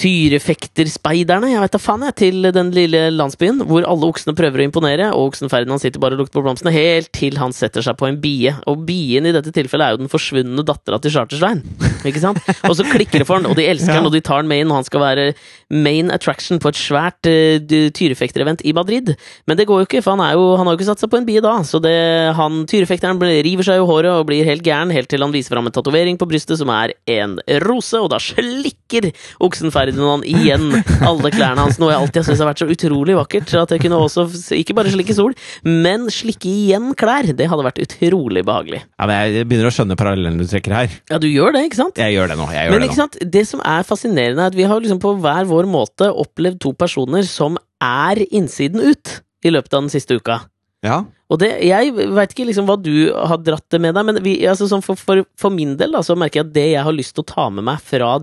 Tyrefekterspeiderne, 0.01 1.51
jeg 1.51 1.61
vet 1.61 1.75
da 1.75 1.79
faen, 1.81 2.05
jeg, 2.07 2.15
til 2.17 2.47
den 2.57 2.71
lille 2.73 3.03
landsbyen, 3.13 3.59
hvor 3.69 3.85
alle 3.85 4.09
oksene 4.09 4.33
prøver 4.37 4.63
å 4.63 4.65
imponere, 4.65 5.11
og 5.13 5.35
oksen 5.35 5.51
Ferdinand 5.53 5.83
sitter 5.83 6.01
bare 6.01 6.17
og 6.17 6.23
lukter 6.23 6.39
på 6.39 6.45
blomstene, 6.47 6.73
helt 6.73 7.11
til 7.13 7.37
han 7.37 7.53
setter 7.53 7.85
seg 7.85 7.99
på 8.01 8.09
en 8.09 8.17
bie. 8.23 8.55
Og 8.71 8.87
bien 8.89 9.29
i 9.29 9.35
dette 9.37 9.53
tilfellet 9.53 9.85
er 9.85 9.93
jo 9.93 10.01
den 10.01 10.13
forsvunne 10.13 10.65
dattera 10.65 10.97
til 11.05 11.13
Chartersvein. 11.13 11.61
Ikke 12.09 12.23
sant? 12.23 12.41
Og 12.65 12.79
så 12.79 12.87
klikker 12.89 13.21
det 13.21 13.27
for 13.29 13.37
han, 13.37 13.49
og 13.51 13.59
de 13.59 13.67
elsker 13.69 13.99
han, 13.99 14.09
og 14.09 14.15
de 14.15 14.23
tar 14.25 14.41
han 14.41 14.49
med 14.49 14.65
inn, 14.65 14.73
og 14.73 14.81
han 14.81 14.89
skal 14.89 15.05
være 15.05 15.27
main 15.69 16.09
attraction 16.15 16.63
på 16.63 16.73
et 16.73 16.81
svært 16.81 17.29
uh, 17.29 17.61
tyrefekterevent 17.93 18.65
i 18.65 18.73
Madrid. 18.77 19.13
Men 19.45 19.61
det 19.61 19.69
går 19.69 19.83
jo 19.83 19.91
ikke, 19.91 20.05
for 20.07 20.17
han, 20.17 20.25
er 20.25 20.39
jo, 20.39 20.49
han 20.57 20.65
har 20.65 20.79
jo 20.79 20.81
ikke 20.81 20.89
satt 20.89 21.05
seg 21.05 21.13
på 21.13 21.21
en 21.21 21.29
bie 21.29 21.45
da, 21.45 21.59
så 21.67 21.83
det, 21.85 21.93
han, 22.41 22.65
tyrefekteren 22.71 23.21
river 23.21 23.69
seg 23.69 23.83
i 23.83 23.85
håret 23.93 24.15
og 24.15 24.25
blir 24.33 24.49
helt 24.49 24.65
gæren, 24.65 24.97
helt 24.97 25.13
til 25.13 25.21
han 25.21 25.37
viser 25.37 25.53
fram 25.53 25.69
en 25.69 25.77
tatovering 25.77 26.17
på 26.17 26.31
brystet 26.31 26.57
som 26.57 26.73
er 26.73 26.97
en 27.21 27.37
rose, 27.67 28.01
og 28.01 28.09
da 28.15 28.23
slikker 28.23 29.13
oksen 29.45 29.69
Ferdinand 29.69 29.90
igjen 30.27 30.69
alle 31.09 31.33
klærne 31.35 31.65
hans, 31.65 31.79
noe 31.81 31.93
jeg 31.93 32.01
alltid 32.01 32.21
har 32.21 32.27
syntes 32.29 32.43
har 32.45 32.51
vært 32.51 32.63
så 32.63 32.69
utrolig 32.71 33.17
vakkert, 33.19 33.55
at 33.61 33.75
jeg 33.75 33.83
kunne 33.85 34.01
også 34.05 34.27
ikke 34.57 34.77
bare 34.79 34.93
slikke 34.95 35.17
sol, 35.17 35.35
men 35.67 36.07
slikke 36.13 36.51
igjen 36.51 36.93
klær. 36.99 37.31
Det 37.37 37.49
hadde 37.51 37.67
vært 37.67 37.83
utrolig 37.85 38.45
behagelig. 38.47 38.83
Ja, 38.97 39.09
men 39.11 39.35
jeg 39.35 39.49
begynner 39.51 39.71
å 39.71 39.75
skjønne 39.75 39.99
parallellen 40.01 40.41
du 40.41 40.47
trekker 40.51 40.77
her. 40.77 41.01
Ja, 41.13 41.21
du 41.23 41.29
gjør 41.31 41.57
det, 41.57 41.65
ikke 41.71 41.81
sant? 41.83 42.01
Jeg 42.01 42.17
gjør 42.17 42.33
det 42.33 42.39
nå. 42.41 42.49
jeg 42.55 42.69
gjør 42.69 42.77
Men 42.77 42.85
det 42.85 42.91
ikke 42.91 43.03
sant, 43.03 43.19
det 43.39 43.45
som 43.49 43.65
er 43.65 43.89
fascinerende, 43.89 44.47
er 44.47 44.55
at 44.55 44.59
vi 44.59 44.69
har 44.71 44.85
liksom 44.85 45.03
på 45.03 45.17
hver 45.23 45.51
vår 45.51 45.69
måte 45.71 46.11
opplevd 46.11 46.61
to 46.63 46.75
personer 46.79 47.27
som 47.29 47.59
er 47.81 48.23
innsiden 48.31 48.83
ut 48.85 49.21
i 49.45 49.53
løpet 49.53 49.75
av 49.75 49.87
den 49.87 49.93
siste 49.93 50.19
uka. 50.21 50.43
Ja. 50.85 51.03
Og 51.31 51.39
det, 51.43 51.51
Jeg 51.63 51.93
veit 51.95 52.33
ikke 52.35 52.49
liksom 52.49 52.67
hva 52.69 52.77
du 52.81 53.13
har 53.13 53.41
dratt 53.45 53.67
det 53.71 53.81
med 53.83 53.95
deg, 53.97 54.07
men 54.09 54.21
vi, 54.25 54.39
altså 54.49 54.67
for, 54.83 54.99
for, 54.99 55.23
for 55.39 55.55
min 55.55 55.77
del 55.81 55.95
da, 55.95 56.03
så 56.05 56.17
merker 56.19 56.41
jeg 56.41 56.49
at 56.49 56.55
det 56.57 56.69
jeg 56.73 56.87
har 56.87 56.97
lyst 56.97 57.15
til 57.17 57.25
å 57.25 57.31
ta 57.31 57.49
med 57.53 57.67
meg 57.69 57.83
fra 57.85 58.17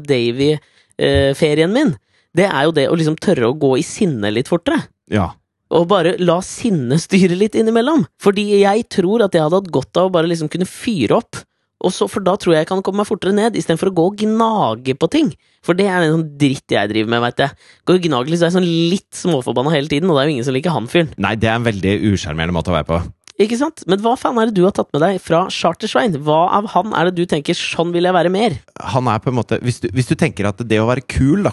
Davy-ferien 0.98 1.74
min, 1.74 1.96
det 2.38 2.48
er 2.50 2.68
jo 2.68 2.74
det 2.76 2.88
å 2.90 2.96
liksom 2.98 3.18
tørre 3.22 3.50
å 3.50 3.58
gå 3.58 3.78
i 3.80 3.86
sinne 3.86 4.32
litt 4.34 4.50
fortere. 4.52 4.88
ja. 5.10 5.34
Og 5.68 5.84
bare 5.92 6.14
la 6.24 6.38
sinnet 6.40 7.02
styre 7.04 7.36
litt 7.36 7.52
innimellom. 7.60 8.06
Fordi 8.24 8.62
jeg 8.62 8.86
tror 8.88 9.26
at 9.26 9.34
jeg 9.36 9.44
hadde 9.44 9.58
hatt 9.60 9.66
godt 9.68 9.98
av 10.00 10.06
å 10.08 10.12
bare 10.16 10.30
liksom 10.32 10.48
kunne 10.48 10.64
fyre 10.64 11.18
opp. 11.18 11.42
Og 11.84 11.92
så, 11.92 12.08
for 12.08 12.24
da 12.24 12.38
tror 12.40 12.56
jeg 12.56 12.64
jeg 12.64 12.70
kan 12.70 12.80
komme 12.82 13.02
meg 13.04 13.10
fortere 13.10 13.36
ned, 13.36 13.58
istedenfor 13.60 13.92
å 13.92 13.96
gå 13.98 14.06
og 14.08 14.16
gnage 14.22 14.96
på 14.96 15.10
ting. 15.12 15.34
For 15.68 15.76
det 15.76 15.90
er 15.92 16.06
en 16.06 16.14
sånn 16.16 16.26
dritt 16.40 16.72
jeg 16.72 16.90
driver 16.94 17.12
med, 17.12 17.20
veit 17.26 17.44
jeg. 17.44 17.52
Går 17.84 18.00
og 18.00 18.08
gnager 18.08 18.32
litt, 18.32 18.40
så 18.40 18.48
er 18.48 18.50
jeg 18.54 18.56
sånn 18.56 18.72
litt 18.94 19.20
småforbanna 19.20 19.76
hele 19.76 19.92
tiden, 19.92 20.08
og 20.08 20.16
det 20.16 20.24
er 20.24 20.32
jo 20.32 20.36
ingen 20.38 20.48
som 20.48 20.56
liker 20.56 20.74
han 20.74 20.88
fyren. 20.88 21.12
Nei, 21.20 21.36
det 21.36 21.52
er 21.52 21.60
en 21.60 21.68
veldig 21.68 21.94
usjarmerende 22.14 22.56
måte 22.56 22.72
å 22.72 22.78
være 22.80 22.90
på. 22.94 23.02
Ikke 23.38 23.58
sant? 23.60 23.84
Men 23.86 24.02
hva 24.02 24.16
faen 24.18 24.38
er 24.42 24.50
det 24.50 24.56
du 24.58 24.64
har 24.66 24.74
tatt 24.74 24.90
med 24.96 25.04
deg 25.04 25.20
fra 25.22 25.44
Chartersvein? 25.54 26.16
Hva 26.26 26.40
av 26.58 26.72
han 26.74 26.94
er 26.98 27.12
det 27.12 27.20
du 27.20 27.26
tenker 27.30 27.54
sånn 27.58 27.92
vil 27.94 28.08
jeg 28.10 28.16
være 28.16 28.32
mer? 28.34 28.56
Han 28.96 29.08
er 29.12 29.20
på 29.22 29.30
en 29.30 29.38
måte 29.38 29.60
Hvis 29.62 29.80
du, 29.84 29.90
hvis 29.94 30.10
du 30.10 30.16
tenker 30.18 30.50
at 30.50 30.64
det 30.66 30.80
å 30.82 30.88
være 30.90 31.06
kul, 31.06 31.44
da, 31.46 31.52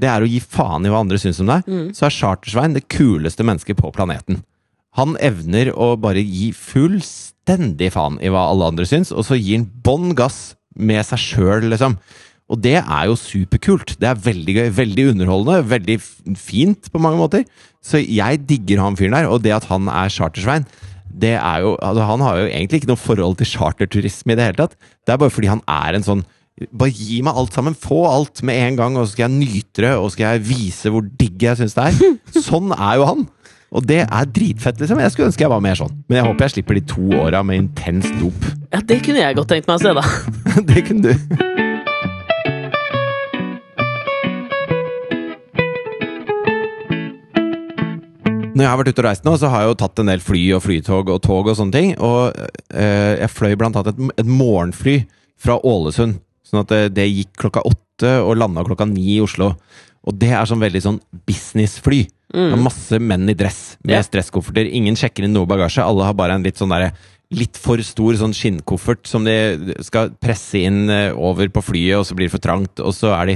det 0.00 0.08
er 0.08 0.24
å 0.24 0.28
gi 0.28 0.40
faen 0.40 0.84
i 0.88 0.92
hva 0.92 1.02
andre 1.04 1.20
syns 1.20 1.40
om 1.44 1.50
deg, 1.52 1.68
Mm. 1.68 1.90
så 1.96 2.06
er 2.08 2.16
Chartersvein 2.16 2.74
det 2.76 2.86
kuleste 2.88 3.44
mennesket 3.44 3.76
på 3.80 3.92
planeten. 3.92 4.40
Han 4.96 5.12
evner 5.20 5.74
å 5.76 5.90
bare 6.00 6.22
gi 6.24 6.52
fullstendig 6.56 7.90
faen 7.92 8.16
i 8.24 8.30
hva 8.32 8.46
alle 8.50 8.70
andre 8.72 8.86
syns, 8.88 9.12
og 9.12 9.24
så 9.28 9.36
gir 9.36 9.58
han 9.60 9.68
bånn 9.84 10.14
gass 10.16 10.54
med 10.76 11.04
seg 11.08 11.20
sjøl, 11.20 11.68
liksom. 11.72 11.98
Og 12.48 12.60
det 12.62 12.76
er 12.78 13.06
jo 13.10 13.16
superkult. 13.18 13.96
Det 13.98 14.06
er 14.08 14.20
veldig 14.22 14.54
gøy, 14.54 14.68
veldig 14.76 15.06
underholdende, 15.12 15.64
veldig 15.66 15.96
fint 16.38 16.88
på 16.92 17.00
mange 17.02 17.18
måter. 17.18 17.44
Så 17.82 17.98
jeg 18.00 18.44
digger 18.46 18.80
han 18.84 18.96
fyren 18.98 19.16
der, 19.18 19.28
og 19.28 19.42
det 19.42 19.52
at 19.56 19.66
han 19.70 19.88
er 19.90 20.12
Chartersvein 20.12 20.64
det 21.16 21.34
er 21.38 21.62
jo, 21.64 21.76
altså 21.80 22.06
Han 22.10 22.24
har 22.24 22.40
jo 22.40 22.48
egentlig 22.48 22.82
ikke 22.82 22.90
noe 22.92 23.00
forhold 23.00 23.38
til 23.40 23.48
charterturisme 23.54 24.34
i 24.34 24.38
det 24.38 24.50
hele 24.50 24.60
tatt. 24.60 24.76
Det 24.76 25.14
er 25.14 25.20
bare 25.22 25.32
fordi 25.32 25.52
han 25.52 25.62
er 25.64 25.96
en 25.96 26.06
sånn 26.06 26.26
Bare 26.72 26.88
gi 26.88 27.18
meg 27.20 27.36
alt 27.36 27.52
sammen. 27.52 27.74
Få 27.76 28.06
alt 28.08 28.40
med 28.48 28.56
en 28.56 28.78
gang, 28.78 28.94
og 28.96 29.04
så 29.04 29.12
skal 29.12 29.26
jeg 29.26 29.42
nyte 29.42 29.82
det, 29.84 29.90
og 29.92 30.06
så 30.06 30.14
skal 30.14 30.38
jeg 30.38 30.46
vise 30.48 30.92
hvor 30.92 31.04
digg 31.20 31.44
jeg 31.44 31.58
syns 31.58 31.76
det 31.76 31.84
er. 31.90 32.14
Sånn 32.46 32.72
er 32.72 32.94
jo 32.96 33.08
han. 33.10 33.26
Og 33.76 33.84
det 33.84 33.98
er 34.06 34.32
dritfett, 34.38 34.80
liksom. 34.80 35.02
Jeg 35.04 35.12
skulle 35.12 35.28
ønske 35.28 35.44
jeg 35.44 35.52
var 35.52 35.60
mer 35.60 35.76
sånn. 35.76 35.92
Men 36.08 36.22
jeg 36.22 36.28
håper 36.30 36.46
jeg 36.46 36.54
slipper 36.54 36.80
de 36.80 36.84
to 36.94 37.06
åra 37.20 37.44
med 37.44 37.66
intens 37.66 38.08
dop. 38.16 38.48
Ja, 38.72 38.80
det 38.80 39.02
kunne 39.04 39.20
jeg 39.20 39.36
godt 39.36 39.52
tenkt 39.52 39.68
meg 39.68 39.76
å 39.76 39.84
se, 39.84 39.92
da. 40.00 40.08
det 40.72 40.88
kunne 40.88 41.12
du. 41.12 41.65
Når 48.56 48.64
jeg 48.64 48.72
har 48.72 48.78
vært 48.80 48.88
ute 48.88 49.02
og 49.02 49.06
reist 49.10 49.26
nå, 49.26 49.34
så 49.36 49.50
har 49.52 49.62
jeg 49.62 49.70
jo 49.70 49.78
tatt 49.82 50.00
en 50.00 50.10
del 50.10 50.22
fly 50.24 50.42
og 50.56 50.62
flytog 50.64 51.10
og 51.12 51.18
tog 51.24 51.50
og 51.50 51.58
sånne 51.58 51.76
ting. 51.76 51.90
Og 52.00 52.32
eh, 52.72 53.18
jeg 53.20 53.32
fløy 53.34 53.56
blant 53.60 53.76
annet 53.76 53.92
et, 53.92 54.14
et 54.22 54.30
morgenfly 54.30 55.02
fra 55.44 55.58
Ålesund. 55.60 56.22
Sånn 56.46 56.62
at 56.62 56.72
det, 56.72 56.80
det 56.96 57.04
gikk 57.10 57.34
klokka 57.42 57.66
åtte 57.68 58.14
og 58.22 58.38
landa 58.40 58.64
klokka 58.64 58.86
ni 58.88 59.18
i 59.18 59.20
Oslo. 59.24 59.52
Og 60.06 60.16
det 60.16 60.30
er 60.32 60.48
sånn 60.48 60.62
veldig 60.62 60.82
sånn 60.84 61.00
businessfly. 61.28 62.06
Det 62.32 62.46
er 62.52 62.60
masse 62.60 62.98
menn 63.00 63.28
i 63.30 63.36
dress 63.38 63.76
med 63.84 63.98
yeah. 63.98 64.06
stresskofferter. 64.06 64.68
Ingen 64.78 64.96
sjekker 64.98 65.26
inn 65.26 65.34
noe 65.36 65.48
bagasje. 65.48 65.84
Alle 65.84 66.08
har 66.08 66.16
bare 66.18 66.38
en 66.38 66.46
litt 66.46 66.58
sånn 66.60 66.74
derre 66.74 66.94
Litt 67.34 67.58
for 67.58 67.80
stor 67.82 68.14
sånn 68.14 68.30
skinnkoffert 68.38 69.08
som 69.10 69.24
de 69.26 69.74
skal 69.82 70.12
presse 70.22 70.60
inn 70.62 70.84
eh, 70.94 71.08
over 71.10 71.48
på 71.50 71.64
flyet, 71.72 71.96
og 71.98 72.04
så 72.06 72.14
blir 72.14 72.28
det 72.28 72.34
for 72.36 72.44
trangt, 72.44 72.78
og 72.78 72.94
så 72.94 73.10
er 73.16 73.32
de 73.32 73.34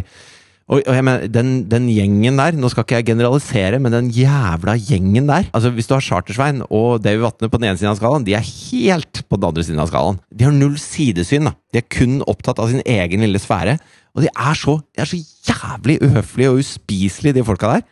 og, 0.70 0.84
og 0.86 0.94
jeg 0.94 1.02
mener, 1.02 1.26
den, 1.34 1.48
den 1.70 1.88
gjengen 1.90 2.38
der, 2.38 2.54
nå 2.54 2.68
skal 2.70 2.84
ikke 2.84 3.00
jeg 3.00 3.08
generalisere, 3.08 3.80
men 3.82 3.94
den 3.94 4.10
jævla 4.14 4.76
gjengen 4.78 5.26
der 5.26 5.48
Altså 5.56 5.72
Hvis 5.74 5.88
du 5.90 5.96
har 5.96 6.04
Chartersvein 6.06 6.62
og 6.68 7.02
Davy 7.02 7.18
Vatne 7.24 7.50
på 7.50 7.58
den 7.58 7.66
ene 7.70 7.80
siden 7.80 7.90
av 7.90 7.98
skalaen, 7.98 8.26
de 8.26 8.36
er 8.38 8.46
helt 8.46 9.24
på 9.26 9.38
den 9.38 9.48
andre 9.48 9.64
siden 9.66 9.82
av 9.82 9.90
skalaen. 9.90 10.20
De 10.30 10.46
har 10.46 10.54
null 10.54 10.76
sidesyn. 10.78 11.50
da 11.50 11.56
De 11.74 11.82
er 11.82 11.88
kun 11.90 12.20
opptatt 12.30 12.62
av 12.62 12.70
sin 12.70 12.84
egen 12.86 13.26
lille 13.26 13.42
sfære. 13.42 13.80
Og 14.14 14.22
de 14.22 14.30
er 14.30 14.58
så, 14.58 14.76
de 14.94 15.02
er 15.02 15.10
så 15.10 15.18
jævlig 15.50 15.98
uhøflige 16.06 16.52
og 16.52 16.62
uspiselige, 16.62 17.40
de 17.40 17.46
folka 17.46 17.74
der. 17.74 17.84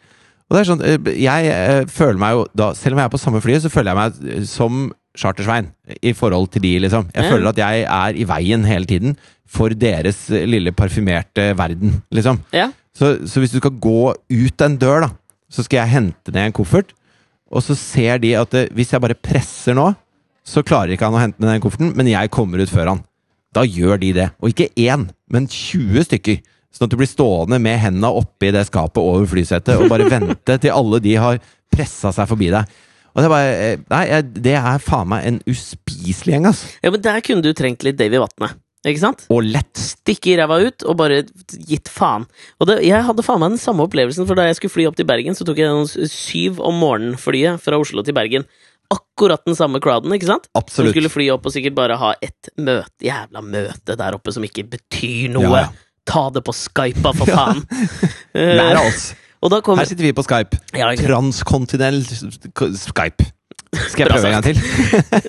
Og 0.48 0.54
det 0.54 0.60
er 0.60 0.70
sånn, 0.70 0.86
eh, 0.86 1.12
Jeg 1.18 1.50
eh, 1.52 1.82
føler 1.90 2.18
meg 2.20 2.36
jo 2.36 2.46
da, 2.56 2.72
Selv 2.78 2.96
om 2.96 3.02
jeg 3.02 3.10
er 3.10 3.12
på 3.12 3.20
samme 3.20 3.42
flyet, 3.44 3.66
så 3.66 3.72
føler 3.72 3.92
jeg 3.92 3.98
meg 3.98 4.46
som 4.48 4.86
Chartersvein 5.18 5.72
i 6.02 6.12
forhold 6.16 6.50
til 6.54 6.62
de, 6.64 6.74
liksom. 6.86 7.08
Jeg 7.14 7.24
Ja. 7.24 7.30
føler 7.32 7.48
at 7.50 7.58
jeg 7.60 7.84
er 7.84 8.18
i 8.22 8.26
veien 8.28 8.64
hele 8.68 8.86
tiden 8.86 9.16
for 9.48 9.68
deres 9.74 10.28
eh, 10.30 10.44
lille 10.46 10.70
parfymerte 10.72 11.50
verden, 11.58 12.00
liksom. 12.14 12.40
Ja. 12.54 12.68
Så, 12.94 13.16
så 13.26 13.40
hvis 13.42 13.52
du 13.54 13.58
skal 13.60 13.74
gå 13.78 14.12
ut 14.14 14.62
en 14.66 14.76
dør, 14.78 15.06
da, 15.06 15.10
så 15.50 15.64
skal 15.64 15.82
jeg 15.84 15.94
hente 15.96 16.32
ned 16.34 16.48
en 16.50 16.52
koffert, 16.56 16.92
og 17.50 17.62
så 17.64 17.74
ser 17.78 18.18
de 18.20 18.34
at 18.36 18.52
hvis 18.76 18.90
jeg 18.92 19.00
bare 19.00 19.14
presser 19.16 19.74
nå, 19.78 19.90
så 20.48 20.62
klarer 20.64 20.94
ikke 20.94 21.04
han 21.08 21.16
å 21.16 21.20
hente 21.22 21.40
ned 21.42 21.50
den 21.54 21.62
kofferten, 21.64 21.92
men 21.96 22.08
jeg 22.08 22.30
kommer 22.32 22.60
ut 22.62 22.70
før 22.72 22.94
han. 22.94 23.00
Da 23.56 23.62
gjør 23.64 23.98
de 24.00 24.12
det. 24.16 24.26
Og 24.40 24.50
ikke 24.52 24.68
én, 24.80 25.06
men 25.32 25.46
20 25.48 26.04
stykker. 26.08 26.38
Sånn 26.72 26.86
at 26.86 26.92
du 26.92 26.98
blir 27.00 27.08
stående 27.08 27.58
med 27.60 27.78
hendene 27.80 28.10
oppi 28.12 28.50
det 28.52 28.66
skapet 28.68 29.00
over 29.00 29.24
flysetet 29.28 29.76
og 29.80 29.88
bare 29.92 30.08
vente 30.12 30.58
til 30.60 30.72
alle 30.74 31.00
de 31.04 31.14
har 31.20 31.40
pressa 31.72 32.12
seg 32.16 32.28
forbi 32.28 32.50
deg. 32.52 32.68
Og 33.18 33.24
det 33.24 33.30
bare 33.32 33.54
eh, 33.58 33.80
Nei, 33.90 34.04
det 34.46 34.54
er 34.54 34.78
faen 34.82 35.10
meg 35.10 35.26
en 35.26 35.42
uspiselig 35.50 36.36
gjeng, 36.36 36.48
ass. 36.52 36.62
Ja, 36.84 36.92
men 36.94 37.02
der 37.02 37.18
kunne 37.26 37.42
du 37.42 37.50
trengt 37.56 37.82
litt 37.86 37.98
Davy 37.98 38.20
Vatne. 38.22 38.52
Ikke 38.86 39.02
sant? 39.02 39.24
Og 39.34 39.42
lett. 39.42 39.74
Stikke 39.74 40.30
i 40.32 40.36
ræva 40.38 40.60
ut 40.62 40.84
og 40.86 40.94
bare 41.00 41.24
gitt 41.66 41.90
faen. 41.90 42.28
Og 42.62 42.70
det, 42.70 42.78
jeg 42.86 43.02
hadde 43.08 43.24
faen 43.26 43.42
meg 43.42 43.56
den 43.56 43.62
samme 43.62 43.82
opplevelsen, 43.88 44.28
for 44.28 44.38
da 44.38 44.46
jeg 44.46 44.60
skulle 44.60 44.76
fly 44.76 44.86
opp 44.86 44.98
til 45.00 45.08
Bergen, 45.08 45.34
så 45.34 45.46
tok 45.48 45.58
jeg 45.58 45.72
noen 45.72 46.08
syv 46.12 46.62
om 46.62 46.78
morgenen-flyet 46.78 47.58
fra 47.64 47.80
Oslo 47.82 48.06
til 48.06 48.14
Bergen. 48.16 48.46
Akkurat 48.94 49.42
den 49.44 49.58
samme 49.58 49.82
crowden, 49.84 50.14
ikke 50.14 50.30
sant? 50.30 50.46
Som 50.48 50.62
Absolutt. 50.62 50.94
skulle 50.94 51.10
fly 51.12 51.26
opp 51.34 51.50
og 51.50 51.52
sikkert 51.52 51.76
bare 51.76 51.98
ha 52.00 52.14
et 52.24 52.52
møte, 52.56 53.02
jævla 53.04 53.42
møte 53.44 53.98
der 53.98 54.16
oppe 54.16 54.32
som 54.32 54.46
ikke 54.46 54.64
betyr 54.70 55.34
noe. 55.34 55.50
Ja, 55.50 55.66
ja. 55.66 55.86
Ta 56.08 56.28
det 56.32 56.40
på 56.46 56.54
Skype, 56.56 57.10
for 57.18 57.28
faen! 57.28 57.66
Lær 58.62 58.78
av 58.78 58.86
oss. 58.86 59.10
Og 59.42 59.50
da 59.52 59.60
kom 59.64 59.78
Her 59.78 59.88
sitter 59.88 60.08
vi 60.08 60.12
på 60.16 60.24
Skype. 60.26 60.58
ja, 60.74 60.88
sant? 60.94 61.00
Skype. 62.78 63.26
Skal 63.92 64.06
jeg 64.06 64.08
prøve 64.14 64.30
en 64.30 64.36
gang 64.38 64.44
til? 64.46 64.56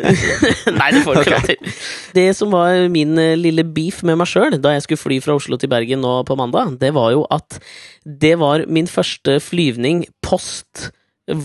Nei, 0.79 0.91
det 0.95 1.01
får 1.03 1.17
du 1.17 1.19
ikke 1.25 1.35
Ok. 1.35 1.41
lov 1.41 1.47
til. 1.49 1.73
Det 2.15 2.27
som 2.37 2.53
var 2.53 2.85
min 2.91 3.17
eh, 3.19 3.33
lille 3.35 3.65
beef 3.67 3.99
med 4.07 4.15
meg 4.21 4.29
sjøl 4.31 4.55
da 4.63 4.71
jeg 4.77 4.85
skulle 4.85 5.01
fly 5.01 5.17
fra 5.25 5.35
Oslo 5.35 5.57
til 5.59 5.67
Bergen 5.71 5.99
nå 6.05 6.13
på 6.27 6.37
mandag, 6.39 6.77
det 6.79 6.93
var 6.95 7.11
jo 7.11 7.25
at 7.35 7.59
det 8.07 8.37
var 8.39 8.63
min 8.71 8.87
første 8.87 9.39
flyvning 9.43 10.05
post 10.23 10.87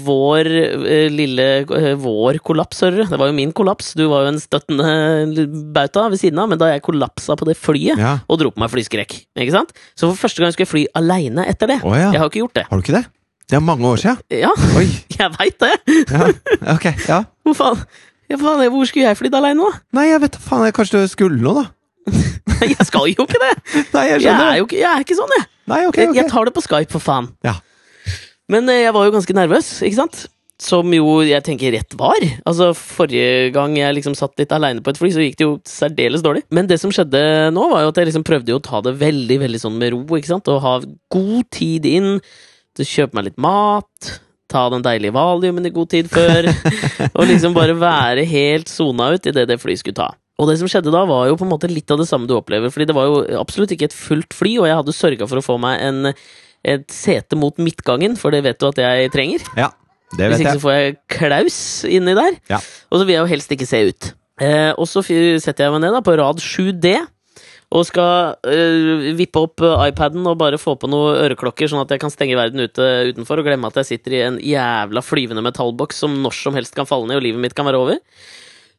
vår 0.04 0.48
eh, 0.48 1.08
lille 1.12 1.46
eh, 1.64 1.94
vår 2.00 2.38
kollaps, 2.44 2.80
hører 2.84 3.02
du. 3.02 3.04
Det 3.10 3.18
var 3.20 3.28
jo 3.30 3.36
min 3.36 3.52
kollaps. 3.56 3.92
Du 3.98 4.04
var 4.10 4.24
jo 4.24 4.32
en 4.32 4.40
støttende 4.42 5.46
bauta 5.74 6.06
ved 6.12 6.20
siden 6.22 6.38
av, 6.40 6.48
men 6.52 6.60
da 6.60 6.70
jeg 6.72 6.82
kollapsa 6.86 7.36
på 7.40 7.48
det 7.48 7.56
flyet 7.60 7.98
Ja. 8.00 8.14
og 8.28 8.38
dro 8.40 8.50
på 8.54 8.62
meg 8.62 8.72
flyskrekk, 8.72 9.16
ikke 9.36 9.52
sant? 9.54 9.74
Så 9.98 10.08
for 10.10 10.16
første 10.26 10.40
gang 10.44 10.54
skulle 10.54 10.66
jeg 10.66 10.72
fly 10.72 10.84
aleine 11.00 11.44
etter 11.50 11.70
det. 11.74 11.80
Oh, 11.84 11.94
ja. 11.96 12.10
Jeg 12.14 12.20
har 12.22 12.30
ikke 12.32 12.42
gjort 12.44 12.54
det. 12.60 12.66
Har 12.70 12.80
du 12.80 12.84
ikke 12.86 12.96
det? 12.98 13.04
Det 13.50 13.58
er 13.58 13.60
mange 13.60 13.84
år 13.84 14.00
siden. 14.00 14.18
Ja, 14.32 14.50
Oi. 14.80 14.86
jeg 15.20 15.30
veit 15.38 15.58
det! 15.60 15.72
Ja. 16.08 16.28
Ok. 16.74 16.86
Ja. 17.08 17.22
Hvor 17.44 17.58
faen? 17.58 17.82
Ja, 18.32 18.38
faen, 18.40 18.62
hvor 18.72 18.86
skulle 18.88 19.04
jeg 19.10 19.18
flydd 19.20 19.34
aleine, 19.36 19.60
da? 19.68 19.82
Nei, 19.98 20.06
jeg 20.08 20.22
vet 20.22 20.32
da 20.32 20.40
faen. 20.40 20.62
jeg- 20.64 20.74
Kanskje 20.78 21.02
du 21.04 21.10
skulle 21.12 21.36
noe, 21.44 21.60
da? 21.64 21.70
Jeg 22.64 22.84
skal 22.88 23.06
jo 23.10 23.24
ikke 23.26 23.38
det! 23.40 23.50
Nei, 23.92 24.02
jeg 24.08 24.20
skjønner. 24.22 24.40
Jeg 24.46 24.52
er 24.54 24.58
jo 24.60 24.64
ikke, 24.68 24.76
jeg 24.80 24.88
er 24.88 25.02
ikke 25.04 25.16
sånn, 25.18 25.32
jeg. 25.36 25.44
Nei, 25.68 25.78
ok, 25.88 25.96
Jeg, 26.00 26.08
ok. 26.12 26.16
jeg 26.16 26.28
tar 26.30 26.44
det 26.48 26.52
på 26.56 26.62
Skype, 26.64 26.92
for 26.92 27.02
faen. 27.04 27.26
Ja. 27.44 27.54
Men 28.52 28.68
eh, 28.68 28.84
jeg 28.84 28.94
var 28.96 29.06
jo 29.06 29.14
ganske 29.14 29.36
nervøs, 29.36 29.68
ikke 29.86 30.00
sant? 30.02 30.24
Som 30.62 30.92
jo 30.94 31.18
jeg 31.26 31.42
tenker 31.44 31.74
rett 31.74 31.96
var. 31.98 32.22
Altså, 32.46 32.70
Forrige 32.78 33.50
gang 33.54 33.74
jeg 33.78 33.96
liksom 33.96 34.14
satt 34.18 34.36
litt 34.38 34.52
aleine 34.54 34.84
på 34.84 34.92
et 34.92 35.00
fly, 35.00 35.10
så 35.14 35.24
gikk 35.24 35.38
det 35.40 35.46
jo 35.48 35.54
særdeles 35.68 36.22
dårlig. 36.24 36.44
Men 36.54 36.68
det 36.70 36.78
som 36.82 36.92
skjedde 36.94 37.22
nå, 37.54 37.68
var 37.72 37.84
jo 37.84 37.92
at 37.92 38.00
jeg 38.00 38.10
liksom 38.10 38.26
prøvde 38.26 38.54
å 38.54 38.62
ta 38.62 38.82
det 38.84 38.94
veldig 39.00 39.40
veldig 39.42 39.62
sånn 39.64 39.80
med 39.80 39.94
ro, 39.96 40.04
ikke 40.18 40.30
sant? 40.30 40.50
Og 40.52 40.62
ha 40.64 40.76
god 40.84 41.48
tid 41.54 41.88
inn. 41.90 42.12
Kjøpe 42.78 43.18
meg 43.18 43.30
litt 43.30 43.42
mat. 43.42 44.14
Ta 44.50 44.68
den 44.70 44.84
deilige 44.84 45.14
valiumen 45.14 45.66
i 45.66 45.74
god 45.74 45.90
tid 45.90 46.10
før. 46.12 46.46
og 47.16 47.24
liksom 47.30 47.56
bare 47.56 47.74
være 47.78 48.26
helt 48.28 48.70
sona 48.70 49.10
ut 49.16 49.26
idet 49.30 49.48
det 49.50 49.58
flyet 49.62 49.82
skulle 49.82 49.98
ta. 49.98 50.12
Og 50.38 50.50
det 50.50 50.56
som 50.58 50.70
skjedde 50.70 50.90
da, 50.94 51.04
var 51.06 51.28
jo 51.28 51.36
på 51.38 51.46
en 51.46 51.52
måte 51.52 51.70
litt 51.70 51.90
av 51.94 52.00
det 52.00 52.08
samme 52.10 52.26
du 52.30 52.34
opplever. 52.38 52.70
Fordi 52.74 52.88
det 52.90 52.96
var 52.96 53.10
jo 53.10 53.20
absolutt 53.38 53.74
ikke 53.74 53.90
et 53.90 53.94
fullt 53.96 54.34
fly, 54.34 54.56
og 54.60 54.70
jeg 54.70 54.78
hadde 54.80 54.96
sørga 54.96 55.28
for 55.30 55.40
å 55.40 55.46
få 55.46 55.58
meg 55.62 55.82
en, 55.82 56.14
et 56.64 56.84
sete 56.92 57.38
mot 57.38 57.56
midtgangen, 57.60 58.18
for 58.20 58.34
det 58.34 58.44
vet 58.46 58.60
du 58.60 58.68
at 58.70 58.80
jeg 58.80 59.12
trenger. 59.14 59.44
Ja, 59.58 59.70
det 60.14 60.28
vet 60.28 60.34
Hvis 60.34 60.44
ikke 60.44 60.50
ikke 60.50 60.58
så 60.58 60.64
får 60.64 60.76
jeg 60.76 60.98
klaus 61.12 61.58
inni 61.88 62.14
der. 62.16 62.38
Ja. 62.50 62.60
Og 62.90 63.00
så 63.00 63.06
vil 63.06 63.16
jeg 63.16 63.24
jo 63.24 63.32
helst 63.34 63.52
ikke 63.54 63.68
se 63.68 63.82
ut. 63.90 64.12
Eh, 64.42 64.72
og 64.74 64.88
så 64.90 65.02
setter 65.04 65.66
jeg 65.66 65.74
meg 65.74 65.84
ned 65.84 65.94
da 65.94 66.02
på 66.04 66.16
rad 66.18 66.42
7D. 66.42 66.96
Og 67.74 67.82
skal 67.88 68.36
eh, 68.46 69.10
vippe 69.18 69.40
opp 69.40 69.62
øh, 69.64 69.80
iPaden 69.88 70.26
og 70.30 70.38
bare 70.38 70.60
få 70.60 70.76
på 70.78 70.86
noen 70.90 71.18
øreklokker, 71.24 71.66
sånn 71.70 71.82
at 71.82 71.90
jeg 71.90 72.02
kan 72.04 72.12
stenge 72.12 72.36
verden 72.38 72.62
ute 72.62 72.84
utenfor 73.10 73.40
og 73.40 73.48
glemme 73.48 73.66
at 73.66 73.80
jeg 73.80 73.88
sitter 73.88 74.14
i 74.14 74.22
en 74.28 74.36
jævla 74.38 75.02
flyvende 75.02 75.42
metallboks 75.42 76.04
som 76.04 76.14
når 76.22 76.36
som 76.38 76.54
helst 76.54 76.76
kan 76.76 76.86
falle 76.86 77.10
ned, 77.10 77.18
og 77.18 77.26
livet 77.26 77.42
mitt 77.42 77.56
kan 77.56 77.66
være 77.66 77.80
over. 77.80 77.98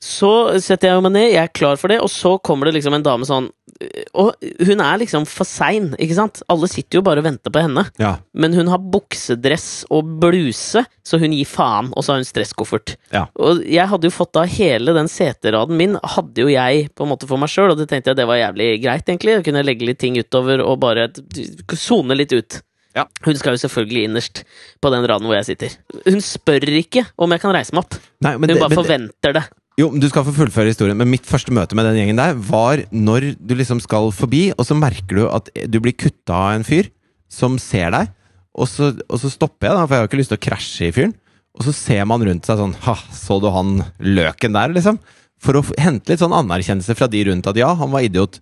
Så 0.05 0.29
setter 0.61 0.91
jeg 0.91 1.01
meg 1.01 1.13
ned, 1.15 1.31
jeg 1.33 1.41
er 1.41 1.53
klar 1.55 1.79
for 1.81 1.89
det, 1.89 1.97
og 2.03 2.11
så 2.13 2.35
kommer 2.45 2.69
det 2.69 2.75
liksom 2.75 2.93
en 2.93 3.05
dame 3.05 3.25
sånn 3.25 3.47
Og 4.13 4.45
hun 4.67 4.83
er 4.83 4.99
liksom 5.01 5.25
for 5.27 5.47
sein, 5.49 5.89
ikke 5.99 6.17
sant? 6.17 6.43
Alle 6.51 6.69
sitter 6.71 6.99
jo 6.99 7.05
bare 7.05 7.23
og 7.23 7.25
venter 7.25 7.51
på 7.51 7.63
henne. 7.65 7.83
Ja. 7.99 8.11
Men 8.37 8.53
hun 8.55 8.69
har 8.71 8.79
buksedress 8.79 9.83
og 9.91 10.13
bluse, 10.21 10.85
så 11.03 11.19
hun 11.19 11.33
gir 11.35 11.49
faen, 11.49 11.89
og 11.91 12.05
så 12.05 12.13
har 12.13 12.21
hun 12.21 12.29
stresskoffert. 12.29 12.93
Ja. 13.11 13.25
Og 13.35 13.65
jeg 13.67 13.89
hadde 13.91 14.07
jo 14.07 14.13
fått 14.15 14.31
da 14.37 14.45
hele 14.47 14.93
den 14.95 15.09
seteraden 15.11 15.75
min, 15.79 15.97
hadde 16.15 16.45
jo 16.45 16.53
jeg 16.53 16.87
på 16.95 17.03
en 17.03 17.11
måte 17.11 17.27
for 17.27 17.41
meg 17.41 17.51
sjøl, 17.51 17.73
og 17.73 17.81
det 17.81 17.89
tenkte 17.91 18.13
jeg 18.13 18.21
det 18.21 18.29
var 18.29 18.39
jævlig 18.39 18.69
greit, 18.85 19.09
egentlig. 19.09 19.35
Jeg 19.39 19.47
kunne 19.49 19.65
legge 19.65 19.89
litt 19.89 20.01
ting 20.05 20.21
utover 20.21 20.63
og 20.63 20.79
bare 20.85 21.09
sone 21.75 22.15
litt 22.15 22.37
ut. 22.37 22.61
Ja. 22.95 23.03
Hun 23.25 23.35
skal 23.35 23.57
jo 23.57 23.65
selvfølgelig 23.65 24.07
innerst 24.07 24.45
på 24.79 24.93
den 24.93 25.03
raden 25.09 25.27
hvor 25.27 25.35
jeg 25.35 25.49
sitter. 25.49 25.75
Hun 26.05 26.23
spør 26.23 26.63
ikke 26.79 27.03
om 27.19 27.33
jeg 27.35 27.43
kan 27.43 27.51
reise 27.57 27.75
meg 27.75 27.83
opp. 27.83 27.99
Nei, 28.23 28.37
men 28.37 28.47
Hun 28.47 28.55
det, 28.55 28.61
bare 28.63 28.79
forventer 28.79 29.35
det. 29.35 29.43
Jo, 29.79 29.89
du 29.91 30.07
skal 30.07 30.23
få 30.23 30.33
fullføre 30.35 30.71
historien. 30.71 30.97
Men 30.99 31.11
mitt 31.11 31.27
første 31.27 31.53
møte 31.55 31.75
med 31.75 31.87
den 31.89 31.99
gjengen 31.99 32.19
der 32.19 32.37
var 32.47 32.85
når 32.95 33.33
du 33.35 33.55
liksom 33.59 33.81
skal 33.83 34.11
forbi, 34.15 34.47
og 34.55 34.63
så 34.67 34.77
merker 34.77 35.19
du 35.19 35.25
at 35.27 35.51
du 35.67 35.81
blir 35.83 35.95
kutta 35.97 36.37
av 36.37 36.59
en 36.59 36.67
fyr 36.67 36.89
som 37.31 37.57
ser 37.59 37.91
deg, 37.91 38.11
og 38.55 38.69
så, 38.71 38.93
og 39.11 39.19
så 39.19 39.31
stopper 39.31 39.67
jeg, 39.67 39.75
da, 39.75 39.83
for 39.83 39.95
jeg 39.95 40.03
har 40.03 40.09
ikke 40.09 40.19
lyst 40.21 40.31
til 40.31 40.39
å 40.39 40.45
krasje 40.45 40.87
i 40.87 40.95
fyren. 40.95 41.15
Og 41.55 41.65
så 41.67 41.73
ser 41.75 42.03
man 42.07 42.23
rundt 42.23 42.47
seg 42.47 42.59
sånn 42.59 42.75
Ha, 42.83 42.95
så 43.15 43.37
du 43.39 43.47
han 43.51 43.79
løken 44.03 44.55
der, 44.55 44.71
liksom? 44.75 44.99
For 45.43 45.59
å 45.59 45.63
hente 45.79 46.11
litt 46.11 46.23
sånn 46.23 46.35
anerkjennelse 46.35 46.95
fra 46.95 47.07
de 47.11 47.25
rundt 47.29 47.47
at 47.51 47.59
ja, 47.59 47.69
han 47.75 47.91
var 47.91 48.03
idiot. 48.07 48.39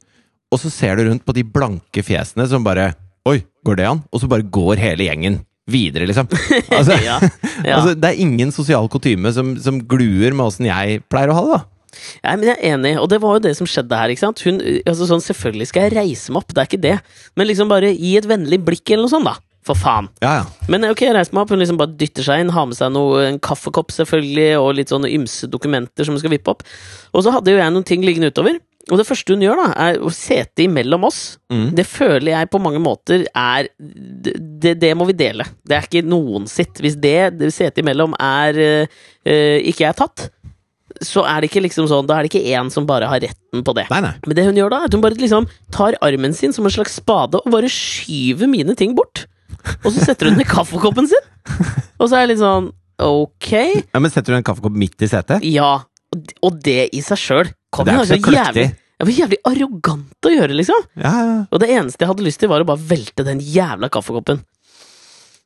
Og 0.53 0.61
så 0.61 0.69
ser 0.73 0.97
du 0.97 1.07
rundt 1.07 1.25
på 1.25 1.33
de 1.33 1.45
blanke 1.45 2.05
fjesene 2.05 2.45
som 2.49 2.65
bare 2.65 2.91
Oi, 3.29 3.39
går 3.63 3.77
det 3.79 3.85
an? 3.87 4.01
Og 4.11 4.19
så 4.19 4.27
bare 4.29 4.43
går 4.43 4.81
hele 4.81 5.05
gjengen 5.07 5.37
videre, 5.69 6.07
liksom. 6.09 6.27
Altså, 6.77 6.97
Ja, 7.03 7.19
ja. 7.67 7.77
altså, 7.77 7.93
det 7.95 8.09
er 8.09 8.23
ingen 8.23 8.51
sosial 8.55 8.89
kutyme 8.91 9.31
som, 9.35 9.53
som 9.63 9.79
gluer 9.87 10.35
med 10.35 10.47
åssen 10.47 10.67
jeg 10.69 11.03
pleier 11.11 11.31
å 11.33 11.37
ha 11.37 11.45
det, 11.45 11.59
da. 11.59 11.61
Nei, 12.23 12.35
men 12.41 12.47
jeg 12.49 12.57
er 12.57 12.73
enig, 12.73 12.91
og 12.97 13.07
det 13.11 13.19
var 13.21 13.35
jo 13.37 13.43
det 13.45 13.51
som 13.59 13.67
skjedde 13.69 13.97
her. 13.99 14.09
ikke 14.09 14.23
sant? 14.23 14.41
Hun, 14.47 14.57
altså 14.81 15.05
sånn, 15.05 15.21
Selvfølgelig 15.21 15.67
skal 15.69 15.85
jeg 15.85 15.93
reise 15.99 16.33
meg 16.33 16.41
opp, 16.41 16.53
det 16.55 16.63
er 16.63 16.69
ikke 16.71 16.83
det, 16.83 16.95
men 17.37 17.49
liksom 17.51 17.69
bare 17.69 17.91
gi 17.93 18.15
et 18.17 18.27
vennlig 18.29 18.59
blikk 18.65 18.95
eller 18.95 19.05
noe 19.05 19.13
sånt, 19.13 19.29
da. 19.29 19.35
For 19.63 19.79
faen. 19.79 20.09
Ja, 20.19 20.41
ja. 20.41 20.67
Men 20.67 20.83
ok, 20.89 21.05
reiser 21.15 21.37
meg 21.37 21.45
opp, 21.45 21.53
hun 21.53 21.61
liksom 21.61 21.77
bare 21.79 21.93
dytter 21.95 22.25
seg 22.25 22.41
inn, 22.43 22.49
har 22.51 22.65
med 22.67 22.75
seg 22.75 22.89
noe, 22.91 23.21
en 23.29 23.37
kaffekopp 23.39 23.93
selvfølgelig, 23.95 24.49
og 24.59 24.73
litt 24.75 24.91
sånne 24.91 25.11
ymse 25.13 25.47
dokumenter 25.53 26.03
som 26.03 26.17
hun 26.17 26.19
skal 26.23 26.33
vippe 26.33 26.51
opp. 26.51 26.65
Og 27.13 27.23
så 27.23 27.31
hadde 27.31 27.53
jo 27.53 27.61
jeg 27.61 27.71
noen 27.71 27.85
ting 27.87 28.03
liggende 28.03 28.33
utover. 28.33 28.57
Og 28.91 28.99
det 28.99 29.05
første 29.07 29.31
hun 29.31 29.43
gjør, 29.45 29.61
da, 29.61 29.67
er 29.79 30.01
å 30.03 30.09
sete 30.11 30.65
imellom 30.65 31.05
oss. 31.07 31.37
Mm. 31.53 31.69
Det 31.77 31.85
føler 31.87 32.33
jeg 32.33 32.49
på 32.51 32.59
mange 32.59 32.81
måter 32.83 33.23
er 33.31 33.69
det, 33.79 34.73
det, 34.81 34.89
må 34.99 35.07
vi 35.07 35.15
dele. 35.15 35.45
Det 35.63 35.77
er 35.77 35.87
ikke 35.87 36.03
noen 36.03 36.49
sitt. 36.51 36.81
Hvis 36.83 36.97
det, 36.99 37.37
det 37.39 37.53
setet 37.55 37.79
imellom 37.79 38.15
er 38.19 38.59
eh, 38.59 39.61
ikke 39.71 39.87
er 39.87 39.95
tatt, 40.01 40.25
så 41.03 41.23
er 41.25 41.41
det 41.41 41.49
ikke 41.49 41.63
liksom 41.63 41.87
sånn 41.89 42.05
Da 42.05 42.19
er 42.19 42.25
det 42.25 42.29
ikke 42.29 42.53
én 42.53 42.67
som 42.69 42.85
bare 42.85 43.07
har 43.09 43.23
retten 43.23 43.63
på 43.65 43.73
det. 43.77 43.87
Nei, 43.89 44.01
nei. 44.03 44.13
Men 44.27 44.37
det 44.37 44.45
hun 44.49 44.59
gjør 44.59 44.75
da, 44.75 44.81
er 44.83 44.91
at 44.91 44.97
hun 44.97 45.05
bare 45.05 45.17
liksom 45.19 45.47
tar 45.73 45.97
armen 46.05 46.35
sin 46.37 46.53
som 46.55 46.67
en 46.67 46.75
slags 46.75 46.99
spade 46.99 47.39
og 47.39 47.55
bare 47.55 47.71
skyver 47.71 48.51
mine 48.51 48.75
ting 48.79 48.93
bort. 48.99 49.25
Og 49.85 49.93
så 49.95 50.03
setter 50.03 50.27
hun 50.29 50.37
ned 50.37 50.49
kaffekoppen 50.49 51.07
sin. 51.09 51.31
Og 52.01 52.09
så 52.09 52.17
er 52.17 52.25
jeg 52.25 52.33
litt 52.35 52.43
sånn 52.43 52.73
Ok, 53.03 53.49
Ja, 53.89 53.99
men 53.99 54.11
Setter 54.13 54.35
du 54.35 54.37
en 54.37 54.45
kaffekopp 54.45 54.75
midt 54.77 55.01
i 55.01 55.09
setet? 55.09 55.43
ja. 55.47 55.79
Og 56.45 56.59
det 56.61 56.91
i 56.93 56.99
seg 57.01 57.17
sjøl 57.17 57.47
Det 57.73 57.93
er 57.93 57.99
ikke 57.99 58.09
så 58.13 58.21
kløktig. 58.29 58.65
Det 58.93 59.07
var 59.09 59.17
jævlig 59.17 59.37
arrogant 59.49 60.27
å 60.29 60.31
gjøre, 60.31 60.55
liksom. 60.55 60.83
Ja, 61.01 61.13
ja. 61.27 61.37
Og 61.49 61.59
det 61.59 61.69
eneste 61.73 62.05
jeg 62.05 62.11
hadde 62.13 62.25
lyst 62.25 62.39
til, 62.39 62.51
var 62.51 62.63
å 62.63 62.67
bare 62.69 62.85
velte 62.93 63.25
den 63.27 63.41
jævla 63.43 63.89
kaffekoppen. 63.91 64.43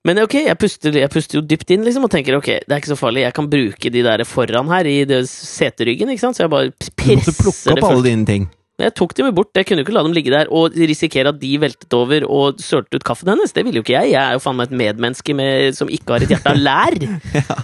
Men 0.06 0.22
ok, 0.22 0.36
jeg 0.46 0.60
puster, 0.62 0.96
jeg 0.96 1.10
puster 1.12 1.40
jo 1.40 1.44
dypt 1.44 1.72
inn 1.74 1.84
liksom 1.84 2.06
og 2.06 2.12
tenker 2.14 2.38
ok, 2.38 2.52
det 2.64 2.76
er 2.76 2.80
ikke 2.80 2.94
så 2.94 3.00
farlig, 3.00 3.26
jeg 3.26 3.36
kan 3.36 3.50
bruke 3.52 3.92
de 3.92 4.04
der 4.06 4.24
foran 4.30 4.70
her 4.72 4.88
i 4.88 5.00
seteryggen, 5.28 6.14
ikke 6.14 6.24
sant, 6.24 6.38
så 6.38 6.46
jeg 6.46 6.54
bare 6.54 6.70
Du 6.70 7.02
måtte 7.18 7.34
plukke 7.40 7.74
opp 7.74 7.90
alle 7.90 8.06
dine 8.06 8.30
ting. 8.30 8.46
Jeg 8.78 8.94
tok 8.94 9.16
dem 9.18 9.26
jo 9.32 9.34
bort. 9.40 9.50
Jeg 9.58 9.66
kunne 9.66 9.82
jo 9.82 9.88
ikke 9.88 9.96
la 9.96 10.04
dem 10.06 10.14
ligge 10.14 10.30
der 10.30 10.52
og 10.54 10.76
risikere 10.78 11.32
at 11.34 11.40
de 11.42 11.56
veltet 11.58 11.96
over 11.98 12.28
og 12.30 12.60
sølte 12.62 13.00
ut 13.00 13.06
kaffen 13.08 13.32
hennes. 13.34 13.50
Det 13.56 13.64
ville 13.66 13.82
jo 13.82 13.86
ikke 13.86 13.96
jeg. 13.96 14.12
Jeg 14.14 14.22
er 14.22 14.38
jo 14.38 14.44
faen 14.44 14.60
meg 14.60 14.70
et 14.70 14.78
medmenneske 14.84 15.34
med, 15.34 15.74
som 15.74 15.90
ikke 15.90 16.14
har 16.14 16.26
et 16.28 16.36
hjerte 16.36 16.54
av 16.54 16.62
lær. 16.62 17.00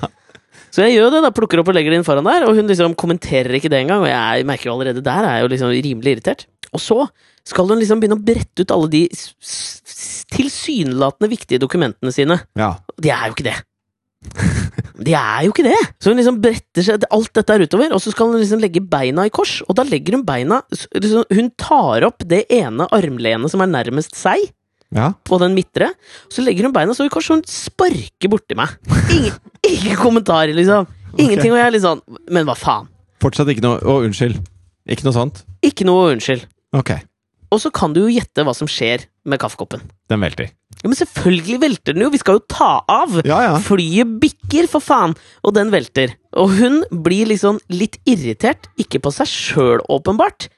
Så 0.73 0.87
jeg 0.87 0.97
gjør 0.97 1.11
det, 1.13 1.21
da. 1.25 1.33
Plukker 1.35 1.61
opp 1.61 1.69
og 1.69 1.77
legger 1.77 1.93
det 1.93 2.01
inn 2.01 2.07
foran 2.07 2.25
der, 2.25 2.47
og 2.47 2.57
hun 2.57 2.69
liksom 2.69 2.95
kommenterer 2.97 3.53
ikke 3.59 3.69
det 3.69 3.83
engang. 3.83 4.05
Og 4.05 4.09
jeg 4.09 4.47
merker 4.49 4.71
jo 4.71 4.77
allerede 4.77 5.03
der 5.05 5.27
er 5.27 5.37
jeg 5.37 5.45
jo 5.45 5.51
liksom 5.53 5.73
rimelig 5.75 6.15
irritert. 6.15 6.47
Og 6.73 6.81
så 6.81 7.03
skal 7.45 7.69
hun 7.69 7.77
liksom 7.81 8.01
begynne 8.01 8.17
å 8.17 8.23
brette 8.25 8.65
ut 8.65 8.73
alle 8.73 8.89
de 8.89 9.03
tilsynelatende 10.33 11.29
viktige 11.29 11.61
dokumentene 11.61 12.13
sine. 12.15 12.39
Ja. 12.57 12.73
De 12.97 13.13
er 13.13 13.27
jo 13.29 13.37
ikke 13.37 13.51
det. 13.51 13.59
De 15.03 15.13
er 15.17 15.43
jo 15.43 15.51
ikke 15.51 15.65
det! 15.65 15.77
Så 16.01 16.11
hun 16.11 16.19
liksom 16.19 16.39
bretter 16.41 16.85
seg 16.85 17.05
alt 17.13 17.31
dette 17.35 17.55
er 17.55 17.65
utover, 17.67 17.93
og 17.95 18.01
så 18.01 18.13
skal 18.13 18.31
hun 18.31 18.39
liksom 18.39 18.61
legge 18.63 18.81
beina 18.81 19.25
i 19.27 19.33
kors. 19.33 19.57
Og 19.67 19.75
da 19.77 19.85
legger 19.87 20.17
hun 20.17 20.25
beina 20.25 20.61
liksom, 20.71 21.25
Hun 21.27 21.49
tar 21.59 22.05
opp 22.07 22.23
det 22.29 22.45
ene 22.53 22.87
armlenet 22.93 23.51
som 23.51 23.63
er 23.65 23.71
nærmest 23.73 24.15
seg, 24.17 24.47
Ja. 24.93 25.11
på 25.25 25.39
den 25.41 25.55
midtre. 25.57 25.91
Så 26.29 26.43
legger 26.45 26.67
hun 26.67 26.73
beina 26.75 26.93
så 26.93 27.05
hun 27.05 27.13
kanskje 27.13 27.39
hun 27.39 27.45
sparker 27.49 28.29
borti 28.31 28.57
meg. 28.57 28.75
Ingen, 29.09 29.39
ingen 29.73 29.97
kommentarer, 29.97 30.53
liksom. 30.53 30.85
Ingenting. 31.17 31.51
Og 31.53 31.59
jeg 31.59 31.67
er 31.67 31.73
litt 31.75 31.83
sånn 31.85 31.99
Men 32.33 32.47
hva 32.47 32.55
faen? 32.57 32.87
Fortsatt 33.21 33.49
ikke 33.53 33.61
noe 33.61 33.77
Å, 33.85 33.99
unnskyld. 34.07 34.39
Ikke 34.89 35.05
noe 35.05 35.13
sånt? 35.15 35.43
Ikke 35.63 35.85
noe 35.85 36.11
unnskyld. 36.15 36.47
Ok. 36.75 36.95
Og 37.53 37.59
så 37.61 37.69
kan 37.69 37.93
du 37.93 38.01
jo 38.01 38.09
gjette 38.09 38.41
hva 38.45 38.53
som 38.57 38.67
skjer 38.69 39.03
med 39.29 39.37
kaffekoppen. 39.39 39.83
Den 40.09 40.23
velter. 40.25 40.49
Ja, 40.81 40.87
Men 40.89 40.97
selvfølgelig 40.97 41.59
velter 41.61 41.93
den 41.93 42.03
jo! 42.03 42.09
Vi 42.11 42.19
skal 42.19 42.39
jo 42.39 42.43
ta 42.49 42.71
av! 42.89 43.19
Ja, 43.29 43.37
ja. 43.45 43.53
Flyet 43.61 44.17
bikker, 44.23 44.65
for 44.71 44.83
faen! 44.83 45.13
Og 45.45 45.53
den 45.55 45.69
velter. 45.71 46.15
Og 46.33 46.49
hun 46.57 46.81
blir 47.05 47.29
liksom 47.29 47.61
litt 47.71 47.99
irritert. 48.09 48.67
Ikke 48.81 48.99
på 49.05 49.13
seg 49.13 49.29
sjøl, 49.29 49.85
åpenbart, 49.85 50.49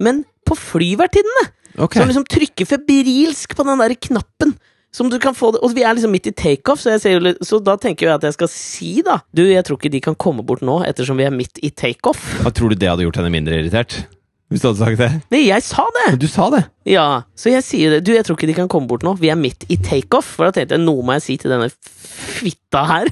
men 0.00 0.22
på 0.46 0.56
flyvertinnene! 0.56 1.48
Ok. 1.78 1.96
Som 1.98 2.08
liksom 2.10 2.24
trykker 2.30 2.68
febrilsk 2.70 3.56
på 3.58 3.66
den 3.66 3.80
der 3.82 3.94
knappen. 3.98 4.54
Som 4.94 5.08
du 5.10 5.16
kan 5.18 5.34
få 5.34 5.48
det, 5.56 5.58
Og 5.66 5.72
vi 5.74 5.82
er 5.82 5.96
liksom 5.96 6.12
midt 6.14 6.28
i 6.30 6.32
takeoff, 6.38 6.78
så, 6.84 6.94
litt- 7.18 7.40
så 7.42 7.58
da 7.58 7.74
tenker 7.82 8.06
jeg 8.06 8.14
at 8.14 8.22
jeg 8.28 8.36
skal 8.36 8.48
si, 8.52 8.90
da 9.02 9.16
Du, 9.34 9.42
jeg 9.42 9.64
tror 9.66 9.74
ikke 9.80 9.90
de 9.90 10.00
kan 10.00 10.14
komme 10.14 10.44
bort 10.46 10.62
nå, 10.62 10.84
ettersom 10.86 11.18
vi 11.18 11.24
er 11.26 11.34
midt 11.34 11.58
i 11.66 11.70
takeoff. 11.74 12.20
Tror 12.54 12.70
du 12.70 12.76
det 12.78 12.88
hadde 12.92 13.02
gjort 13.02 13.18
henne 13.18 13.32
mindre 13.34 13.58
irritert? 13.58 14.04
Hvis 14.52 14.60
du 14.62 14.68
hadde 14.68 14.78
sagt 14.84 15.00
det? 15.00 15.08
Nei, 15.34 15.40
jeg 15.48 15.64
sa 15.66 15.82
det! 15.96 16.18
Du 16.22 16.28
sa 16.30 16.46
det! 16.54 16.60
Ja, 16.86 17.24
så 17.34 17.50
jeg 17.50 17.64
sier 17.66 17.90
det. 17.96 18.04
Du, 18.06 18.12
jeg 18.14 18.22
tror 18.28 18.36
ikke 18.38 18.46
de 18.52 18.54
kan 18.60 18.68
komme 18.70 18.86
bort 18.86 19.02
nå. 19.02 19.16
Vi 19.18 19.32
er 19.32 19.40
midt 19.40 19.64
i 19.72 19.80
takeoff. 19.82 20.28
For 20.36 20.46
da 20.46 20.54
tenkte 20.54 20.76
jeg, 20.78 20.84
noe 20.84 21.02
må 21.02 21.16
jeg 21.16 21.24
si 21.26 21.36
til 21.42 21.50
denne 21.50 21.72
fitta 21.74 22.84
her. 22.86 23.10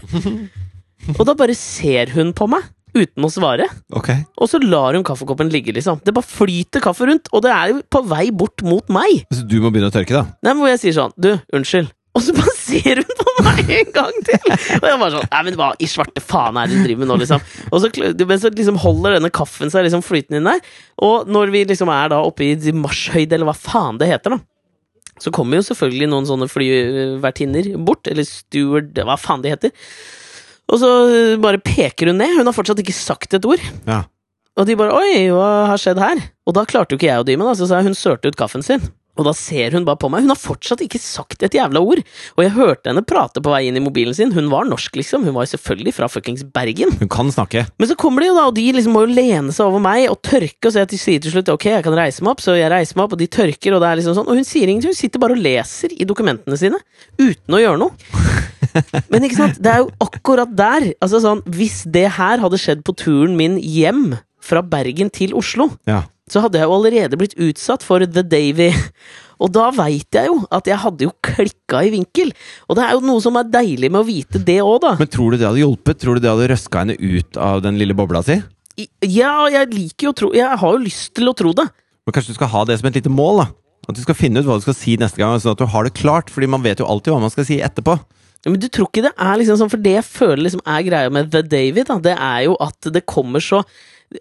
Og 1.18 1.24
da 1.26 1.34
bare 1.34 1.56
ser 1.58 2.12
hun 2.14 2.30
på 2.36 2.46
meg, 2.52 2.62
uten 2.96 3.26
å 3.26 3.30
svare. 3.32 3.68
Okay. 3.98 4.24
Og 4.36 4.50
så 4.50 4.60
lar 4.62 4.96
hun 4.96 5.06
kaffekoppen 5.06 5.50
ligge, 5.52 5.74
liksom. 5.76 6.02
Det 6.04 6.14
bare 6.14 6.28
flyter 6.28 6.84
kaffe 6.84 7.08
rundt, 7.08 7.30
og 7.32 7.44
det 7.46 7.54
er 7.54 7.72
jo 7.72 7.80
på 7.92 8.04
vei 8.10 8.26
bort 8.34 8.64
mot 8.66 8.92
meg. 8.92 9.24
Så 9.32 9.46
du 9.48 9.58
må 9.62 9.72
begynne 9.72 9.92
å 9.92 9.94
tørke, 9.94 10.14
da? 10.18 10.24
Nei, 10.44 10.52
men 10.52 10.62
hvor 10.62 10.72
jeg 10.72 10.82
sier 10.84 10.98
sånn, 11.00 11.16
du, 11.16 11.34
unnskyld. 11.56 11.90
Og 12.12 12.20
så 12.20 12.34
bare 12.36 12.52
ser 12.60 13.00
hun 13.00 13.18
på 13.18 13.34
meg 13.46 13.72
en 13.78 13.92
gang 13.94 14.16
til! 14.28 14.38
Og 14.52 14.86
jeg 14.88 15.00
bare 15.00 15.12
sånn, 15.16 15.28
nei, 15.32 15.42
men 15.48 15.58
hva 15.60 15.72
i 15.80 15.88
svarte 15.88 16.24
faen 16.24 16.60
er 16.60 16.68
det 16.68 16.78
du 16.78 16.86
driver 16.86 17.04
med 17.04 17.12
nå, 17.12 17.18
liksom? 17.24 17.44
Og 17.70 17.82
så, 17.82 17.92
men 18.20 18.42
så 18.42 18.52
liksom 18.52 18.80
holder 18.82 19.16
denne 19.16 19.32
kaffen 19.32 19.72
seg 19.72 19.86
liksom 19.88 20.04
flytende 20.04 20.42
inn 20.42 20.50
der. 20.50 20.64
Og 21.08 21.30
når 21.32 21.54
vi 21.54 21.66
liksom 21.72 21.92
er 21.92 22.12
da 22.12 22.22
oppe 22.26 22.50
i 22.52 22.76
marshøyde, 22.76 23.38
eller 23.38 23.48
hva 23.48 23.56
faen 23.56 24.00
det 24.02 24.12
heter, 24.12 24.36
da. 24.36 24.44
Så 25.22 25.30
kommer 25.34 25.58
jo 25.58 25.66
selvfølgelig 25.66 26.08
noen 26.10 26.26
sånne 26.26 26.48
flyvertinner 26.50 27.74
bort, 27.86 28.08
eller 28.10 28.26
steward, 28.26 28.96
hva 29.06 29.16
faen 29.20 29.44
de 29.44 29.52
heter. 29.52 29.72
Og 30.70 30.80
så 30.80 30.90
øh, 31.10 31.36
bare 31.42 31.60
peker 31.62 32.12
hun 32.12 32.20
ned. 32.22 32.38
Hun 32.38 32.48
har 32.48 32.56
fortsatt 32.56 32.80
ikke 32.82 32.96
sagt 32.96 33.34
et 33.34 33.48
ord. 33.48 33.62
Ja. 33.88 34.04
Og 34.60 34.68
de 34.68 34.76
bare 34.76 34.92
'oi, 34.92 35.30
hva 35.32 35.68
har 35.70 35.80
skjedd 35.80 36.00
her?' 36.02 36.26
Og 36.46 36.54
da 36.56 36.66
klarte 36.68 36.92
jo 36.92 37.00
ikke 37.00 37.08
jeg 37.08 37.22
å 37.22 37.24
dy 37.24 37.38
meg, 37.38 37.48
da, 37.48 37.54
så 37.56 37.68
sa 37.68 37.78
jeg 37.80 37.88
hun 37.88 37.96
sørte 37.96 38.28
ut 38.28 38.36
kaffen 38.36 38.64
sin. 38.64 38.84
Og 39.20 39.26
da 39.26 39.34
ser 39.36 39.74
hun 39.76 39.84
bare 39.84 40.00
på 40.00 40.08
meg. 40.08 40.24
Hun 40.24 40.32
har 40.32 40.40
fortsatt 40.40 40.80
ikke 40.84 41.00
sagt 41.00 41.42
et 41.44 41.52
jævla 41.52 41.82
ord. 41.84 42.00
Og 42.38 42.40
jeg 42.40 42.54
hørte 42.54 42.88
henne 42.88 43.02
prate 43.04 43.42
på 43.44 43.52
vei 43.52 43.66
inn 43.68 43.76
i 43.76 43.82
mobilen 43.84 44.16
sin. 44.16 44.32
Hun 44.32 44.48
var 44.48 44.64
norsk, 44.64 44.96
liksom. 44.96 45.26
Hun 45.28 45.36
var 45.36 45.44
jo 45.44 45.52
selvfølgelig 45.52 45.94
fra 45.98 46.08
fuckings 46.08 46.46
Bergen. 46.48 46.94
Hun 46.96 47.10
kan 47.12 47.28
snakke. 47.34 47.66
Men 47.76 47.90
så 47.90 47.96
kommer 48.00 48.24
de 48.24 48.30
jo 48.30 48.38
da, 48.38 48.46
og 48.48 48.56
de 48.56 48.64
liksom 48.72 48.96
må 48.96 49.04
jo 49.04 49.12
lene 49.12 49.52
seg 49.52 49.68
over 49.68 49.84
meg 49.84 50.08
og 50.08 50.22
tørke, 50.24 50.64
og 50.64 50.72
så 50.72 50.86
jeg 50.86 51.02
sier 51.02 51.20
til 51.22 51.34
slutt 51.34 51.52
ok, 51.52 51.68
jeg 51.76 51.84
kan 51.84 51.96
reise 51.98 52.24
meg 52.24 52.32
opp, 52.32 52.44
så 52.44 52.56
jeg 52.56 52.72
reiser 52.72 52.96
meg 52.96 53.04
opp, 53.04 53.16
og 53.18 53.20
de 53.20 53.28
tørker, 53.36 53.76
og 53.76 53.84
det 53.84 53.90
er 53.90 54.00
liksom 54.00 54.16
sånn, 54.16 54.30
og 54.32 54.40
hun 54.40 54.48
sier 54.48 54.72
ingenting, 54.72 54.94
hun 54.96 55.02
sitter 55.02 55.20
bare 55.22 55.36
og 55.36 55.44
leser 55.44 55.92
i 55.92 56.08
dokumentene 56.08 56.56
sine, 56.60 56.80
uten 57.20 57.58
å 57.58 57.60
gjøre 57.60 57.82
noe. 57.84 58.31
Men 59.12 59.26
ikke 59.26 59.38
sant, 59.38 59.58
det 59.62 59.72
er 59.72 59.82
jo 59.82 59.90
akkurat 60.04 60.52
der, 60.56 60.90
altså 61.02 61.20
sånn, 61.24 61.42
hvis 61.54 61.82
det 61.92 62.06
her 62.18 62.42
hadde 62.42 62.60
skjedd 62.60 62.82
på 62.86 62.94
turen 62.98 63.36
min 63.38 63.58
hjem 63.60 64.14
fra 64.42 64.62
Bergen 64.66 65.10
til 65.14 65.34
Oslo, 65.38 65.70
Ja. 65.86 66.02
så 66.30 66.40
hadde 66.44 66.58
jeg 66.58 66.66
jo 66.68 66.76
allerede 66.78 67.18
blitt 67.20 67.36
utsatt 67.38 67.84
for 67.86 68.02
The 68.06 68.22
Davy. 68.24 68.70
Og 69.42 69.50
da 69.50 69.70
veit 69.74 70.06
jeg 70.14 70.28
jo 70.30 70.36
at 70.54 70.68
jeg 70.70 70.78
hadde 70.78 71.02
jo 71.08 71.12
klikka 71.26 71.80
i 71.82 71.90
vinkel. 71.90 72.28
Og 72.70 72.76
det 72.78 72.84
er 72.86 72.92
jo 72.94 73.00
noe 73.02 73.22
som 73.24 73.34
er 73.40 73.48
deilig 73.50 73.88
med 73.90 74.04
å 74.04 74.06
vite 74.06 74.38
det 74.38 74.60
òg, 74.62 74.76
da. 74.84 74.92
Men 75.00 75.10
tror 75.10 75.32
du 75.34 75.40
det 75.40 75.48
hadde 75.48 75.62
hjulpet? 75.64 75.98
Tror 75.98 76.14
du 76.14 76.22
det 76.22 76.30
hadde 76.30 76.46
røska 76.52 76.84
henne 76.84 76.94
ut 77.00 77.38
av 77.42 77.62
den 77.64 77.80
lille 77.80 77.96
bobla 77.98 78.22
si? 78.22 78.36
Ja, 79.02 79.48
jeg 79.52 79.68
liker 79.74 80.06
jo 80.06 80.12
å 80.14 80.16
tro 80.16 80.28
Jeg 80.32 80.48
har 80.62 80.70
jo 80.72 80.78
lyst 80.80 81.10
til 81.18 81.28
å 81.28 81.34
tro 81.36 81.50
det. 81.58 81.66
Men 82.06 82.14
kanskje 82.16 82.32
du 82.32 82.38
skal 82.38 82.48
ha 82.54 82.62
det 82.70 82.78
som 82.80 82.88
et 82.88 82.96
lite 83.00 83.10
mål? 83.12 83.42
da? 83.42 83.48
At 83.90 83.98
du 83.98 84.02
skal 84.04 84.14
finne 84.16 84.38
ut 84.40 84.46
hva 84.46 84.56
du 84.60 84.64
skal 84.64 84.78
si 84.78 84.94
neste 84.96 85.18
gang, 85.18 85.34
sånn 85.42 85.56
at 85.56 85.60
du 85.60 85.66
har 85.74 85.84
det 85.90 85.92
klart. 85.98 86.30
Fordi 86.30 86.46
man 86.54 86.62
vet 86.62 86.78
jo 86.78 86.86
alltid 86.86 87.10
hva 87.12 87.20
man 87.26 87.34
skal 87.34 87.44
si 87.48 87.58
etterpå. 87.66 87.98
Men 88.48 88.58
du 88.58 88.68
tror 88.68 88.88
ikke 88.90 89.04
det 89.06 89.14
er 89.14 89.38
liksom 89.38 89.58
sånn 89.60 89.70
For 89.70 89.82
det 89.82 89.96
jeg 89.98 90.08
føler 90.08 90.42
liksom 90.46 90.62
er 90.66 90.84
greia 90.86 91.10
med 91.14 91.30
The 91.30 91.44
David, 91.46 91.86
da, 91.90 91.98
det 92.02 92.14
er 92.16 92.44
jo 92.48 92.56
at 92.62 92.90
det 92.94 93.04
kommer 93.06 93.44
så 93.44 93.62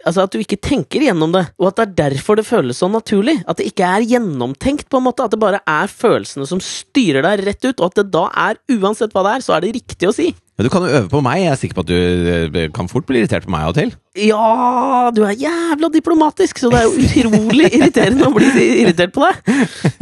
Altså 0.06 0.24
At 0.24 0.32
du 0.32 0.40
ikke 0.40 0.60
tenker 0.62 1.04
gjennom 1.04 1.34
det, 1.36 1.42
og 1.60 1.68
at 1.68 1.80
det 1.80 1.84
er 1.84 1.96
derfor 2.14 2.38
det 2.40 2.46
føles 2.48 2.78
så 2.80 2.88
naturlig. 2.88 3.42
At 3.44 3.60
det 3.60 3.66
ikke 3.68 3.84
er 3.84 4.06
gjennomtenkt, 4.08 4.86
på 4.88 5.02
en 5.02 5.04
måte. 5.04 5.26
At 5.26 5.34
det 5.36 5.42
bare 5.42 5.60
er 5.68 5.92
følelsene 5.92 6.48
som 6.48 6.62
styrer 6.64 7.26
deg 7.26 7.44
rett 7.44 7.68
ut, 7.68 7.82
og 7.82 7.90
at 7.90 8.00
det 8.00 8.06
da 8.14 8.22
er, 8.46 8.62
uansett 8.72 9.12
hva 9.12 9.26
det 9.28 9.34
er, 9.36 9.44
så 9.44 9.58
er 9.58 9.66
det 9.66 9.74
riktig 9.82 10.08
å 10.08 10.14
si. 10.16 10.30
Ja, 10.62 10.68
Du 10.68 10.70
kan 10.70 10.84
jo 10.86 10.94
øve 10.94 11.10
på 11.10 11.20
meg. 11.26 11.40
Jeg 11.42 11.50
er 11.50 11.58
sikker 11.58 11.80
på 11.80 11.84
at 11.88 11.90
du 11.90 12.60
eh, 12.62 12.68
kan 12.74 12.90
fort 12.92 13.08
bli 13.10 13.24
irritert 13.24 13.48
på 13.48 13.54
meg 13.54 13.64
av 13.66 13.72
og 13.72 13.78
til. 13.80 13.94
Ja, 14.22 15.10
du 15.16 15.24
er 15.26 15.34
jævla 15.34 15.90
diplomatisk, 15.90 16.60
så 16.62 16.70
det 16.70 16.82
er 16.82 16.86
jo 16.86 17.02
utrolig 17.02 17.70
irriterende 17.80 18.28
å 18.30 18.36
bli 18.36 18.52
irritert 18.84 19.16
på 19.16 19.26
deg. 19.26 19.50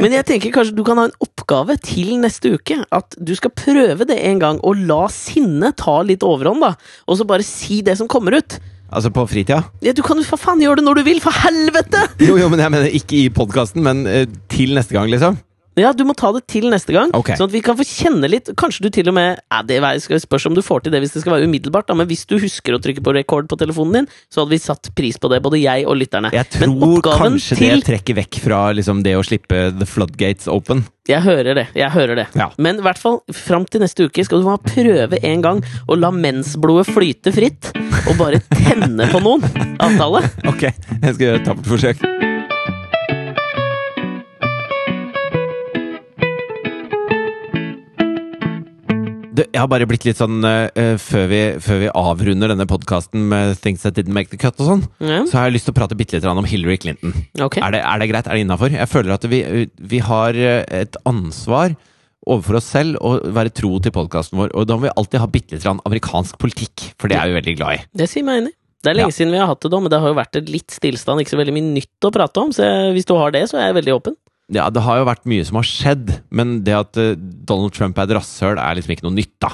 Men 0.02 0.18
jeg 0.18 0.26
tenker 0.28 0.52
kanskje 0.52 0.76
du 0.76 0.84
kan 0.84 1.00
ha 1.00 1.06
en 1.08 1.16
oppgave 1.24 1.78
til 1.80 2.18
neste 2.20 2.52
uke. 2.58 2.82
At 2.92 3.16
du 3.16 3.32
skal 3.38 3.54
prøve 3.56 4.04
det 4.10 4.20
en 4.28 4.42
gang, 4.42 4.60
og 4.60 4.84
la 4.84 5.06
sinnet 5.14 5.80
ta 5.80 5.96
litt 6.04 6.26
overhånd, 6.26 6.60
da. 6.66 6.74
Og 7.08 7.16
så 7.22 7.28
bare 7.28 7.46
si 7.46 7.80
det 7.86 7.96
som 7.96 8.10
kommer 8.10 8.36
ut. 8.36 8.60
Altså 8.90 9.08
på 9.14 9.24
fritida. 9.30 9.62
Ja, 9.80 9.94
du 9.96 10.02
kan 10.04 10.18
jo 10.20 10.26
for 10.26 10.40
faen 10.42 10.60
gjøre 10.60 10.82
det 10.82 10.88
når 10.90 11.00
du 11.00 11.06
vil, 11.08 11.24
for 11.24 11.32
helvete! 11.46 12.04
Jo, 12.20 12.36
jo, 12.36 12.52
men 12.52 12.60
jeg 12.60 12.74
mener 12.74 12.96
ikke 13.00 13.22
i 13.22 13.28
podkasten, 13.32 13.80
men 13.86 14.02
eh, 14.10 14.26
til 14.52 14.74
neste 14.76 14.98
gang, 14.98 15.08
liksom. 15.08 15.40
Ja, 15.78 15.92
du 15.94 16.02
må 16.06 16.16
ta 16.18 16.32
det 16.34 16.42
til 16.50 16.66
neste 16.72 16.94
gang, 16.94 17.12
okay. 17.14 17.36
sånn 17.38 17.46
at 17.46 17.54
vi 17.54 17.62
kan 17.62 17.76
få 17.78 17.86
kjenne 17.86 18.28
litt. 18.30 18.50
Kanskje 18.58 18.86
du 18.86 18.90
til 18.94 19.10
og 19.10 19.14
med 19.16 19.38
ja, 19.38 19.60
Det 19.66 19.78
spørs 20.24 20.48
om 20.50 20.56
du 20.56 20.62
får 20.66 20.84
til 20.84 20.94
det 20.94 21.02
hvis 21.04 21.14
det 21.14 21.22
skal 21.22 21.36
være 21.36 21.46
umiddelbart, 21.46 21.86
da, 21.90 21.96
men 21.98 22.08
hvis 22.10 22.26
du 22.28 22.36
husker 22.42 22.74
å 22.74 22.80
trykke 22.82 23.04
på 23.06 23.14
rekord 23.14 23.48
på 23.50 23.58
telefonen 23.60 24.00
din, 24.00 24.08
så 24.32 24.42
hadde 24.42 24.54
vi 24.56 24.60
satt 24.62 24.90
pris 24.98 25.20
på 25.20 25.30
det, 25.30 25.40
både 25.44 25.62
jeg 25.62 25.86
og 25.86 26.00
lytterne. 26.00 26.32
Jeg 26.34 26.50
tror 26.56 27.04
kanskje 27.06 27.60
til 27.60 27.76
det 27.78 27.86
trekker 27.86 28.18
vekk 28.18 28.40
fra 28.42 28.62
liksom, 28.76 29.04
det 29.06 29.14
å 29.18 29.22
slippe 29.26 29.68
the 29.78 29.88
floodgates 29.88 30.50
open. 30.50 30.84
Jeg 31.10 31.24
hører 31.24 31.56
det. 31.56 31.66
jeg 31.74 31.90
hører 31.90 32.18
det 32.20 32.26
Ja. 32.38 32.50
Men 32.58 32.78
i 32.78 32.84
hvert 32.84 32.98
fall 33.00 33.20
fram 33.34 33.64
til 33.66 33.82
neste 33.82 34.06
uke 34.06 34.24
skal 34.26 34.42
du 34.42 34.50
bare 34.50 34.62
prøve 34.62 35.22
en 35.26 35.44
gang 35.46 35.62
å 35.88 35.98
la 35.98 36.12
mensblodet 36.14 36.90
flyte 36.90 37.34
fritt, 37.34 37.72
og 38.06 38.18
bare 38.20 38.42
tenne 38.50 39.10
på 39.10 39.22
noen. 39.22 39.46
Avtale? 39.80 40.26
Ok, 40.50 40.66
jeg 40.66 41.14
skal 41.14 41.24
gjøre 41.26 41.40
et 41.42 41.48
tappert 41.48 41.72
forsøk. 41.74 42.28
Du, 49.30 49.44
jeg 49.46 49.60
har 49.62 49.68
bare 49.70 49.86
blitt 49.86 50.02
litt 50.08 50.18
sånn 50.18 50.40
uh, 50.42 50.96
før, 50.98 51.26
vi, 51.30 51.38
før 51.62 51.78
vi 51.84 51.90
avrunder 51.94 52.50
denne 52.50 52.66
podkasten 52.66 53.28
med 53.30 53.52
Things 53.62 53.84
That 53.84 53.94
Didn't 53.94 54.14
Make 54.16 54.32
The 54.32 54.38
Cut 54.42 54.58
og 54.58 54.66
sånn, 54.66 54.82
Ja, 54.98 55.20
så 55.30 55.38
har 55.38 55.46
jeg 55.46 55.54
lyst 55.58 55.68
til 55.68 55.74
å 55.74 55.78
prate 55.78 55.94
bitte 55.98 56.18
litt 56.18 56.26
om 56.26 56.48
Hillary 56.50 56.80
Clinton. 56.82 57.14
Okay. 57.38 57.62
Er 57.62 57.76
det, 57.76 57.82
er 57.86 58.02
det 58.02 58.08
greit? 58.10 58.26
Er 58.26 58.34
det 58.34 58.42
innafor? 58.42 58.74
Jeg 58.74 58.90
føler 58.90 59.14
at 59.14 59.26
vi, 59.30 59.40
vi 59.92 60.00
har 60.02 60.34
eh, 60.34 60.64
et 60.82 60.98
ansvar 61.06 61.76
overfor 62.26 62.58
oss 62.58 62.72
selv 62.74 62.98
å 63.06 63.12
være 63.32 63.52
tro 63.54 63.70
til 63.82 63.94
podkasten 63.94 64.40
vår, 64.40 64.50
og 64.58 64.66
da 64.68 64.76
må 64.76 64.88
vi 64.88 64.94
alltid 64.98 65.22
ha 65.22 65.28
bitte 65.30 65.56
litt 65.56 65.68
amerikansk 65.70 66.34
politikk, 66.42 66.90
for 67.00 67.10
det 67.12 67.20
er 67.20 67.30
vi 67.30 67.38
veldig 67.38 67.54
glad 67.60 67.78
i. 67.78 67.84
Det 68.02 68.10
sier 68.10 68.26
meg 68.26 68.42
enig. 68.42 68.52
Det 68.82 68.90
er 68.90 68.96
lenge 68.98 69.12
Ja. 69.12 69.18
siden 69.20 69.32
vi 69.34 69.38
har 69.40 69.48
hatt 69.50 69.62
det, 69.62 69.70
da, 69.72 69.78
men 69.84 69.92
det 69.92 70.00
har 70.02 70.10
jo 70.10 70.18
vært 70.18 70.36
et 70.40 70.50
litt 70.50 70.74
stillstand, 70.74 71.22
ikke 71.22 71.36
så 71.36 71.40
veldig 71.40 71.54
mye 71.54 71.70
nytt 71.78 72.08
å 72.08 72.12
prate 72.18 72.42
om, 72.42 72.50
så 72.56 72.66
jeg, 72.66 72.92
hvis 72.98 73.06
du 73.08 73.14
har 73.14 73.30
det, 73.36 73.46
så 73.50 73.60
er 73.60 73.70
jeg 73.70 73.78
veldig 73.78 73.94
åpen. 73.94 74.18
Ja, 74.50 74.66
det 74.74 74.82
har 74.82 75.00
jo 75.00 75.08
vært 75.08 75.28
mye 75.30 75.46
som 75.46 75.60
har 75.60 75.66
skjedd, 75.68 76.14
men 76.34 76.60
det 76.66 76.74
at 76.74 76.98
eh, 77.00 77.18
Donald 77.18 77.74
Trump 77.76 77.98
er 77.98 78.08
et 78.08 78.16
rasshøl, 78.18 78.58
er 78.58 78.78
liksom 78.78 78.96
ikke 78.96 79.06
noe 79.06 79.16
nytt, 79.16 79.36
da. 79.42 79.52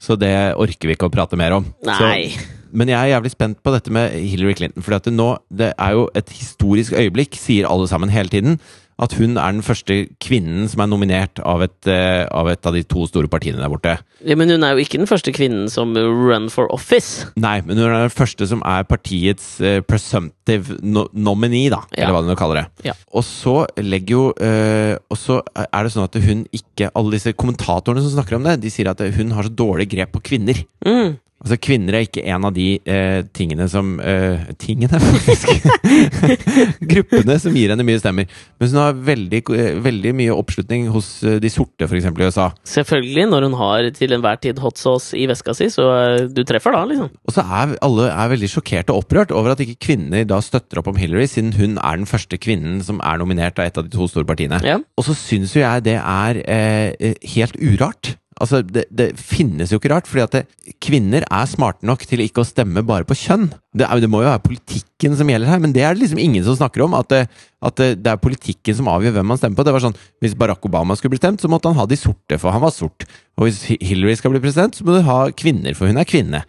Så 0.00 0.14
det 0.18 0.32
orker 0.56 0.88
vi 0.88 0.94
ikke 0.94 1.08
å 1.10 1.12
prate 1.12 1.36
mer 1.38 1.56
om. 1.58 1.66
Nei. 1.84 2.30
Så, 2.30 2.46
men 2.78 2.90
jeg 2.92 2.98
er 2.98 3.14
jævlig 3.14 3.32
spent 3.32 3.60
på 3.64 3.72
dette 3.74 3.92
med 3.92 4.14
Hillary 4.14 4.54
Clinton, 4.58 4.84
for 4.84 5.10
nå 5.10 5.28
Det 5.48 5.70
er 5.72 5.94
jo 5.96 6.08
et 6.16 6.32
historisk 6.36 6.92
øyeblikk, 6.96 7.36
sier 7.40 7.68
alle 7.68 7.88
sammen 7.90 8.12
hele 8.12 8.32
tiden. 8.32 8.58
At 8.98 9.14
hun 9.14 9.36
er 9.38 9.54
den 9.54 9.62
første 9.62 10.00
kvinnen 10.22 10.66
som 10.70 10.82
er 10.82 10.88
nominert 10.90 11.38
av 11.46 11.62
et, 11.62 11.86
eh, 11.86 12.24
av 12.26 12.48
et 12.50 12.66
av 12.66 12.74
de 12.74 12.82
to 12.82 13.06
store 13.06 13.30
partiene 13.30 13.60
der 13.60 13.70
borte. 13.70 13.94
Ja, 14.26 14.34
men 14.34 14.50
hun 14.50 14.64
er 14.66 14.74
jo 14.74 14.82
ikke 14.82 14.98
den 14.98 15.06
første 15.06 15.30
kvinnen 15.34 15.68
som 15.70 15.94
run 15.94 16.48
for 16.50 16.66
office. 16.74 17.28
Nei, 17.38 17.60
men 17.62 17.78
hun 17.78 17.86
er 17.86 18.08
den 18.08 18.14
første 18.14 18.48
som 18.50 18.64
er 18.66 18.88
partiets 18.90 19.60
eh, 19.60 19.78
presumptive 19.86 20.80
no 20.82 21.06
nominee, 21.14 21.70
da. 21.70 21.84
Ja. 21.94 22.08
Eller 22.08 22.16
hva 22.16 22.24
de 22.24 22.32
nå 22.32 22.38
kaller 22.40 22.62
det. 22.62 22.90
Ja. 22.90 22.96
Og 23.14 23.22
så 23.26 23.60
legger 23.78 24.16
jo 24.16 24.24
eh, 24.42 24.96
Og 25.10 25.18
så 25.18 25.38
er 25.54 25.84
det 25.84 25.92
sånn 25.92 26.06
at 26.06 26.16
hun 26.22 26.44
ikke 26.54 26.90
Alle 26.96 27.16
disse 27.16 27.32
kommentatorene 27.38 28.02
som 28.04 28.14
snakker 28.16 28.38
om 28.38 28.46
det, 28.46 28.58
de 28.62 28.70
sier 28.72 28.90
at 28.90 29.00
hun 29.14 29.32
har 29.36 29.46
så 29.46 29.54
dårlig 29.54 29.88
grep 29.94 30.14
på 30.16 30.24
kvinner. 30.32 30.58
Mm. 30.86 31.18
Altså, 31.38 31.54
kvinner 31.62 31.94
er 31.94 32.06
ikke 32.06 32.24
en 32.26 32.46
av 32.48 32.54
de 32.54 32.66
eh, 32.82 33.20
tingene 33.36 33.68
som 33.70 33.92
eh, 34.02 34.48
Tingene, 34.58 34.98
faktisk! 35.28 35.52
Gruppene 36.90 37.36
som 37.38 37.54
gir 37.54 37.70
henne 37.70 37.86
mye 37.86 38.00
stemmer. 38.02 38.26
Mens 38.58 38.74
hun 38.74 38.80
har 38.82 38.98
veldig, 39.06 39.40
eh, 39.54 39.78
veldig 39.84 40.14
mye 40.18 40.34
oppslutning 40.34 40.88
hos 40.90 41.12
eh, 41.22 41.38
de 41.42 41.52
sorte, 41.52 41.86
f.eks. 41.86 42.08
i 42.10 42.26
USA. 42.26 42.48
Selvfølgelig, 42.66 43.28
når 43.30 43.46
hun 43.46 43.56
har 43.60 43.90
til 43.94 44.16
enhver 44.18 44.42
tid 44.42 44.58
hot 44.64 44.82
sauce 44.82 45.14
i 45.14 45.28
veska 45.30 45.54
si, 45.54 45.70
så 45.70 45.86
eh, 45.94 46.26
du 46.26 46.42
treffer 46.48 46.74
da, 46.74 46.82
liksom. 46.90 47.14
Og 47.30 47.36
så 47.36 47.46
er 47.46 47.76
alle 47.86 48.10
er 48.10 48.34
veldig 48.34 48.52
sjokkert 48.56 48.90
og 48.90 49.04
opprørt 49.04 49.34
over 49.34 49.54
at 49.54 49.62
ikke 49.62 49.78
kvinner 49.92 50.26
da 50.26 50.42
støtter 50.42 50.82
opp 50.82 50.90
om 50.90 50.98
Hillary, 50.98 51.30
siden 51.30 51.54
hun 51.58 51.78
er 51.78 52.02
den 52.02 52.10
første 52.10 52.40
kvinnen 52.40 52.82
som 52.82 52.98
er 52.98 53.22
nominert 53.22 53.62
av 53.62 53.70
et 53.70 53.78
av 53.78 53.86
de 53.86 53.94
to 53.94 54.10
store 54.10 54.26
partiene. 54.26 54.58
Ja. 54.66 54.80
Og 54.98 55.06
så 55.06 55.14
syns 55.14 55.54
jo 55.54 55.62
jeg 55.62 55.86
det 55.86 56.00
er 56.02 56.42
eh, 56.50 57.14
helt 57.36 57.54
urart. 57.62 58.16
Altså, 58.38 58.60
det, 58.62 58.84
det 58.94 59.08
finnes 59.18 59.72
jo 59.72 59.80
ikke 59.80 59.90
rart, 59.90 60.06
fordi 60.06 60.22
at 60.22 60.34
det, 60.36 60.72
kvinner 60.84 61.24
er 61.26 61.48
smarte 61.50 61.86
nok 61.88 62.04
til 62.06 62.22
ikke 62.22 62.44
å 62.44 62.46
stemme 62.46 62.84
bare 62.86 63.06
på 63.08 63.16
kjønn. 63.18 63.48
Det, 63.74 63.88
det 64.02 64.10
må 64.10 64.22
jo 64.22 64.30
være 64.30 64.44
politikken 64.44 65.16
som 65.18 65.30
gjelder 65.30 65.50
her, 65.50 65.62
men 65.64 65.74
det 65.74 65.82
er 65.82 65.96
det 65.96 66.04
liksom 66.04 66.22
ingen 66.22 66.46
som 66.46 66.58
snakker 66.58 66.86
om. 66.86 66.94
At, 66.98 67.14
at 67.66 67.82
det 67.98 68.12
er 68.12 68.22
politikken 68.22 68.78
som 68.78 68.90
avgjør 68.92 69.16
hvem 69.18 69.28
man 69.32 69.40
stemmer 69.40 69.58
på. 69.58 69.66
Det 69.66 69.74
var 69.74 69.84
sånn, 69.88 69.98
Hvis 70.22 70.38
Barack 70.38 70.64
Obama 70.70 70.96
skulle 70.98 71.16
bli 71.16 71.22
stemt, 71.22 71.42
så 71.42 71.50
måtte 71.50 71.72
han 71.72 71.80
ha 71.80 71.88
de 71.90 71.98
sorte, 71.98 72.38
for 72.38 72.54
han 72.54 72.62
var 72.62 72.74
sort. 72.74 73.08
Og 73.38 73.48
hvis 73.48 73.64
Hillary 73.74 74.14
skal 74.20 74.34
bli 74.34 74.44
president, 74.44 74.78
så 74.78 74.86
må 74.86 74.94
du 74.94 75.02
ha 75.08 75.20
kvinner, 75.34 75.74
for 75.78 75.90
hun 75.90 75.98
er 75.98 76.08
kvinne. 76.08 76.44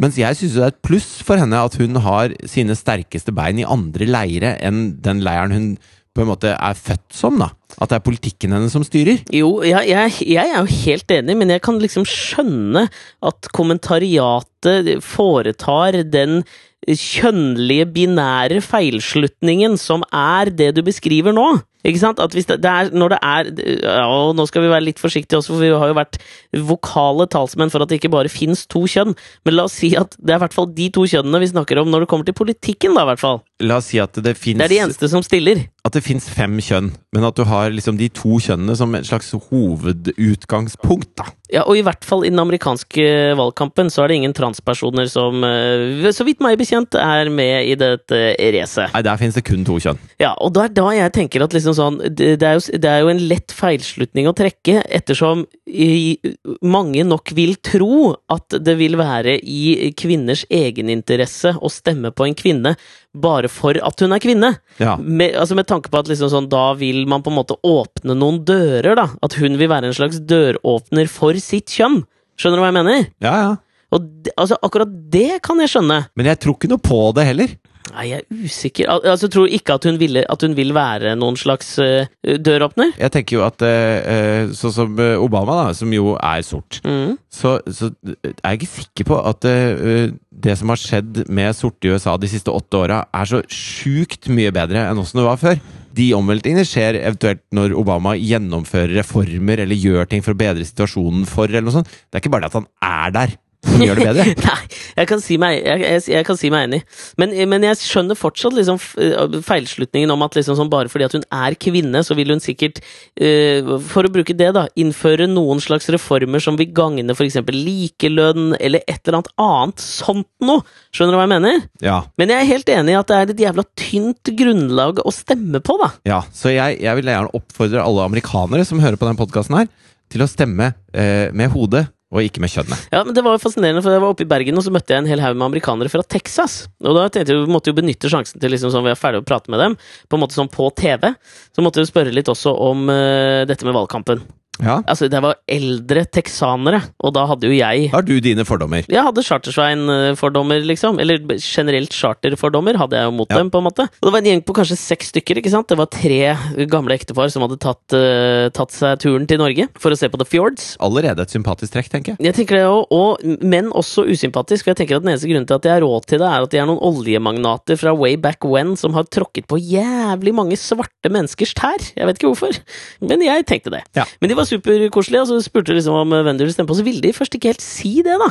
Mens 0.00 0.16
jeg 0.18 0.34
syns 0.38 0.56
det 0.56 0.62
er 0.64 0.72
et 0.72 0.82
pluss 0.82 1.10
for 1.22 1.38
henne 1.38 1.58
at 1.60 1.76
hun 1.78 2.00
har 2.02 2.32
sine 2.50 2.74
sterkeste 2.74 3.34
bein 3.34 3.60
i 3.62 3.68
andre 3.68 4.08
leire 4.08 4.56
enn 4.64 4.96
den 5.04 5.20
leiren 5.22 5.54
hun 5.54 5.68
på 6.14 6.22
en 6.22 6.30
måte 6.30 6.52
er 6.54 6.78
født 6.78 7.14
som, 7.14 7.40
da. 7.42 7.50
At 7.82 7.90
det 7.90 7.98
er 7.98 8.04
politikken 8.06 8.54
hennes 8.54 8.74
som 8.74 8.84
styrer. 8.86 9.24
Jo, 9.34 9.56
jeg, 9.66 9.88
jeg, 9.90 10.12
jeg 10.30 10.52
er 10.52 10.60
jo 10.60 10.76
helt 10.84 11.14
enig, 11.16 11.34
men 11.40 11.50
jeg 11.50 11.62
kan 11.66 11.80
liksom 11.82 12.06
skjønne 12.06 12.86
at 13.26 13.50
kommentariatet 13.56 14.94
foretar 15.02 15.98
den 16.06 16.44
kjønnlige, 16.88 17.86
binære 17.94 18.60
feilslutningen 18.64 19.78
som 19.80 20.04
er 20.12 20.52
det 20.52 20.74
du 20.76 20.82
beskriver 20.86 21.34
nå. 21.36 21.62
Ikke 21.84 22.00
sant? 22.00 22.20
At 22.22 22.32
hvis 22.32 22.48
det, 22.48 22.62
det 22.64 22.70
er, 22.70 22.90
når 22.96 23.12
det 23.12 23.18
er 23.20 23.50
ja, 23.84 24.04
og 24.08 24.32
Nå 24.38 24.46
skal 24.48 24.64
vi 24.64 24.72
være 24.72 24.86
litt 24.86 25.00
forsiktige 25.02 25.38
også, 25.40 25.52
for 25.52 25.64
vi 25.64 25.72
har 25.72 25.90
jo 25.90 25.98
vært 25.98 26.16
vokale 26.64 27.26
talsmenn 27.30 27.72
for 27.72 27.84
at 27.84 27.90
det 27.90 28.00
ikke 28.00 28.12
bare 28.14 28.32
fins 28.32 28.64
to 28.70 28.86
kjønn. 28.88 29.12
Men 29.44 29.58
la 29.58 29.66
oss 29.68 29.76
si 29.82 29.92
at 29.98 30.16
det 30.16 30.32
er 30.32 30.40
i 30.40 30.44
hvert 30.46 30.56
fall 30.56 30.70
de 30.72 30.88
to 30.94 31.04
kjønnene 31.10 31.42
vi 31.42 31.52
snakker 31.52 31.82
om 31.82 31.92
når 31.92 32.04
det 32.04 32.10
kommer 32.10 32.28
til 32.28 32.36
politikken, 32.38 32.96
da, 32.96 33.04
i 33.04 33.10
hvert 33.12 33.20
fall. 33.22 33.42
La 33.62 33.78
oss 33.82 33.92
si 33.92 34.00
at 34.02 34.16
det 34.24 34.36
fins 34.40 34.58
Det 34.62 34.68
er 34.70 34.72
de 34.72 34.82
eneste 34.86 35.10
som 35.12 35.24
stiller. 35.24 35.66
At 35.84 35.92
det 35.92 36.00
fins 36.06 36.24
fem 36.32 36.56
kjønn, 36.64 36.94
men 37.12 37.28
at 37.28 37.36
du 37.36 37.44
har 37.44 37.68
liksom 37.74 37.98
de 38.00 38.08
to 38.16 38.38
kjønnene 38.40 38.72
som 38.80 38.94
et 38.96 39.04
slags 39.04 39.34
hovedutgangspunkt, 39.50 41.12
da. 41.20 41.28
Ja, 41.52 41.66
og 41.68 41.76
i 41.76 41.84
hvert 41.84 42.06
fall 42.08 42.24
i 42.24 42.32
den 42.32 42.40
amerikanske 42.40 43.36
valgkampen 43.36 43.92
så 43.92 44.02
er 44.02 44.10
det 44.10 44.16
ingen 44.22 44.34
transpersoner 44.34 45.06
som, 45.12 45.44
eh, 45.44 46.08
så 46.16 46.24
vidt 46.24 46.40
meg 46.42 46.56
bekjent, 46.58 46.73
er 47.00 47.30
med 47.32 47.70
i 47.70 47.74
dette 47.78 48.20
racet. 48.54 48.92
Nei, 48.94 49.02
der 49.06 49.20
finnes 49.20 49.38
det 49.38 49.44
kun 49.46 49.64
to 49.66 49.78
kjønn. 49.82 50.00
Ja, 50.22 50.34
og 50.38 50.54
da 50.56 50.66
er 50.66 50.74
da 50.74 50.86
jeg 50.94 51.14
tenker 51.16 51.44
at 51.44 51.54
liksom 51.56 51.74
sånn 51.76 51.96
Det, 52.04 52.34
det, 52.40 52.48
er, 52.48 52.58
jo, 52.58 52.78
det 52.80 52.90
er 52.90 53.02
jo 53.02 53.10
en 53.12 53.22
lett 53.30 53.54
feilslutning 53.54 54.28
å 54.30 54.34
trekke, 54.36 54.82
ettersom 54.94 55.44
i, 55.66 56.18
mange 56.62 57.04
nok 57.06 57.32
vil 57.36 57.56
tro 57.64 58.14
at 58.32 58.58
det 58.62 58.76
vil 58.78 58.98
være 59.00 59.38
i 59.40 59.90
kvinners 59.98 60.44
egeninteresse 60.52 61.54
å 61.58 61.70
stemme 61.72 62.12
på 62.14 62.28
en 62.28 62.36
kvinne 62.38 62.74
bare 63.14 63.48
for 63.52 63.78
at 63.78 64.02
hun 64.02 64.14
er 64.14 64.22
kvinne. 64.22 64.50
Ja. 64.82 64.96
Med, 64.98 65.36
altså 65.38 65.56
med 65.58 65.68
tanke 65.70 65.90
på 65.90 66.00
at 66.00 66.10
liksom 66.10 66.32
sånn, 66.32 66.50
da 66.52 66.72
vil 66.78 67.04
man 67.10 67.22
på 67.22 67.30
en 67.32 67.38
måte 67.38 67.58
åpne 67.62 68.16
noen 68.18 68.42
dører, 68.46 68.96
da. 68.98 69.08
At 69.22 69.38
hun 69.38 69.58
vil 69.60 69.70
være 69.70 69.90
en 69.90 69.96
slags 69.96 70.18
døråpner 70.26 71.10
for 71.10 71.38
sitt 71.42 71.70
kjønn. 71.74 72.02
Skjønner 72.40 72.58
du 72.58 72.64
hva 72.64 72.72
jeg 72.72 72.78
mener? 72.80 73.06
Ja, 73.22 73.34
ja. 73.38 73.52
Og 73.94 74.08
det, 74.26 74.34
altså, 74.36 74.58
akkurat 74.64 74.90
det 75.14 75.38
kan 75.44 75.60
jeg 75.62 75.74
skjønne. 75.76 76.00
Men 76.18 76.32
jeg 76.32 76.42
tror 76.42 76.58
ikke 76.58 76.72
noe 76.74 76.82
på 76.82 77.00
det 77.16 77.28
heller. 77.30 77.54
Nei, 77.92 78.06
jeg 78.08 78.22
er 78.22 78.46
usikker. 78.48 78.88
Al 78.88 79.02
altså, 79.12 79.28
jeg 79.28 79.32
tror 79.34 79.50
ikke 79.58 79.74
at 79.76 79.86
hun, 79.86 79.98
ville, 80.00 80.22
at 80.32 80.44
hun 80.46 80.54
vil 80.56 80.72
være 80.74 81.12
noen 81.20 81.36
slags 81.38 81.74
uh, 81.78 82.06
døråpner. 82.24 82.94
Jeg 82.98 83.12
tenker 83.12 83.36
jo 83.36 83.44
at 83.44 83.60
uh, 83.60 84.50
sånn 84.56 84.72
som 84.74 85.02
Obama, 85.20 85.58
da, 85.60 85.76
som 85.76 85.92
jo 85.94 86.16
er 86.16 86.42
sort, 86.46 86.80
Mm. 86.84 87.14
så, 87.32 87.58
så 87.70 87.90
er 88.02 88.54
jeg 88.54 88.58
ikke 88.58 88.70
sikker 88.72 89.08
på 89.12 89.20
at 89.30 89.46
uh, 89.46 90.08
det 90.44 90.56
som 90.58 90.72
har 90.72 90.80
skjedd 90.80 91.22
med 91.28 91.54
sorte 91.56 91.86
i 91.86 91.94
USA 91.94 92.16
de 92.20 92.32
siste 92.32 92.52
åtte 92.52 92.80
åra, 92.80 93.04
er 93.14 93.30
så 93.30 93.44
sjukt 93.52 94.28
mye 94.32 94.52
bedre 94.54 94.88
enn 94.88 95.00
åssen 95.04 95.20
det 95.20 95.28
var 95.28 95.40
før. 95.40 95.60
De 95.94 96.08
omveltningene 96.16 96.66
skjer 96.66 96.98
eventuelt 97.04 97.44
når 97.54 97.76
Obama 97.78 98.16
gjennomfører 98.18 98.96
reformer 98.98 99.62
eller 99.62 99.78
gjør 99.78 100.08
ting 100.10 100.24
for 100.24 100.34
å 100.34 100.40
bedre 100.40 100.66
situasjonen 100.66 101.28
for, 101.30 101.46
eller 101.46 101.68
noe 101.68 101.76
sånt. 101.76 101.92
Det 102.08 102.18
er 102.18 102.24
ikke 102.24 102.32
bare 102.34 102.48
det 102.48 102.54
at 102.54 102.58
han 102.58 102.70
er 102.82 103.14
der 103.14 103.36
som 103.66 103.84
gjør 103.84 104.00
det 104.00 104.08
bedre. 104.08 104.26
Nei, 104.48 104.58
jeg 105.00 105.10
kan 105.10 105.22
si 105.24 105.38
meg, 105.40 105.58
jeg, 105.60 105.84
jeg, 105.84 106.04
jeg 106.14 106.28
kan 106.28 106.38
si 106.40 106.50
meg 106.54 106.68
enig. 106.68 106.80
Men, 107.20 107.34
men 107.50 107.66
jeg 107.68 107.80
skjønner 107.82 108.18
fortsatt 108.18 108.56
liksom 108.58 108.80
eh, 109.02 109.38
feilslutningen 109.44 110.12
om 110.14 110.24
at 110.26 110.38
liksom 110.38 110.58
sånn 110.58 110.72
bare 110.72 110.92
fordi 110.92 111.08
at 111.08 111.16
hun 111.16 111.26
er 111.34 111.56
kvinne, 111.60 112.04
så 112.06 112.16
vil 112.18 112.32
hun 112.34 112.42
sikkert, 112.42 112.80
uh, 113.20 113.74
for 113.90 114.06
å 114.06 114.12
bruke 114.12 114.36
det, 114.36 114.50
da, 114.56 114.66
innføre 114.80 115.26
noen 115.30 115.62
slags 115.62 115.88
reformer 115.92 116.42
som 116.42 116.58
vil 116.60 116.70
gagne 116.74 117.14
f.eks. 117.14 117.40
likelønn, 117.50 118.54
eller 118.60 118.84
et 118.86 119.00
eller 119.04 119.20
annet 119.20 119.32
annet 119.40 119.82
sånt 119.82 120.28
noe. 120.44 120.64
Skjønner 120.94 121.14
du 121.14 121.18
hva 121.18 121.26
jeg 121.26 121.34
mener? 121.34 121.64
Ja, 121.84 121.98
Men 122.20 122.32
jeg 122.32 122.42
er 122.42 122.50
helt 122.52 122.70
enig 122.72 122.94
i 122.94 122.98
at 122.98 123.10
det 123.10 123.16
er 123.18 123.32
et 123.32 123.42
jævla 123.46 123.64
tynt 123.78 124.32
grunnlag 124.38 125.00
å 125.04 125.14
stemme 125.14 125.60
på, 125.64 125.78
da. 125.80 125.90
ja. 126.08 126.20
Så 126.34 126.52
jeg, 126.54 126.78
jeg 126.82 126.98
vil 126.98 127.10
gjerne 127.10 127.34
oppfordre 127.36 127.82
alle 127.84 128.06
amerikanere 128.08 128.66
som 128.68 128.80
hører 128.82 128.98
på 129.00 129.08
den 129.08 129.18
podkasten 129.18 129.58
her, 129.58 129.68
til 130.12 130.24
å 130.24 130.30
stemme 130.30 130.72
eh, 130.92 131.30
med 131.34 131.52
hodet 131.54 131.86
og 132.14 132.22
ikke 132.22 132.42
med 132.44 132.52
kjønnet. 132.52 132.86
Ja, 132.94 133.02
men 133.02 133.16
Det 133.16 133.24
var 133.26 133.34
jo 133.34 133.42
fascinerende, 133.42 133.82
for 133.82 133.94
jeg 133.94 134.02
var 134.04 134.14
oppe 134.14 134.22
i 134.22 134.30
Bergen 134.30 134.60
og 134.60 134.64
så 134.66 134.72
møtte 134.74 134.94
jeg 134.94 135.02
en 135.02 135.10
hel 135.10 135.22
haug 135.24 135.34
med 135.34 135.48
amerikanere 135.48 135.90
fra 135.90 136.04
Texas. 136.06 136.68
Og 136.84 136.94
da 136.94 137.08
tenkte 137.08 137.34
jeg 137.34 137.42
vi 137.42 137.50
måtte 137.50 137.72
jo 137.72 137.78
benytte 137.80 138.10
sjansen 138.12 138.42
til 138.42 138.54
liksom 138.54 138.70
sånn 138.72 138.86
vi 138.86 138.92
er 138.94 139.00
ferdig 139.00 139.24
å 139.24 139.26
prate 139.26 139.50
med 139.52 139.62
dem, 139.62 139.76
på 140.08 140.18
en 140.18 140.22
måte 140.22 140.38
sånn 140.38 140.52
på 140.52 140.70
TV. 140.78 141.10
Så 141.50 141.64
måtte 141.66 141.82
vi 141.82 141.90
spørre 141.90 142.14
litt 142.14 142.30
også 142.30 142.54
om 142.70 142.86
uh, 142.86 143.42
dette 143.50 143.66
med 143.66 143.74
valgkampen. 143.76 144.22
Ja, 144.62 144.76
Altså, 144.86 145.08
det 145.10 145.20
var 145.22 145.34
eldre 145.50 146.04
texanere, 146.06 146.80
og 147.02 147.14
da 147.16 147.24
hadde 147.26 147.48
jo 147.48 147.54
jeg 147.56 147.88
har 147.90 148.02
du 148.06 148.20
dine 148.22 148.44
fordommer. 148.46 148.84
jeg 148.88 149.02
hadde 149.02 149.22
Chartersvein-fordommer, 149.26 150.62
liksom. 150.64 150.98
Eller 151.02 151.18
generelt 151.40 151.92
charterfordommer 151.94 152.76
hadde 152.78 152.96
jeg 152.98 153.04
jo 153.08 153.10
mot 153.16 153.28
Ja. 153.30 153.38
dem, 153.38 153.50
på 153.50 153.58
en 153.58 153.64
måte. 153.64 153.82
Og 154.00 154.06
det 154.08 154.12
var 154.12 154.18
en 154.20 154.24
gjeng 154.30 154.44
på 154.44 154.54
kanskje 154.54 154.76
seks 154.78 155.10
stykker, 155.12 155.38
ikke 155.40 155.50
sant. 155.50 155.66
Det 155.68 155.76
var 155.78 155.86
tre 155.86 156.66
gamle 156.66 156.94
ektepar 156.94 157.30
som 157.30 157.42
hadde 157.42 157.58
tatt, 157.58 157.82
uh, 157.92 158.48
tatt 158.50 158.70
seg 158.70 158.98
turen 159.00 159.26
til 159.26 159.38
Norge 159.38 159.68
for 159.78 159.90
å 159.90 159.98
se 159.98 160.08
på 160.08 160.18
The 160.18 160.24
Fjords. 160.24 160.76
Allerede 160.80 161.20
et 161.22 161.30
sympatisk 161.34 161.72
trekk, 161.74 161.88
tenker 161.90 162.14
jeg. 162.16 162.20
Jeg 162.30 162.34
tenker 162.34 162.56
det 162.60 162.64
òg, 162.68 162.86
og, 162.90 163.20
Men 163.44 163.70
også 163.72 164.04
usympatisk. 164.06 164.64
For 164.64 164.70
jeg 164.74 164.76
tenker 164.86 164.96
at 164.96 165.02
Den 165.04 165.12
eneste 165.12 165.28
grunnen 165.28 165.46
til 165.46 165.54
at 165.56 165.62
de 165.62 165.68
har 165.68 165.80
råd 165.80 166.06
til 166.06 166.18
det, 166.18 166.26
er 166.28 166.42
at 166.42 166.50
de 166.50 166.58
er 166.58 166.66
noen 166.66 166.80
oljemagnater 166.80 167.76
fra 167.78 167.92
way 167.94 168.16
back 168.16 168.44
when 168.44 168.76
som 168.76 168.92
har 168.94 169.04
tråkket 169.04 169.46
på 169.46 169.58
jævlig 169.60 170.32
mange 170.34 170.56
svarte 170.56 171.10
menneskers 171.10 171.54
tær. 171.54 171.76
Jeg 171.96 172.06
vet 172.06 172.18
ikke 172.18 172.30
hvorfor, 172.32 172.58
men 173.02 173.20
jeg 173.22 173.44
tenkte 173.46 173.70
det. 173.70 173.82
Ja. 173.96 174.04
Men 174.20 174.28
de 174.30 174.34
var 174.36 174.43
superkoselige, 174.48 175.24
og 175.24 175.30
så 175.30 175.38
spurte 175.44 175.72
de 175.72 175.78
liksom 175.78 175.96
om 175.98 176.14
hvem 176.14 176.36
de 176.36 176.46
ville 176.46 176.54
stemme 176.54 176.70
på. 176.70 176.78
Så 176.78 176.86
ville 176.86 177.04
de 177.04 177.14
først 177.16 177.36
ikke 177.36 177.52
helt 177.52 177.64
si 177.64 177.96
det, 178.06 178.16
da. 178.20 178.30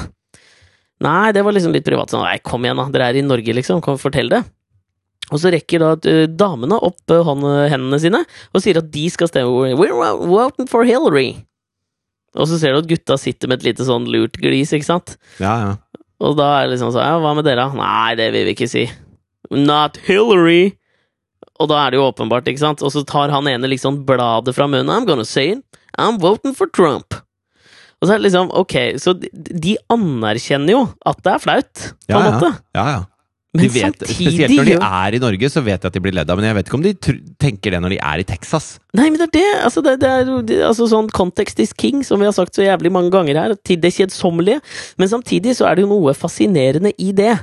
Nei, 1.03 1.31
det 1.35 1.43
var 1.43 1.55
liksom 1.55 1.73
litt 1.75 1.85
privat. 1.87 2.11
Sånn, 2.13 2.23
nei, 2.25 2.37
kom 2.45 2.65
igjen, 2.65 2.79
da. 2.79 2.87
Dere 2.93 3.09
er 3.11 3.19
i 3.19 3.25
Norge, 3.25 3.55
liksom. 3.57 3.81
Kom, 3.83 3.99
fortell 4.01 4.31
det. 4.31 4.43
Og 5.31 5.39
så 5.39 5.51
rekker 5.53 5.81
da 5.81 5.93
eh, 6.09 6.25
damene 6.27 6.77
opp 6.83 7.13
eh, 7.13 7.31
hendene 7.71 7.99
sine 8.01 8.19
og 8.51 8.61
sier 8.61 8.81
at 8.81 8.89
de 8.91 9.05
skal 9.09 9.29
stemme 9.31 9.71
We're 9.79 10.11
voting 10.27 10.67
for 10.69 10.83
Hillary. 10.87 11.31
Og 12.35 12.49
så 12.49 12.57
ser 12.59 12.73
du 12.73 12.81
at 12.81 12.89
gutta 12.89 13.17
sitter 13.21 13.49
med 13.49 13.61
et 13.61 13.69
lite 13.69 13.87
sånn 13.87 14.07
lurt 14.09 14.35
glis, 14.41 14.73
ikke 14.75 14.89
sant? 14.89 15.15
Ja, 15.41 15.53
ja. 15.61 15.73
Og 16.23 16.37
da 16.39 16.49
er 16.57 16.67
det 16.67 16.75
liksom 16.75 16.93
sånn 16.93 17.05
Ja, 17.05 17.17
hva 17.21 17.33
med 17.37 17.47
dere? 17.47 17.67
Nei, 17.77 18.15
det 18.19 18.29
vil 18.35 18.47
vi 18.47 18.55
ikke 18.55 18.69
si. 18.71 18.87
Not 19.53 19.99
Hillary! 20.07 20.73
Og 21.61 21.69
da 21.69 21.83
er 21.83 21.93
det 21.93 21.99
jo 21.99 22.07
åpenbart, 22.07 22.47
ikke 22.49 22.63
sant? 22.63 22.81
Og 22.83 22.91
så 22.93 23.03
tar 23.07 23.31
han 23.31 23.47
ene 23.47 23.69
liksom 23.69 24.01
bladet 24.07 24.55
fra 24.57 24.65
munnen. 24.67 24.91
I'm 24.91 25.07
gonna 25.07 25.27
say 25.27 25.53
it. 25.55 25.63
I'm 25.99 26.19
voting 26.21 26.55
for 26.57 26.67
Trump. 26.73 27.19
Og 28.01 28.09
så 28.09 28.13
er 28.15 28.19
det 28.19 28.27
liksom, 28.27 28.49
ok, 28.59 28.73
så 28.99 29.13
de, 29.15 29.29
de 29.63 29.77
anerkjenner 29.93 30.73
jo 30.75 30.83
at 31.07 31.21
det 31.23 31.33
er 31.37 31.43
flaut, 31.43 31.73
på 32.03 32.11
Ja, 32.11 32.19
en 32.19 32.31
måte. 32.33 32.53
ja, 32.75 32.85
ja. 32.97 33.01
Men 33.53 33.67
De 33.67 33.67
vet, 33.69 33.83
samtidig 34.01 34.15
spesielt 34.17 34.55
når 34.57 34.65
de 34.65 34.75
er 34.81 35.13
i 35.13 35.19
Norge, 35.21 35.49
så 35.53 35.61
vet 35.61 35.75
jeg 35.77 35.85
at 35.91 35.93
de 35.93 36.01
blir 36.01 36.15
ledd 36.17 36.31
av. 36.33 36.39
Men 36.39 36.47
jeg 36.47 36.55
vet 36.57 36.69
ikke 36.71 36.77
om 36.79 36.85
de 36.87 36.93
tenker 37.37 37.75
det 37.75 37.81
når 37.83 37.93
de 37.93 37.99
er 38.01 38.23
i 38.23 38.25
Texas. 38.25 38.69
Nei, 38.97 39.11
men 39.13 39.19
det 39.21 39.27
er 39.27 39.33
det! 39.35 39.51
Altså, 39.67 39.83
det, 39.85 39.93
det 40.01 40.09
er 40.09 40.31
det, 40.49 40.57
altså 40.65 40.87
sånn 40.89 41.11
context 41.13 41.61
is 41.61 41.69
king, 41.77 42.01
som 42.01 42.17
vi 42.17 42.25
har 42.25 42.33
sagt 42.33 42.57
så 42.57 42.65
jævlig 42.65 42.89
mange 42.95 43.11
ganger 43.13 43.37
her, 43.37 43.53
til 43.61 43.77
det 43.83 43.93
kjedsommelige. 43.93 44.57
Men 44.97 45.11
samtidig 45.11 45.53
så 45.59 45.69
er 45.69 45.77
det 45.77 45.85
jo 45.85 45.91
noe 45.93 46.15
fascinerende 46.17 46.95
i 46.97 47.11
det. 47.13 47.35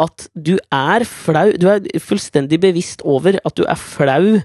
At 0.00 0.24
du 0.34 0.54
er 0.74 1.04
flau 1.06 1.52
Du 1.60 1.68
er 1.70 1.84
fullstendig 2.02 2.56
bevisst 2.64 3.04
over 3.04 3.36
at 3.44 3.54
du 3.60 3.66
er 3.68 3.76
flau 3.78 4.40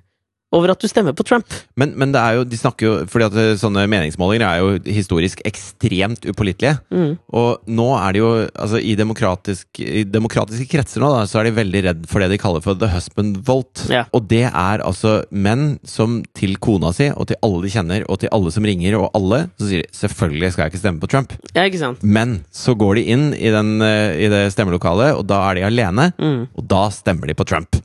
over 0.55 0.71
at 0.73 0.81
du 0.81 0.87
stemmer 0.89 1.13
på 1.17 1.25
Trump. 1.27 1.51
Men, 1.79 1.93
men 1.99 2.13
det 2.15 2.21
er 2.21 2.37
jo, 2.39 2.45
de 2.47 2.57
snakker 2.59 2.87
jo 2.87 2.93
Fordi 3.11 3.25
at 3.27 3.35
eh, 3.41 3.51
sånne 3.59 3.83
meningsmålinger 3.91 4.45
er 4.47 4.61
jo 4.63 4.93
historisk 4.95 5.41
ekstremt 5.47 6.25
upålitelige. 6.29 6.77
Mm. 6.95 7.17
Og 7.35 7.65
nå 7.67 7.87
er 7.99 8.15
det 8.15 8.21
jo 8.21 8.29
altså 8.53 8.79
i, 8.79 8.95
demokratisk, 8.99 9.67
I 9.83 10.05
demokratiske 10.07 10.67
kretser 10.71 11.03
nå 11.03 11.11
da, 11.13 11.25
så 11.29 11.41
er 11.41 11.49
de 11.49 11.55
veldig 11.59 11.81
redd 11.89 12.05
for 12.11 12.23
det 12.23 12.31
de 12.33 12.39
kaller 12.41 12.63
for 12.65 12.77
the 12.79 12.89
husband 12.93 13.41
vault 13.47 13.85
Ja. 13.91 14.05
Og 14.15 14.27
det 14.31 14.45
er 14.47 14.83
altså 14.85 15.17
menn 15.35 15.75
som 15.87 16.21
til 16.37 16.55
kona 16.63 16.91
si, 16.95 17.09
og 17.11 17.27
til 17.29 17.39
alle 17.45 17.61
de 17.65 17.73
kjenner, 17.75 18.05
og 18.09 18.21
til 18.23 18.31
alle 18.35 18.51
som 18.55 18.65
ringer, 18.67 18.95
og 18.99 19.09
alle, 19.17 19.43
så 19.59 19.69
sier 19.69 19.83
de 19.85 19.97
selvfølgelig 19.99 20.51
skal 20.55 20.65
jeg 20.65 20.73
ikke 20.73 20.81
stemme 20.83 21.03
på 21.03 21.09
Trump. 21.11 21.35
Ja, 21.55 21.65
ikke 21.67 21.81
sant? 21.81 22.03
Men 22.05 22.37
så 22.55 22.75
går 22.79 22.99
de 22.99 23.05
inn 23.15 23.25
i, 23.35 23.51
den, 23.53 23.75
eh, 23.85 24.15
i 24.25 24.31
det 24.31 24.45
stemmelokalet, 24.55 25.13
og 25.19 25.25
da 25.29 25.41
er 25.49 25.59
de 25.59 25.67
alene, 25.67 26.09
Mm. 26.15 26.47
og 26.55 26.67
da 26.69 26.85
stemmer 26.93 27.27
de 27.27 27.35
på 27.37 27.45
Trump. 27.47 27.75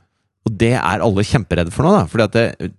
Og 0.47 0.53
det 0.57 0.71
er 0.73 1.03
alle 1.05 1.23
kjemperedde 1.27 1.73
for 1.73 1.85
nå, 1.85 1.91
da. 1.93 2.05
Fordi 2.09 2.25
at 2.25 2.37
det, 2.37 2.69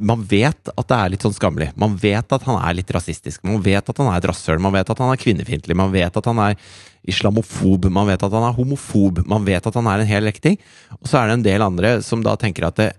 man 0.00 0.22
vet 0.24 0.70
at 0.72 0.86
det 0.88 0.96
er 0.96 1.12
litt 1.12 1.26
sånn 1.26 1.36
skammelig. 1.36 1.68
Man 1.80 1.98
vet 2.00 2.32
at 2.32 2.46
han 2.46 2.56
er 2.56 2.78
litt 2.78 2.92
rasistisk. 2.96 3.42
Man 3.44 3.60
vet 3.64 3.92
at 3.92 4.00
han 4.00 4.08
er 4.08 4.22
et 4.22 4.28
rasshøl. 4.30 4.62
Man 4.62 4.72
vet 4.72 4.88
at 4.88 5.02
han 5.04 5.12
er 5.12 5.20
kvinnefiendtlig. 5.20 5.76
Man 5.76 5.92
vet 5.92 6.16
at 6.16 6.30
han 6.30 6.40
er 6.46 6.56
islamofob. 7.04 7.90
Man 7.92 8.08
vet 8.08 8.24
at 8.24 8.36
han 8.38 8.48
er 8.48 8.56
homofob. 8.56 9.20
Man 9.28 9.44
vet 9.44 9.68
at 9.68 9.76
han 9.76 9.92
er 9.92 10.00
en 10.00 10.08
hel 10.08 10.30
rekke. 10.30 10.56
Og 10.96 11.12
så 11.12 11.20
er 11.20 11.28
det 11.28 11.38
en 11.38 11.46
del 11.50 11.66
andre 11.66 11.98
som 12.06 12.24
da 12.24 12.38
tenker 12.40 12.70
at 12.70 12.80
det, 12.80 12.90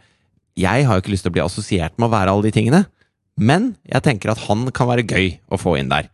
jeg 0.60 0.86
har 0.86 0.98
jo 0.98 1.02
ikke 1.04 1.14
lyst 1.14 1.26
til 1.26 1.32
å 1.32 1.38
bli 1.38 1.46
assosiert 1.46 1.98
med 1.98 2.10
å 2.10 2.14
være 2.14 2.34
alle 2.34 2.50
de 2.50 2.54
tingene, 2.56 2.82
men 3.40 3.72
jeg 3.88 4.04
tenker 4.06 4.34
at 4.34 4.42
han 4.50 4.66
kan 4.76 4.90
være 4.90 5.08
gøy 5.08 5.30
å 5.48 5.60
få 5.60 5.78
inn 5.80 5.92
der. 5.92 6.10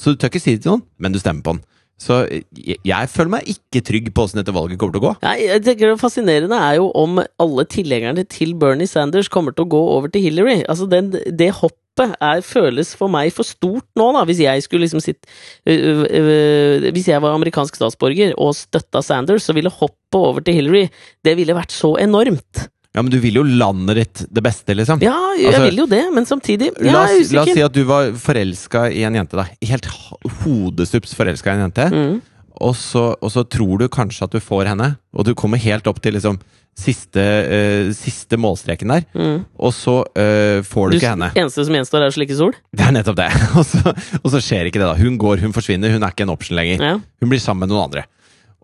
Så 0.00 0.14
du 0.14 0.20
tør 0.20 0.30
ikke 0.30 0.42
si 0.42 0.54
det 0.54 0.64
til 0.64 0.76
noen, 0.76 0.84
men 1.02 1.12
du 1.12 1.18
stemmer 1.20 1.44
på 1.44 1.56
han. 1.56 1.64
Så 2.00 2.22
jeg, 2.30 2.78
jeg 2.86 3.10
føler 3.12 3.34
meg 3.36 3.50
ikke 3.52 3.82
trygg 3.84 4.08
på 4.16 4.24
åssen 4.24 4.40
dette 4.40 4.54
valget 4.56 4.80
kommer 4.80 4.96
til 4.96 5.02
å 5.02 5.06
gå. 5.08 5.12
Nei, 5.26 5.36
jeg 5.44 5.64
tenker 5.66 5.92
Det 5.92 6.00
fascinerende 6.00 6.56
er 6.56 6.78
jo 6.78 6.88
om 6.96 7.20
alle 7.20 7.66
tilhengerne 7.68 8.24
til 8.30 8.54
Bernie 8.60 8.88
Sanders 8.88 9.28
kommer 9.32 9.56
til 9.56 9.66
å 9.66 9.72
gå 9.76 9.82
over 9.98 10.12
til 10.12 10.24
Hillary. 10.24 10.62
Altså 10.64 10.88
den, 10.90 11.12
Det 11.12 11.50
hoppet 11.60 12.16
er, 12.16 12.40
føles 12.46 12.94
for 12.96 13.12
meg 13.12 13.34
for 13.36 13.44
stort 13.44 13.84
nå, 14.00 14.08
da. 14.16 14.24
Hvis 14.24 14.40
jeg 14.40 14.64
skulle 14.64 14.86
liksom 14.86 15.02
sitt 15.04 15.28
øh, 15.68 16.06
øh, 16.08 16.88
Hvis 16.94 17.10
jeg 17.10 17.20
var 17.20 17.36
amerikansk 17.36 17.76
statsborger 17.76 18.32
og 18.40 18.56
støtta 18.56 19.04
Sanders, 19.04 19.44
så 19.44 19.56
ville 19.56 19.72
hoppet 19.72 20.20
over 20.20 20.40
til 20.40 20.56
Hillary 20.56 20.86
Det 21.24 21.36
ville 21.36 21.56
vært 21.56 21.74
så 21.76 21.98
enormt. 22.00 22.70
Ja, 22.90 23.02
Men 23.04 23.10
du 23.12 23.20
vil 23.22 23.36
jo 23.38 23.44
landet 23.46 23.98
ditt 24.00 24.22
det 24.34 24.42
beste, 24.42 24.74
liksom. 24.74 25.02
Ja, 25.04 25.14
jeg 25.38 25.52
Altså, 25.52 25.66
vil 25.68 25.82
jo 25.84 25.86
det, 25.90 26.02
men 26.14 26.26
samtidig 26.26 26.72
Jeg 26.72 26.90
La 26.90 27.04
oss, 27.06 27.30
la 27.30 27.44
oss 27.44 27.52
si 27.54 27.62
at 27.62 27.74
du 27.76 27.84
var 27.86 28.10
forelska 28.18 28.88
i 28.90 29.04
en 29.06 29.14
jente, 29.20 29.38
da. 29.38 29.46
Helt 29.62 29.86
hodesups 29.86 30.90
hodestups 30.90 31.14
forelska 31.14 31.52
i 31.52 31.58
en 31.58 31.68
jente. 31.68 31.86
Mm. 31.94 32.16
Og, 32.60 32.74
så, 32.76 33.12
og 33.14 33.30
så 33.32 33.44
tror 33.48 33.78
du 33.80 33.86
kanskje 33.88 34.26
at 34.26 34.34
du 34.34 34.40
får 34.42 34.72
henne, 34.72 34.96
og 35.14 35.24
du 35.24 35.34
kommer 35.38 35.60
helt 35.62 35.86
opp 35.88 36.02
til 36.02 36.18
liksom 36.18 36.40
siste, 36.80 37.22
uh, 37.22 37.90
siste 37.94 38.38
målstreken 38.40 38.92
der. 38.92 39.06
Mm. 39.14 39.40
Og 39.58 39.72
så 39.74 40.00
uh, 40.02 40.60
får 40.66 40.90
du, 40.90 40.96
Du, 40.96 40.98
ikke 40.98 41.14
henne. 41.14 41.30
eneste 41.38 41.64
som 41.66 41.78
gjenstår, 41.78 42.04
er 42.04 42.12
å 42.12 42.16
slikke 42.18 42.36
sol? 42.36 42.54
Det 42.74 42.86
er 42.86 42.94
nettopp 42.98 43.20
det. 43.22 43.30
og, 43.58 43.64
så, 43.66 43.94
og 44.20 44.30
så 44.34 44.42
skjer 44.42 44.70
ikke 44.70 44.82
det, 44.82 44.88
da. 44.90 44.96
Hun 44.98 45.18
går, 45.20 45.44
hun 45.46 45.54
forsvinner. 45.56 45.94
Hun 45.94 46.02
er 46.02 46.14
ikke 46.14 46.26
en 46.26 46.34
option 46.34 46.58
lenger. 46.58 46.82
Ja. 46.90 46.96
Hun 47.22 47.32
blir 47.32 47.42
sammen 47.42 47.68
med 47.68 47.74
noen 47.74 47.86
andre. 47.86 48.06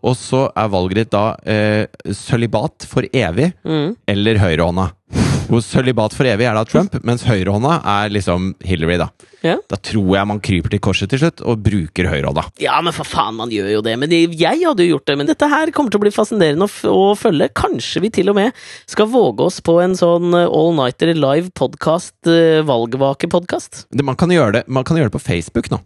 Og 0.05 0.15
så 0.19 0.47
er 0.53 0.69
valget 0.73 1.01
ditt 1.05 1.15
da 1.15 1.37
eh, 1.49 1.87
sølibat 2.13 2.85
for 2.87 3.07
evig 3.13 3.53
Mm. 3.65 3.97
eller 4.07 4.39
høyrehånda. 4.43 4.91
Hvor 5.47 5.63
sølibat 5.63 6.11
for 6.13 6.27
evig 6.27 6.43
er 6.49 6.57
da 6.59 6.65
Trump, 6.67 6.97
mens 7.07 7.23
høyrehånda 7.23 7.77
er 7.87 8.09
liksom 8.11 8.49
Hillary, 8.67 8.97
da. 8.99 9.07
Ja. 9.47 9.55
Da 9.71 9.77
tror 9.79 10.09
jeg 10.17 10.27
man 10.27 10.41
kryper 10.43 10.73
til 10.75 10.81
korset 10.83 11.09
til 11.13 11.21
slutt 11.23 11.41
og 11.47 11.61
bruker 11.63 12.09
høyrehånda. 12.11 12.43
Ja, 12.59 12.81
men 12.83 12.93
for 12.97 13.07
faen, 13.07 13.37
man 13.39 13.53
gjør 13.55 13.69
jo 13.77 13.83
det. 13.87 13.95
Men 14.03 14.11
jeg 14.11 14.65
hadde 14.67 14.83
jo 14.83 14.97
gjort 14.97 15.07
det. 15.07 15.17
Men 15.21 15.31
dette 15.31 15.47
her 15.49 15.71
kommer 15.71 15.95
til 15.95 16.01
å 16.01 16.03
bli 16.03 16.11
fascinerende 16.15 16.67
å, 16.67 16.91
å 16.91 17.15
følge. 17.15 17.49
Kanskje 17.55 18.03
vi 18.03 18.11
til 18.19 18.33
og 18.35 18.39
med 18.41 18.59
skal 18.91 19.07
våge 19.13 19.47
oss 19.47 19.61
på 19.63 19.79
en 19.85 19.95
sånn 19.95 20.35
eh, 20.35 20.51
all-nighter 20.51 21.15
live 21.15 21.55
podkast, 21.55 22.17
valgvake-podkast. 22.67 23.87
Man 24.03 24.19
kan, 24.19 24.35
gjøre 24.35 24.59
det, 24.61 24.65
man 24.67 24.85
kan 24.87 24.99
gjøre 24.99 25.13
det 25.13 25.19
på 25.19 25.23
Facebook 25.31 25.71
nå. 25.73 25.79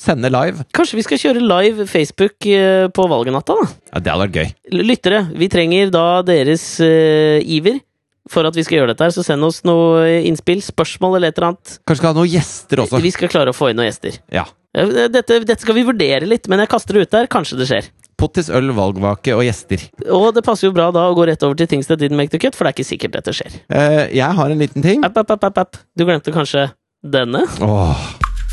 Sende 0.00 0.30
live. 0.32 0.64
Kanskje 0.72 0.96
vi 0.96 1.04
skal 1.04 1.20
kjøre 1.20 1.44
live 1.44 1.84
Facebook 1.90 2.46
eh, 2.48 2.86
på 2.88 3.04
valgnatta, 3.10 3.56
da? 3.58 3.68
Ja, 3.92 4.00
Det 4.00 4.12
hadde 4.14 4.24
vært 4.24 4.38
gøy. 4.38 4.80
Lyttere, 4.80 5.22
vi 5.36 5.48
trenger 5.52 5.92
da 5.92 6.04
deres 6.24 6.64
uh, 6.80 7.36
iver 7.44 7.82
for 8.30 8.46
at 8.46 8.56
vi 8.56 8.64
skal 8.64 8.80
gjøre 8.80 8.92
dette 8.92 9.04
her, 9.04 9.12
så 9.12 9.24
send 9.26 9.44
oss 9.44 9.60
noe 9.66 10.06
innspill, 10.28 10.62
spørsmål 10.64 11.18
eller 11.18 11.32
et 11.32 11.38
eller 11.40 11.50
annet. 11.50 11.76
Kanskje 11.88 12.00
skal 12.00 12.12
ha 12.12 12.18
noen 12.20 12.30
gjester 12.30 12.82
også. 12.84 13.00
Vi 13.02 13.12
skal 13.12 13.32
klare 13.32 13.52
å 13.52 13.56
få 13.56 13.70
inn 13.70 13.80
noen 13.80 13.90
gjester. 13.90 14.20
Ja. 14.32 14.46
Dette, 14.70 15.40
dette 15.42 15.58
skal 15.64 15.76
vi 15.76 15.84
vurdere 15.88 16.28
litt, 16.30 16.46
men 16.48 16.62
jeg 16.62 16.70
kaster 16.70 16.96
det 16.96 17.08
ut 17.08 17.16
der. 17.16 17.28
Kanskje 17.32 17.58
det 17.58 17.66
skjer. 17.70 17.90
Pottis, 18.20 18.50
øl, 18.52 18.70
valgvake 18.76 19.34
og 19.34 19.42
gjester. 19.46 19.82
Og 20.12 20.30
det 20.36 20.44
passer 20.46 20.68
jo 20.68 20.74
bra 20.76 20.90
da 20.94 21.08
å 21.10 21.16
gå 21.16 21.26
rett 21.28 21.42
over 21.46 21.58
til 21.58 21.70
Things 21.72 21.90
That 21.90 22.02
Didn't 22.02 22.20
Make 22.20 22.32
The 22.32 22.40
Cut, 22.42 22.56
for 22.56 22.68
det 22.68 22.74
er 22.74 22.78
ikke 22.78 22.90
sikkert 22.92 23.16
dette 23.18 23.34
skjer. 23.34 23.58
Uh, 23.72 24.04
jeg 24.12 24.30
har 24.40 24.54
en 24.54 24.62
liten 24.62 24.84
ting. 24.84 25.04
App, 25.08 25.16
app, 25.24 25.34
app, 25.36 25.50
app, 25.50 25.64
app. 25.64 25.82
Du 25.98 26.06
glemte 26.06 26.36
kanskje 26.36 26.68
denne? 27.00 27.46
Åh, 27.64 28.06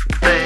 Things 0.08 0.37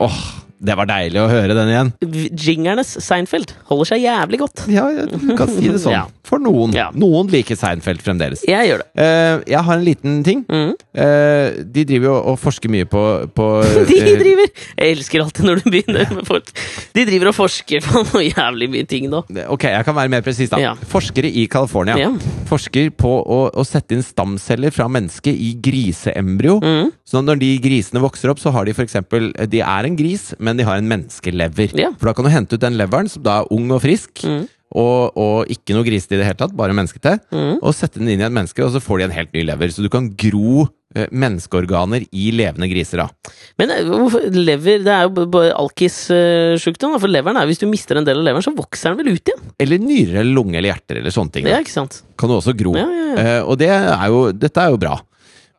Åh, 0.00 0.37
det 0.58 0.74
var 0.78 0.88
deilig 0.90 1.20
å 1.22 1.28
høre 1.30 1.54
den 1.54 1.68
igjen. 1.70 1.90
Jingernes 2.34 2.96
Seinfeld 3.04 3.52
holder 3.68 3.92
seg 3.92 4.02
jævlig 4.02 4.40
godt. 4.42 4.64
Ja, 4.72 4.86
du 5.06 5.34
kan 5.38 5.50
si 5.52 5.68
det 5.68 5.78
sånn. 5.84 5.94
Ja. 5.94 6.06
For 6.28 6.42
noen. 6.42 6.74
Ja. 6.76 6.88
Noen 6.98 7.30
liker 7.32 7.56
Seinfeld 7.56 8.02
fremdeles. 8.04 8.42
Jeg 8.44 8.68
gjør 8.68 8.82
det. 8.82 8.88
Uh, 9.00 9.44
jeg 9.48 9.62
har 9.64 9.78
en 9.78 9.84
liten 9.86 10.18
ting. 10.26 10.42
Mm. 10.50 10.72
Uh, 10.98 11.60
de 11.72 11.84
driver 11.88 12.10
jo 12.10 12.16
og 12.34 12.36
forsker 12.42 12.72
mye 12.72 12.88
på, 12.90 13.02
på 13.36 13.46
De 13.88 13.96
eh, 14.02 14.10
driver 14.20 14.50
Jeg 14.50 14.96
elsker 14.96 15.24
alltid 15.24 15.46
når 15.48 15.62
du 15.62 15.70
begynner 15.72 16.12
med 16.18 16.26
folk. 16.28 16.50
De 16.98 17.06
driver 17.08 17.30
og 17.30 17.38
forsker 17.38 17.84
på 17.86 18.02
noe 18.10 18.24
jævlig 18.26 18.68
mye 18.74 18.88
ting 18.90 19.08
nå. 19.12 19.22
Ok, 19.54 19.68
jeg 19.70 19.86
kan 19.86 19.96
være 19.96 20.12
mer 20.12 20.26
presis, 20.26 20.50
da. 20.52 20.60
Ja. 20.60 20.74
Forskere 20.90 21.30
i 21.30 21.46
California 21.50 21.96
Ja. 22.00 22.10
forsker 22.50 22.90
på 22.98 23.14
å, 23.22 23.38
å 23.54 23.64
sette 23.68 23.94
inn 23.96 24.04
stamceller 24.04 24.74
fra 24.74 24.88
mennesket 24.90 25.32
i 25.32 25.54
griseembryo. 25.64 26.58
Mm. 26.64 26.92
Så 27.08 27.22
når 27.24 27.40
de 27.40 27.50
grisene 27.64 28.02
vokser 28.04 28.32
opp, 28.32 28.40
så 28.42 28.52
har 28.52 28.66
de 28.68 28.74
for 28.76 28.84
eksempel 28.84 29.30
De 29.48 29.62
er 29.64 29.88
en 29.88 29.96
gris, 29.96 30.30
men 30.38 30.47
de 30.56 30.64
har 30.64 30.76
en 30.78 30.88
menneskelever. 30.88 31.74
Ja. 31.76 31.90
For 31.98 32.06
da 32.06 32.14
kan 32.14 32.24
du 32.24 32.30
hente 32.30 32.54
ut 32.54 32.60
den 32.60 32.78
leveren, 32.78 33.08
som 33.08 33.22
da 33.22 33.40
er 33.42 33.52
ung 33.52 33.70
og 33.70 33.82
frisk, 33.82 34.24
Mm. 34.24 34.48
og, 34.74 35.12
og 35.16 35.46
ikke 35.48 35.72
noe 35.74 35.84
grisete 35.84 36.14
i 36.14 36.18
det 36.18 36.26
hele 36.26 36.36
tatt, 36.36 36.56
bare 36.56 36.72
menneskete, 36.76 37.18
Mm. 37.32 37.58
og 37.62 37.74
sette 37.74 37.98
den 37.98 38.08
inn 38.08 38.20
i 38.20 38.24
et 38.24 38.32
menneske, 38.32 38.64
og 38.64 38.72
så 38.72 38.80
får 38.80 38.98
de 38.98 39.04
en 39.04 39.10
helt 39.16 39.32
ny 39.32 39.42
lever. 39.44 39.68
Så 39.72 39.82
du 39.82 39.88
kan 39.88 40.08
gro 40.16 40.68
eh, 40.96 41.06
menneskeorganer 41.12 42.06
i 42.16 42.30
levende 42.32 42.68
griser, 42.70 42.96
da. 42.96 43.08
Men 43.58 43.70
eh, 43.70 43.84
lever 44.32 44.78
Det 44.84 44.88
er 44.88 45.02
jo 45.04 45.10
b- 45.10 45.26
b- 45.28 45.52
alkissjukdom. 45.52 46.98
For 47.00 47.08
leveren 47.12 47.36
er 47.36 47.46
hvis 47.48 47.60
du 47.60 47.66
mister 47.68 47.98
en 48.00 48.06
del 48.08 48.20
av 48.20 48.24
leveren, 48.28 48.44
så 48.46 48.54
vokser 48.56 48.94
den 48.94 49.02
vel 49.02 49.14
ut 49.16 49.28
igjen? 49.32 49.42
Eller 49.60 49.78
nyrer 49.82 50.20
eller 50.22 50.32
lunge 50.34 50.56
eller 50.58 50.72
hjerter 50.72 51.00
eller 51.02 51.10
sånne 51.14 51.32
ting. 51.34 51.44
Det 51.44 51.52
er 51.52 51.64
ikke 51.64 51.74
sant? 51.76 52.02
Kan 52.18 52.30
du 52.32 52.36
også 52.38 52.54
gro. 52.56 52.72
Ja, 52.78 52.86
ja, 52.88 53.04
ja. 53.12 53.18
Eh, 53.38 53.42
og 53.44 53.58
det 53.60 53.68
er 53.72 54.06
jo, 54.08 54.22
dette 54.32 54.64
er 54.64 54.70
jo 54.74 54.80
bra. 54.80 54.96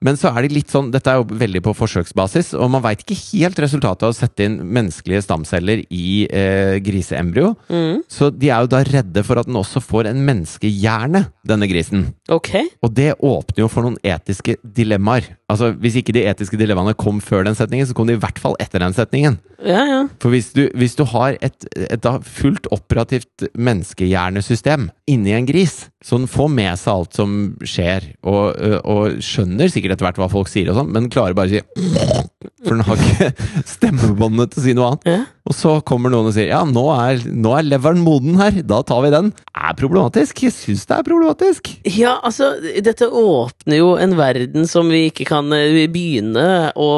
Men 0.05 0.15
så 0.15 0.31
er 0.31 0.45
de 0.45 0.55
litt 0.55 0.71
sånn, 0.71 0.91
dette 0.93 1.11
er 1.11 1.19
jo 1.19 1.39
veldig 1.41 1.61
på 1.65 1.73
forsøksbasis, 1.75 2.53
og 2.55 2.69
man 2.71 2.83
veit 2.85 3.01
ikke 3.03 3.17
helt 3.19 3.59
resultatet 3.59 4.05
av 4.07 4.13
å 4.13 4.15
sette 4.15 4.45
inn 4.47 4.55
menneskelige 4.63 5.25
stamceller 5.25 5.81
i 5.91 6.23
eh, 6.25 6.77
griseembryo. 6.83 7.51
Mm. 7.67 8.05
Så 8.07 8.29
de 8.31 8.47
er 8.47 8.63
jo 8.63 8.71
da 8.71 8.79
redde 8.87 9.25
for 9.27 9.41
at 9.41 9.49
den 9.49 9.59
også 9.59 9.83
får 9.83 10.11
en 10.13 10.23
menneskehjerne, 10.29 11.25
denne 11.51 11.67
grisen. 11.71 12.07
Ok. 12.31 12.53
Og 12.79 12.95
det 12.95 13.11
åpner 13.17 13.65
jo 13.65 13.71
for 13.71 13.87
noen 13.87 13.99
etiske 14.07 14.55
dilemmaer. 14.63 15.33
Altså, 15.49 15.71
Hvis 15.81 15.97
ikke 15.99 16.13
de 16.13 16.25
etiske 16.29 16.57
dilemmaene 16.59 16.93
kom 16.97 17.21
før 17.23 17.47
den 17.47 17.57
setningen, 17.57 17.87
så 17.89 17.95
kom 17.97 18.07
de 18.09 18.17
i 18.17 18.21
hvert 18.21 18.39
fall 18.41 18.57
etter 18.61 18.83
den 18.83 18.93
setningen. 18.93 19.39
Ja, 19.65 19.81
ja. 19.83 20.01
For 20.21 20.31
hvis 20.31 20.51
du, 20.55 20.67
hvis 20.77 20.95
du 20.95 21.03
har 21.09 21.35
et, 21.43 21.65
et 21.75 22.05
fullt 22.23 22.69
operativt 22.71 23.49
menneskehjernesystem 23.57 24.87
inni 25.09 25.33
en 25.35 25.49
gris, 25.49 25.89
så 26.05 26.19
den 26.19 26.29
får 26.31 26.51
med 26.53 26.79
seg 26.79 26.93
alt 26.93 27.17
som 27.17 27.33
skjer, 27.67 28.11
og, 28.23 28.55
og 28.87 29.19
skjønner 29.25 29.71
sikkert 29.71 29.97
etter 29.97 30.07
hvert 30.07 30.21
hva 30.21 30.29
folk 30.31 30.51
sier, 30.51 30.69
og 30.71 30.79
sånn, 30.79 30.93
men 30.95 31.09
klarer 31.11 31.35
bare 31.35 31.49
å 31.49 31.57
si 31.57 31.65
For 32.63 32.75
den 32.75 32.85
har 32.87 33.01
ikke 33.03 33.49
stemmebåndet 33.73 34.53
til 34.53 34.61
å 34.61 34.63
si 34.63 34.77
noe 34.77 34.93
annet. 34.93 35.11
ja. 35.11 35.19
Og 35.49 35.55
så 35.57 35.71
kommer 35.81 36.11
noen 36.13 36.27
og 36.29 36.35
sier 36.35 36.51
ja, 36.51 36.59
nå 36.67 36.83
er, 36.93 37.23
nå 37.25 37.55
er 37.57 37.65
leveren 37.65 38.03
moden 38.05 38.35
her, 38.37 38.59
da 38.69 38.83
tar 38.85 39.01
vi 39.01 39.09
den. 39.13 39.31
Er 39.57 39.73
problematisk. 39.79 40.43
Jeg 40.45 40.53
syns 40.53 40.85
det 40.85 40.99
er 40.99 41.07
problematisk. 41.07 41.71
Ja, 41.89 42.19
altså, 42.21 42.51
dette 42.85 43.07
åpner 43.09 43.79
jo 43.79 43.95
en 43.97 44.13
verden 44.19 44.69
som 44.69 44.91
vi 44.93 45.07
ikke 45.09 45.25
kan 45.31 45.38
eh, 45.55 45.85
begynne 45.91 46.47
å 46.75 46.89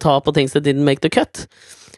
ta 0.00 0.18
på 0.24 0.32
things 0.36 0.52
that 0.56 0.64
didn't 0.66 0.86
make 0.86 1.00
the 1.04 1.12
cut. 1.12 1.44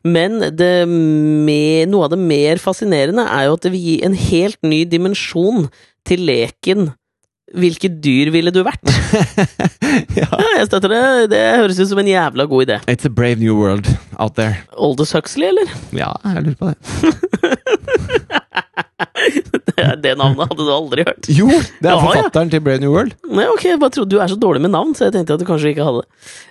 Men 0.03 0.41
det 0.59 0.73
me- 0.91 1.87
noe 1.87 2.09
av 2.09 2.11
det 2.15 2.19
mer 2.19 2.59
fascinerende 2.59 3.23
er 3.23 3.47
jo 3.47 3.55
at 3.55 3.63
det 3.63 3.71
vil 3.77 3.85
gi 3.87 3.95
en 4.07 4.17
helt 4.19 4.59
ny 4.67 4.83
dimensjon 4.91 5.69
til 6.09 6.25
leken 6.27 6.91
Hvilket 7.53 7.99
dyr 8.01 8.31
ville 8.33 8.49
du 8.55 8.63
vært? 8.65 8.81
ja. 10.17 10.25
Ja, 10.25 10.47
jeg 10.57 10.69
støtter 10.71 10.89
det. 10.89 11.01
Det 11.35 11.41
høres 11.61 11.81
ut 11.83 11.91
som 11.91 12.01
en 12.01 12.09
jævla 12.09 12.47
god 12.49 12.65
idé. 12.65 12.79
It's 12.89 13.05
a 13.05 13.11
brave 13.13 13.43
new 13.43 13.53
world. 13.59 13.91
Out 14.23 14.35
there. 14.39 14.55
Aldous 14.79 15.13
Huxley, 15.17 15.49
eller? 15.51 15.69
Ja, 15.97 16.13
jeg 16.31 16.47
lurer 16.49 16.59
på 16.63 16.73
det. 16.73 16.79
Det 20.03 20.13
navnet 20.19 20.49
hadde 20.51 20.65
du 20.67 20.71
aldri 20.73 21.05
hørt. 21.07 21.27
Jo! 21.31 21.47
Det 21.83 21.91
er 21.91 21.97
Ja, 21.97 22.13
ja. 22.19 22.29
til 22.51 22.63
Brave 22.65 22.81
New 22.83 22.93
World. 22.93 23.15
Nei, 23.29 23.45
ok, 23.51 23.65
jeg 23.71 23.81
bare 23.81 23.93
trodde 23.95 24.11
du 24.15 24.19
er 24.23 24.31
så 24.31 24.37
dårlig 24.39 24.63
med 24.65 24.73
navn, 24.75 24.93
så 24.97 25.07
jeg 25.09 25.15
tenkte 25.17 25.37
at 25.37 25.43
du 25.43 25.47
kanskje 25.49 25.73
ikke 25.73 25.87
hadde. 25.87 26.03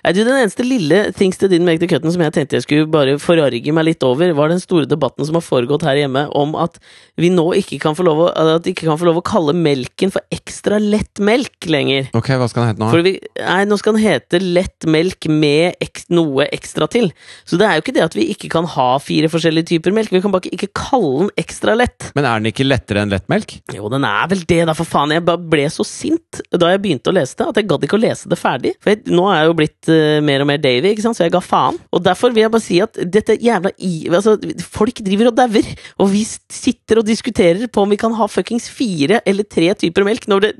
Nei, 0.04 0.12
du, 0.16 0.20
Den 0.24 0.38
eneste 0.40 0.64
lille 0.66 1.00
things 1.16 1.38
that 1.40 1.50
didn't 1.52 1.68
make 1.68 1.80
the 1.82 1.88
cutten 1.90 2.12
som 2.12 2.22
jeg 2.24 2.34
tenkte 2.36 2.58
jeg 2.58 2.66
skulle 2.66 2.88
bare 2.92 3.16
forarge 3.22 3.74
meg 3.74 3.86
litt 3.88 4.04
over, 4.06 4.32
var 4.36 4.52
den 4.52 4.60
store 4.62 4.88
debatten 4.88 5.26
som 5.28 5.38
har 5.38 5.44
foregått 5.44 5.84
her 5.86 6.00
hjemme 6.00 6.26
om 6.38 6.54
at 6.58 6.78
vi 7.20 7.30
nå 7.32 7.46
ikke 7.60 7.78
kan 7.82 7.96
få 7.98 8.06
lov 8.06 8.24
å, 8.26 8.28
at 8.56 8.68
ikke 8.68 8.86
kan 8.88 9.00
få 9.00 9.08
lov 9.10 9.20
å 9.20 9.24
kalle 9.26 9.54
melken 9.56 10.12
for 10.14 10.24
ekstra 10.34 10.80
lett 10.82 11.20
melk 11.22 11.68
lenger. 11.70 12.10
Ok, 12.16 12.32
hva 12.40 12.48
skal 12.50 12.66
den 12.66 12.72
hete 12.74 12.84
nå? 12.84 13.02
Vi, 13.06 13.14
nei, 13.42 13.62
nå 13.68 13.78
skal 13.80 13.96
den 13.98 14.04
hete 14.06 14.42
lett 14.42 14.88
melk 14.88 15.28
med 15.30 15.78
ek, 15.82 16.04
noe 16.12 16.48
ekstra 16.52 16.88
til. 16.92 17.10
Så 17.48 17.58
det 17.62 17.68
er 17.68 17.78
jo 17.78 17.84
ikke 17.84 17.94
det 17.96 18.04
at 18.04 18.16
vi 18.16 18.26
ikke 18.32 18.50
kan 18.52 18.66
ha 18.74 18.88
fire 19.02 19.30
forskjellige 19.32 19.70
typer 19.72 19.94
melk, 19.94 20.12
vi 20.12 20.20
kan 20.24 20.34
bare 20.34 20.50
ikke 20.52 20.70
kalle 20.76 21.24
den 21.24 21.32
ekstra 21.40 21.76
lett. 21.78 22.10
Men 22.16 22.26
er 22.28 22.40
den 22.40 22.50
ikke 22.50 22.66
lettere 22.66 23.04
enn 23.04 23.12
lettmelk? 23.12 23.56
Jo, 23.74 23.88
den 23.92 24.06
er 24.08 24.28
vel 24.30 24.42
det, 24.48 24.60
da, 24.68 24.74
for 24.76 24.88
faen. 24.88 25.14
Jeg 25.14 25.24
ble 25.24 25.66
så 25.72 25.86
sint 25.86 26.42
da 26.50 26.72
jeg 26.72 26.82
begynte 26.82 27.12
å 27.12 27.16
lese 27.16 27.38
det, 27.38 27.48
at 27.52 27.60
jeg 27.60 27.68
gadd 27.70 27.86
ikke 27.86 27.98
å 27.98 28.02
lese 28.02 28.30
det 28.30 28.38
ferdig. 28.40 28.74
For 28.82 28.94
jeg, 28.94 29.04
nå 29.12 29.26
er 29.30 29.40
jeg 29.40 29.50
jo 29.50 29.56
blitt 29.62 29.90
uh, 29.92 30.18
mer 30.24 30.44
og 30.44 30.50
mer 30.50 30.62
Davy, 30.62 30.92
ikke 30.92 31.06
sant, 31.06 31.18
så 31.18 31.26
jeg 31.26 31.34
ga 31.34 31.42
faen. 31.44 31.78
Og 31.94 32.04
derfor 32.04 32.34
vil 32.34 32.46
jeg 32.46 32.54
bare 32.54 32.66
si 32.66 32.80
at 32.84 33.02
dette 33.16 33.38
jævla 33.42 33.74
i... 33.78 33.92
Altså, 34.12 34.36
folk 34.72 35.02
driver 35.04 35.30
og 35.30 35.38
dauer, 35.38 35.72
og 36.02 36.12
vi 36.12 36.24
sitter 36.26 37.00
og 37.00 37.08
diskuterer 37.08 37.68
på 37.72 37.86
om 37.86 37.92
vi 37.92 38.00
kan 38.00 38.14
ha 38.18 38.28
fuckings 38.30 38.68
fire 38.72 39.22
eller 39.28 39.46
tre 39.48 39.70
typer 39.78 40.06
melk, 40.06 40.28
når 40.30 40.48
det 40.48 40.52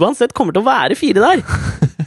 uansett 0.00 0.34
kommer 0.36 0.56
til 0.56 0.64
å 0.64 0.70
være 0.70 0.98
fire 0.98 1.24
der. 1.24 1.44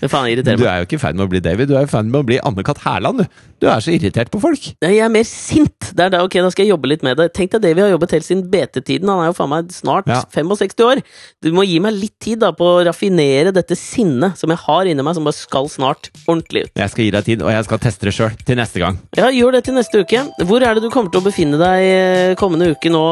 Det 0.02 0.10
faen 0.12 0.28
irriterer 0.32 0.58
Du 0.58 0.66
er 0.68 0.82
jo 0.82 0.88
ikke 0.88 0.98
i 0.98 1.02
ferd 1.04 1.16
med 1.20 1.26
å 1.28 1.30
bli 1.32 1.42
David, 1.44 1.70
du 1.70 1.76
er 1.78 1.88
i 1.88 1.92
ferd 1.92 2.08
med 2.10 2.20
å 2.22 2.26
bli 2.28 2.40
Anne-Kat. 2.44 2.82
Hærland, 2.84 3.24
du. 3.24 3.42
Du 3.64 3.68
er 3.72 3.80
så 3.84 3.94
irritert 3.94 4.32
på 4.34 4.42
folk. 4.44 4.66
Nei, 4.84 4.96
Jeg 4.98 5.06
er 5.06 5.12
mer 5.14 5.24
sint! 5.28 5.92
Det 5.94 6.06
er 6.08 6.10
da, 6.16 6.24
ok, 6.26 6.40
da 6.44 6.50
skal 6.52 6.66
jeg 6.66 6.72
jobbe 6.74 6.90
litt 6.90 7.04
med 7.06 7.18
det. 7.20 7.30
Tenk 7.38 7.52
deg 7.54 7.62
David 7.64 7.84
har 7.86 7.92
jobbet 7.94 8.16
helt 8.18 8.26
siden 8.28 8.44
BT-tiden. 8.52 9.08
Han 9.12 9.22
er 9.24 9.30
jo 9.32 9.36
faen 9.38 9.52
meg 9.54 9.72
snart 9.76 10.08
Ja. 10.10 10.22
65 10.34 10.84
år. 10.88 11.02
Du 11.44 11.52
må 11.56 11.64
gi 11.68 11.78
meg 11.84 11.94
litt 11.96 12.16
tid 12.24 12.40
da 12.44 12.52
på 12.56 12.66
å 12.66 12.82
raffinere 12.88 13.54
dette 13.56 13.76
sinnet 13.78 14.38
som 14.40 14.50
jeg 14.52 14.60
har 14.66 14.90
inni 14.90 15.04
meg, 15.06 15.16
som 15.16 15.24
bare 15.28 15.38
skal 15.38 15.70
snart 15.72 16.10
ordentlig 16.28 16.66
ut. 16.66 16.72
Jeg 16.80 16.90
skal 16.94 17.06
gi 17.06 17.12
deg 17.16 17.28
tid, 17.30 17.44
og 17.46 17.52
jeg 17.54 17.68
skal 17.68 17.82
teste 17.84 18.10
det 18.10 18.14
sjøl 18.18 18.36
til 18.48 18.60
neste 18.60 18.82
gang. 18.84 18.98
Ja, 19.20 19.30
gjør 19.32 19.58
det 19.58 19.64
til 19.68 19.78
neste 19.78 20.02
uke. 20.04 20.24
Hvor 20.50 20.64
er 20.66 20.76
det 20.80 20.84
du 20.84 20.90
kommer 20.94 21.14
til 21.14 21.22
å 21.22 21.28
befinne 21.28 21.60
deg 21.62 21.84
eh, 21.88 22.36
kommende 22.40 22.72
uke 22.74 22.92
nå? 22.94 23.04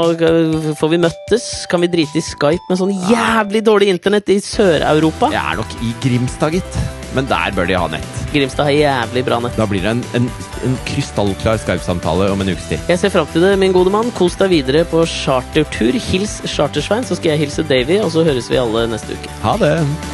Får 0.79 0.91
vi 0.93 0.99
møttes? 1.01 1.47
Kan 1.71 1.83
vi 1.85 1.89
drite 1.91 2.19
i 2.19 2.25
Skype 2.25 2.67
med 2.71 2.79
sånn 2.81 2.93
jævlig 3.11 3.63
dårlig 3.67 3.91
internett 3.93 4.29
i 4.33 4.39
Sør-Europa? 4.43 5.31
Jeg 5.33 5.41
er 5.53 5.59
nok 5.61 5.77
i 5.85 5.93
Grimstad, 6.03 6.55
gitt. 6.57 6.70
Men 7.15 7.27
der 7.27 7.51
bør 7.55 7.67
de 7.67 7.75
ha 7.75 7.87
nett. 7.91 8.19
Grimstad 8.31 8.69
har 8.69 8.75
jævlig 8.75 9.25
bra 9.27 9.41
nett. 9.43 9.57
Da 9.59 9.65
blir 9.67 9.83
det 9.83 9.91
en, 9.91 10.03
en, 10.15 10.29
en 10.63 10.77
krystallklar 10.87 11.59
Skype-samtale 11.59 12.29
om 12.31 12.43
en 12.43 12.53
ukes 12.53 12.69
tid. 12.69 12.85
Jeg 12.87 13.01
ser 13.01 13.11
fram 13.11 13.27
til 13.33 13.43
det, 13.43 13.51
min 13.59 13.75
gode 13.75 13.91
mann. 13.91 14.13
Kos 14.15 14.37
deg 14.39 14.53
videre 14.53 14.85
på 14.87 15.03
chartertur. 15.09 15.97
Hils 16.07 16.39
Chartersvein, 16.47 17.03
så 17.07 17.19
skal 17.19 17.33
jeg 17.33 17.45
hilse 17.45 17.67
Davy, 17.67 17.99
og 17.99 18.13
så 18.15 18.23
høres 18.27 18.47
vi 18.51 18.61
alle 18.61 18.87
neste 18.93 19.19
uke. 19.19 19.35
Ha 19.43 19.57
det! 19.59 19.73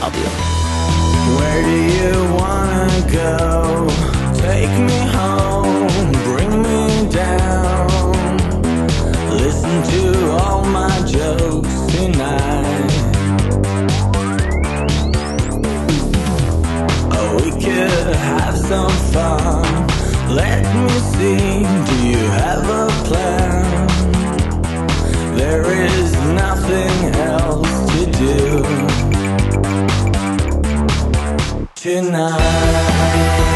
Adio. 0.09 0.33
Where 1.37 1.61
do 1.69 1.77
you 2.01 2.17
wanna 2.39 2.89
go? 3.13 3.87
Take 4.41 4.73
me 4.89 4.99
home, 5.13 6.11
bring 6.25 6.61
me 6.65 7.11
down. 7.13 7.66
Some 18.67 18.91
fun. 19.13 19.63
Let 20.35 20.63
me 20.75 20.89
see, 21.15 21.63
do 21.87 21.95
you 22.05 22.23
have 22.41 22.65
a 22.67 22.87
plan? 23.07 23.87
There 25.37 25.65
is 25.71 26.11
nothing 26.43 27.15
else 27.15 27.71
to 27.93 28.01
do 28.11 28.63
tonight. 31.75 33.46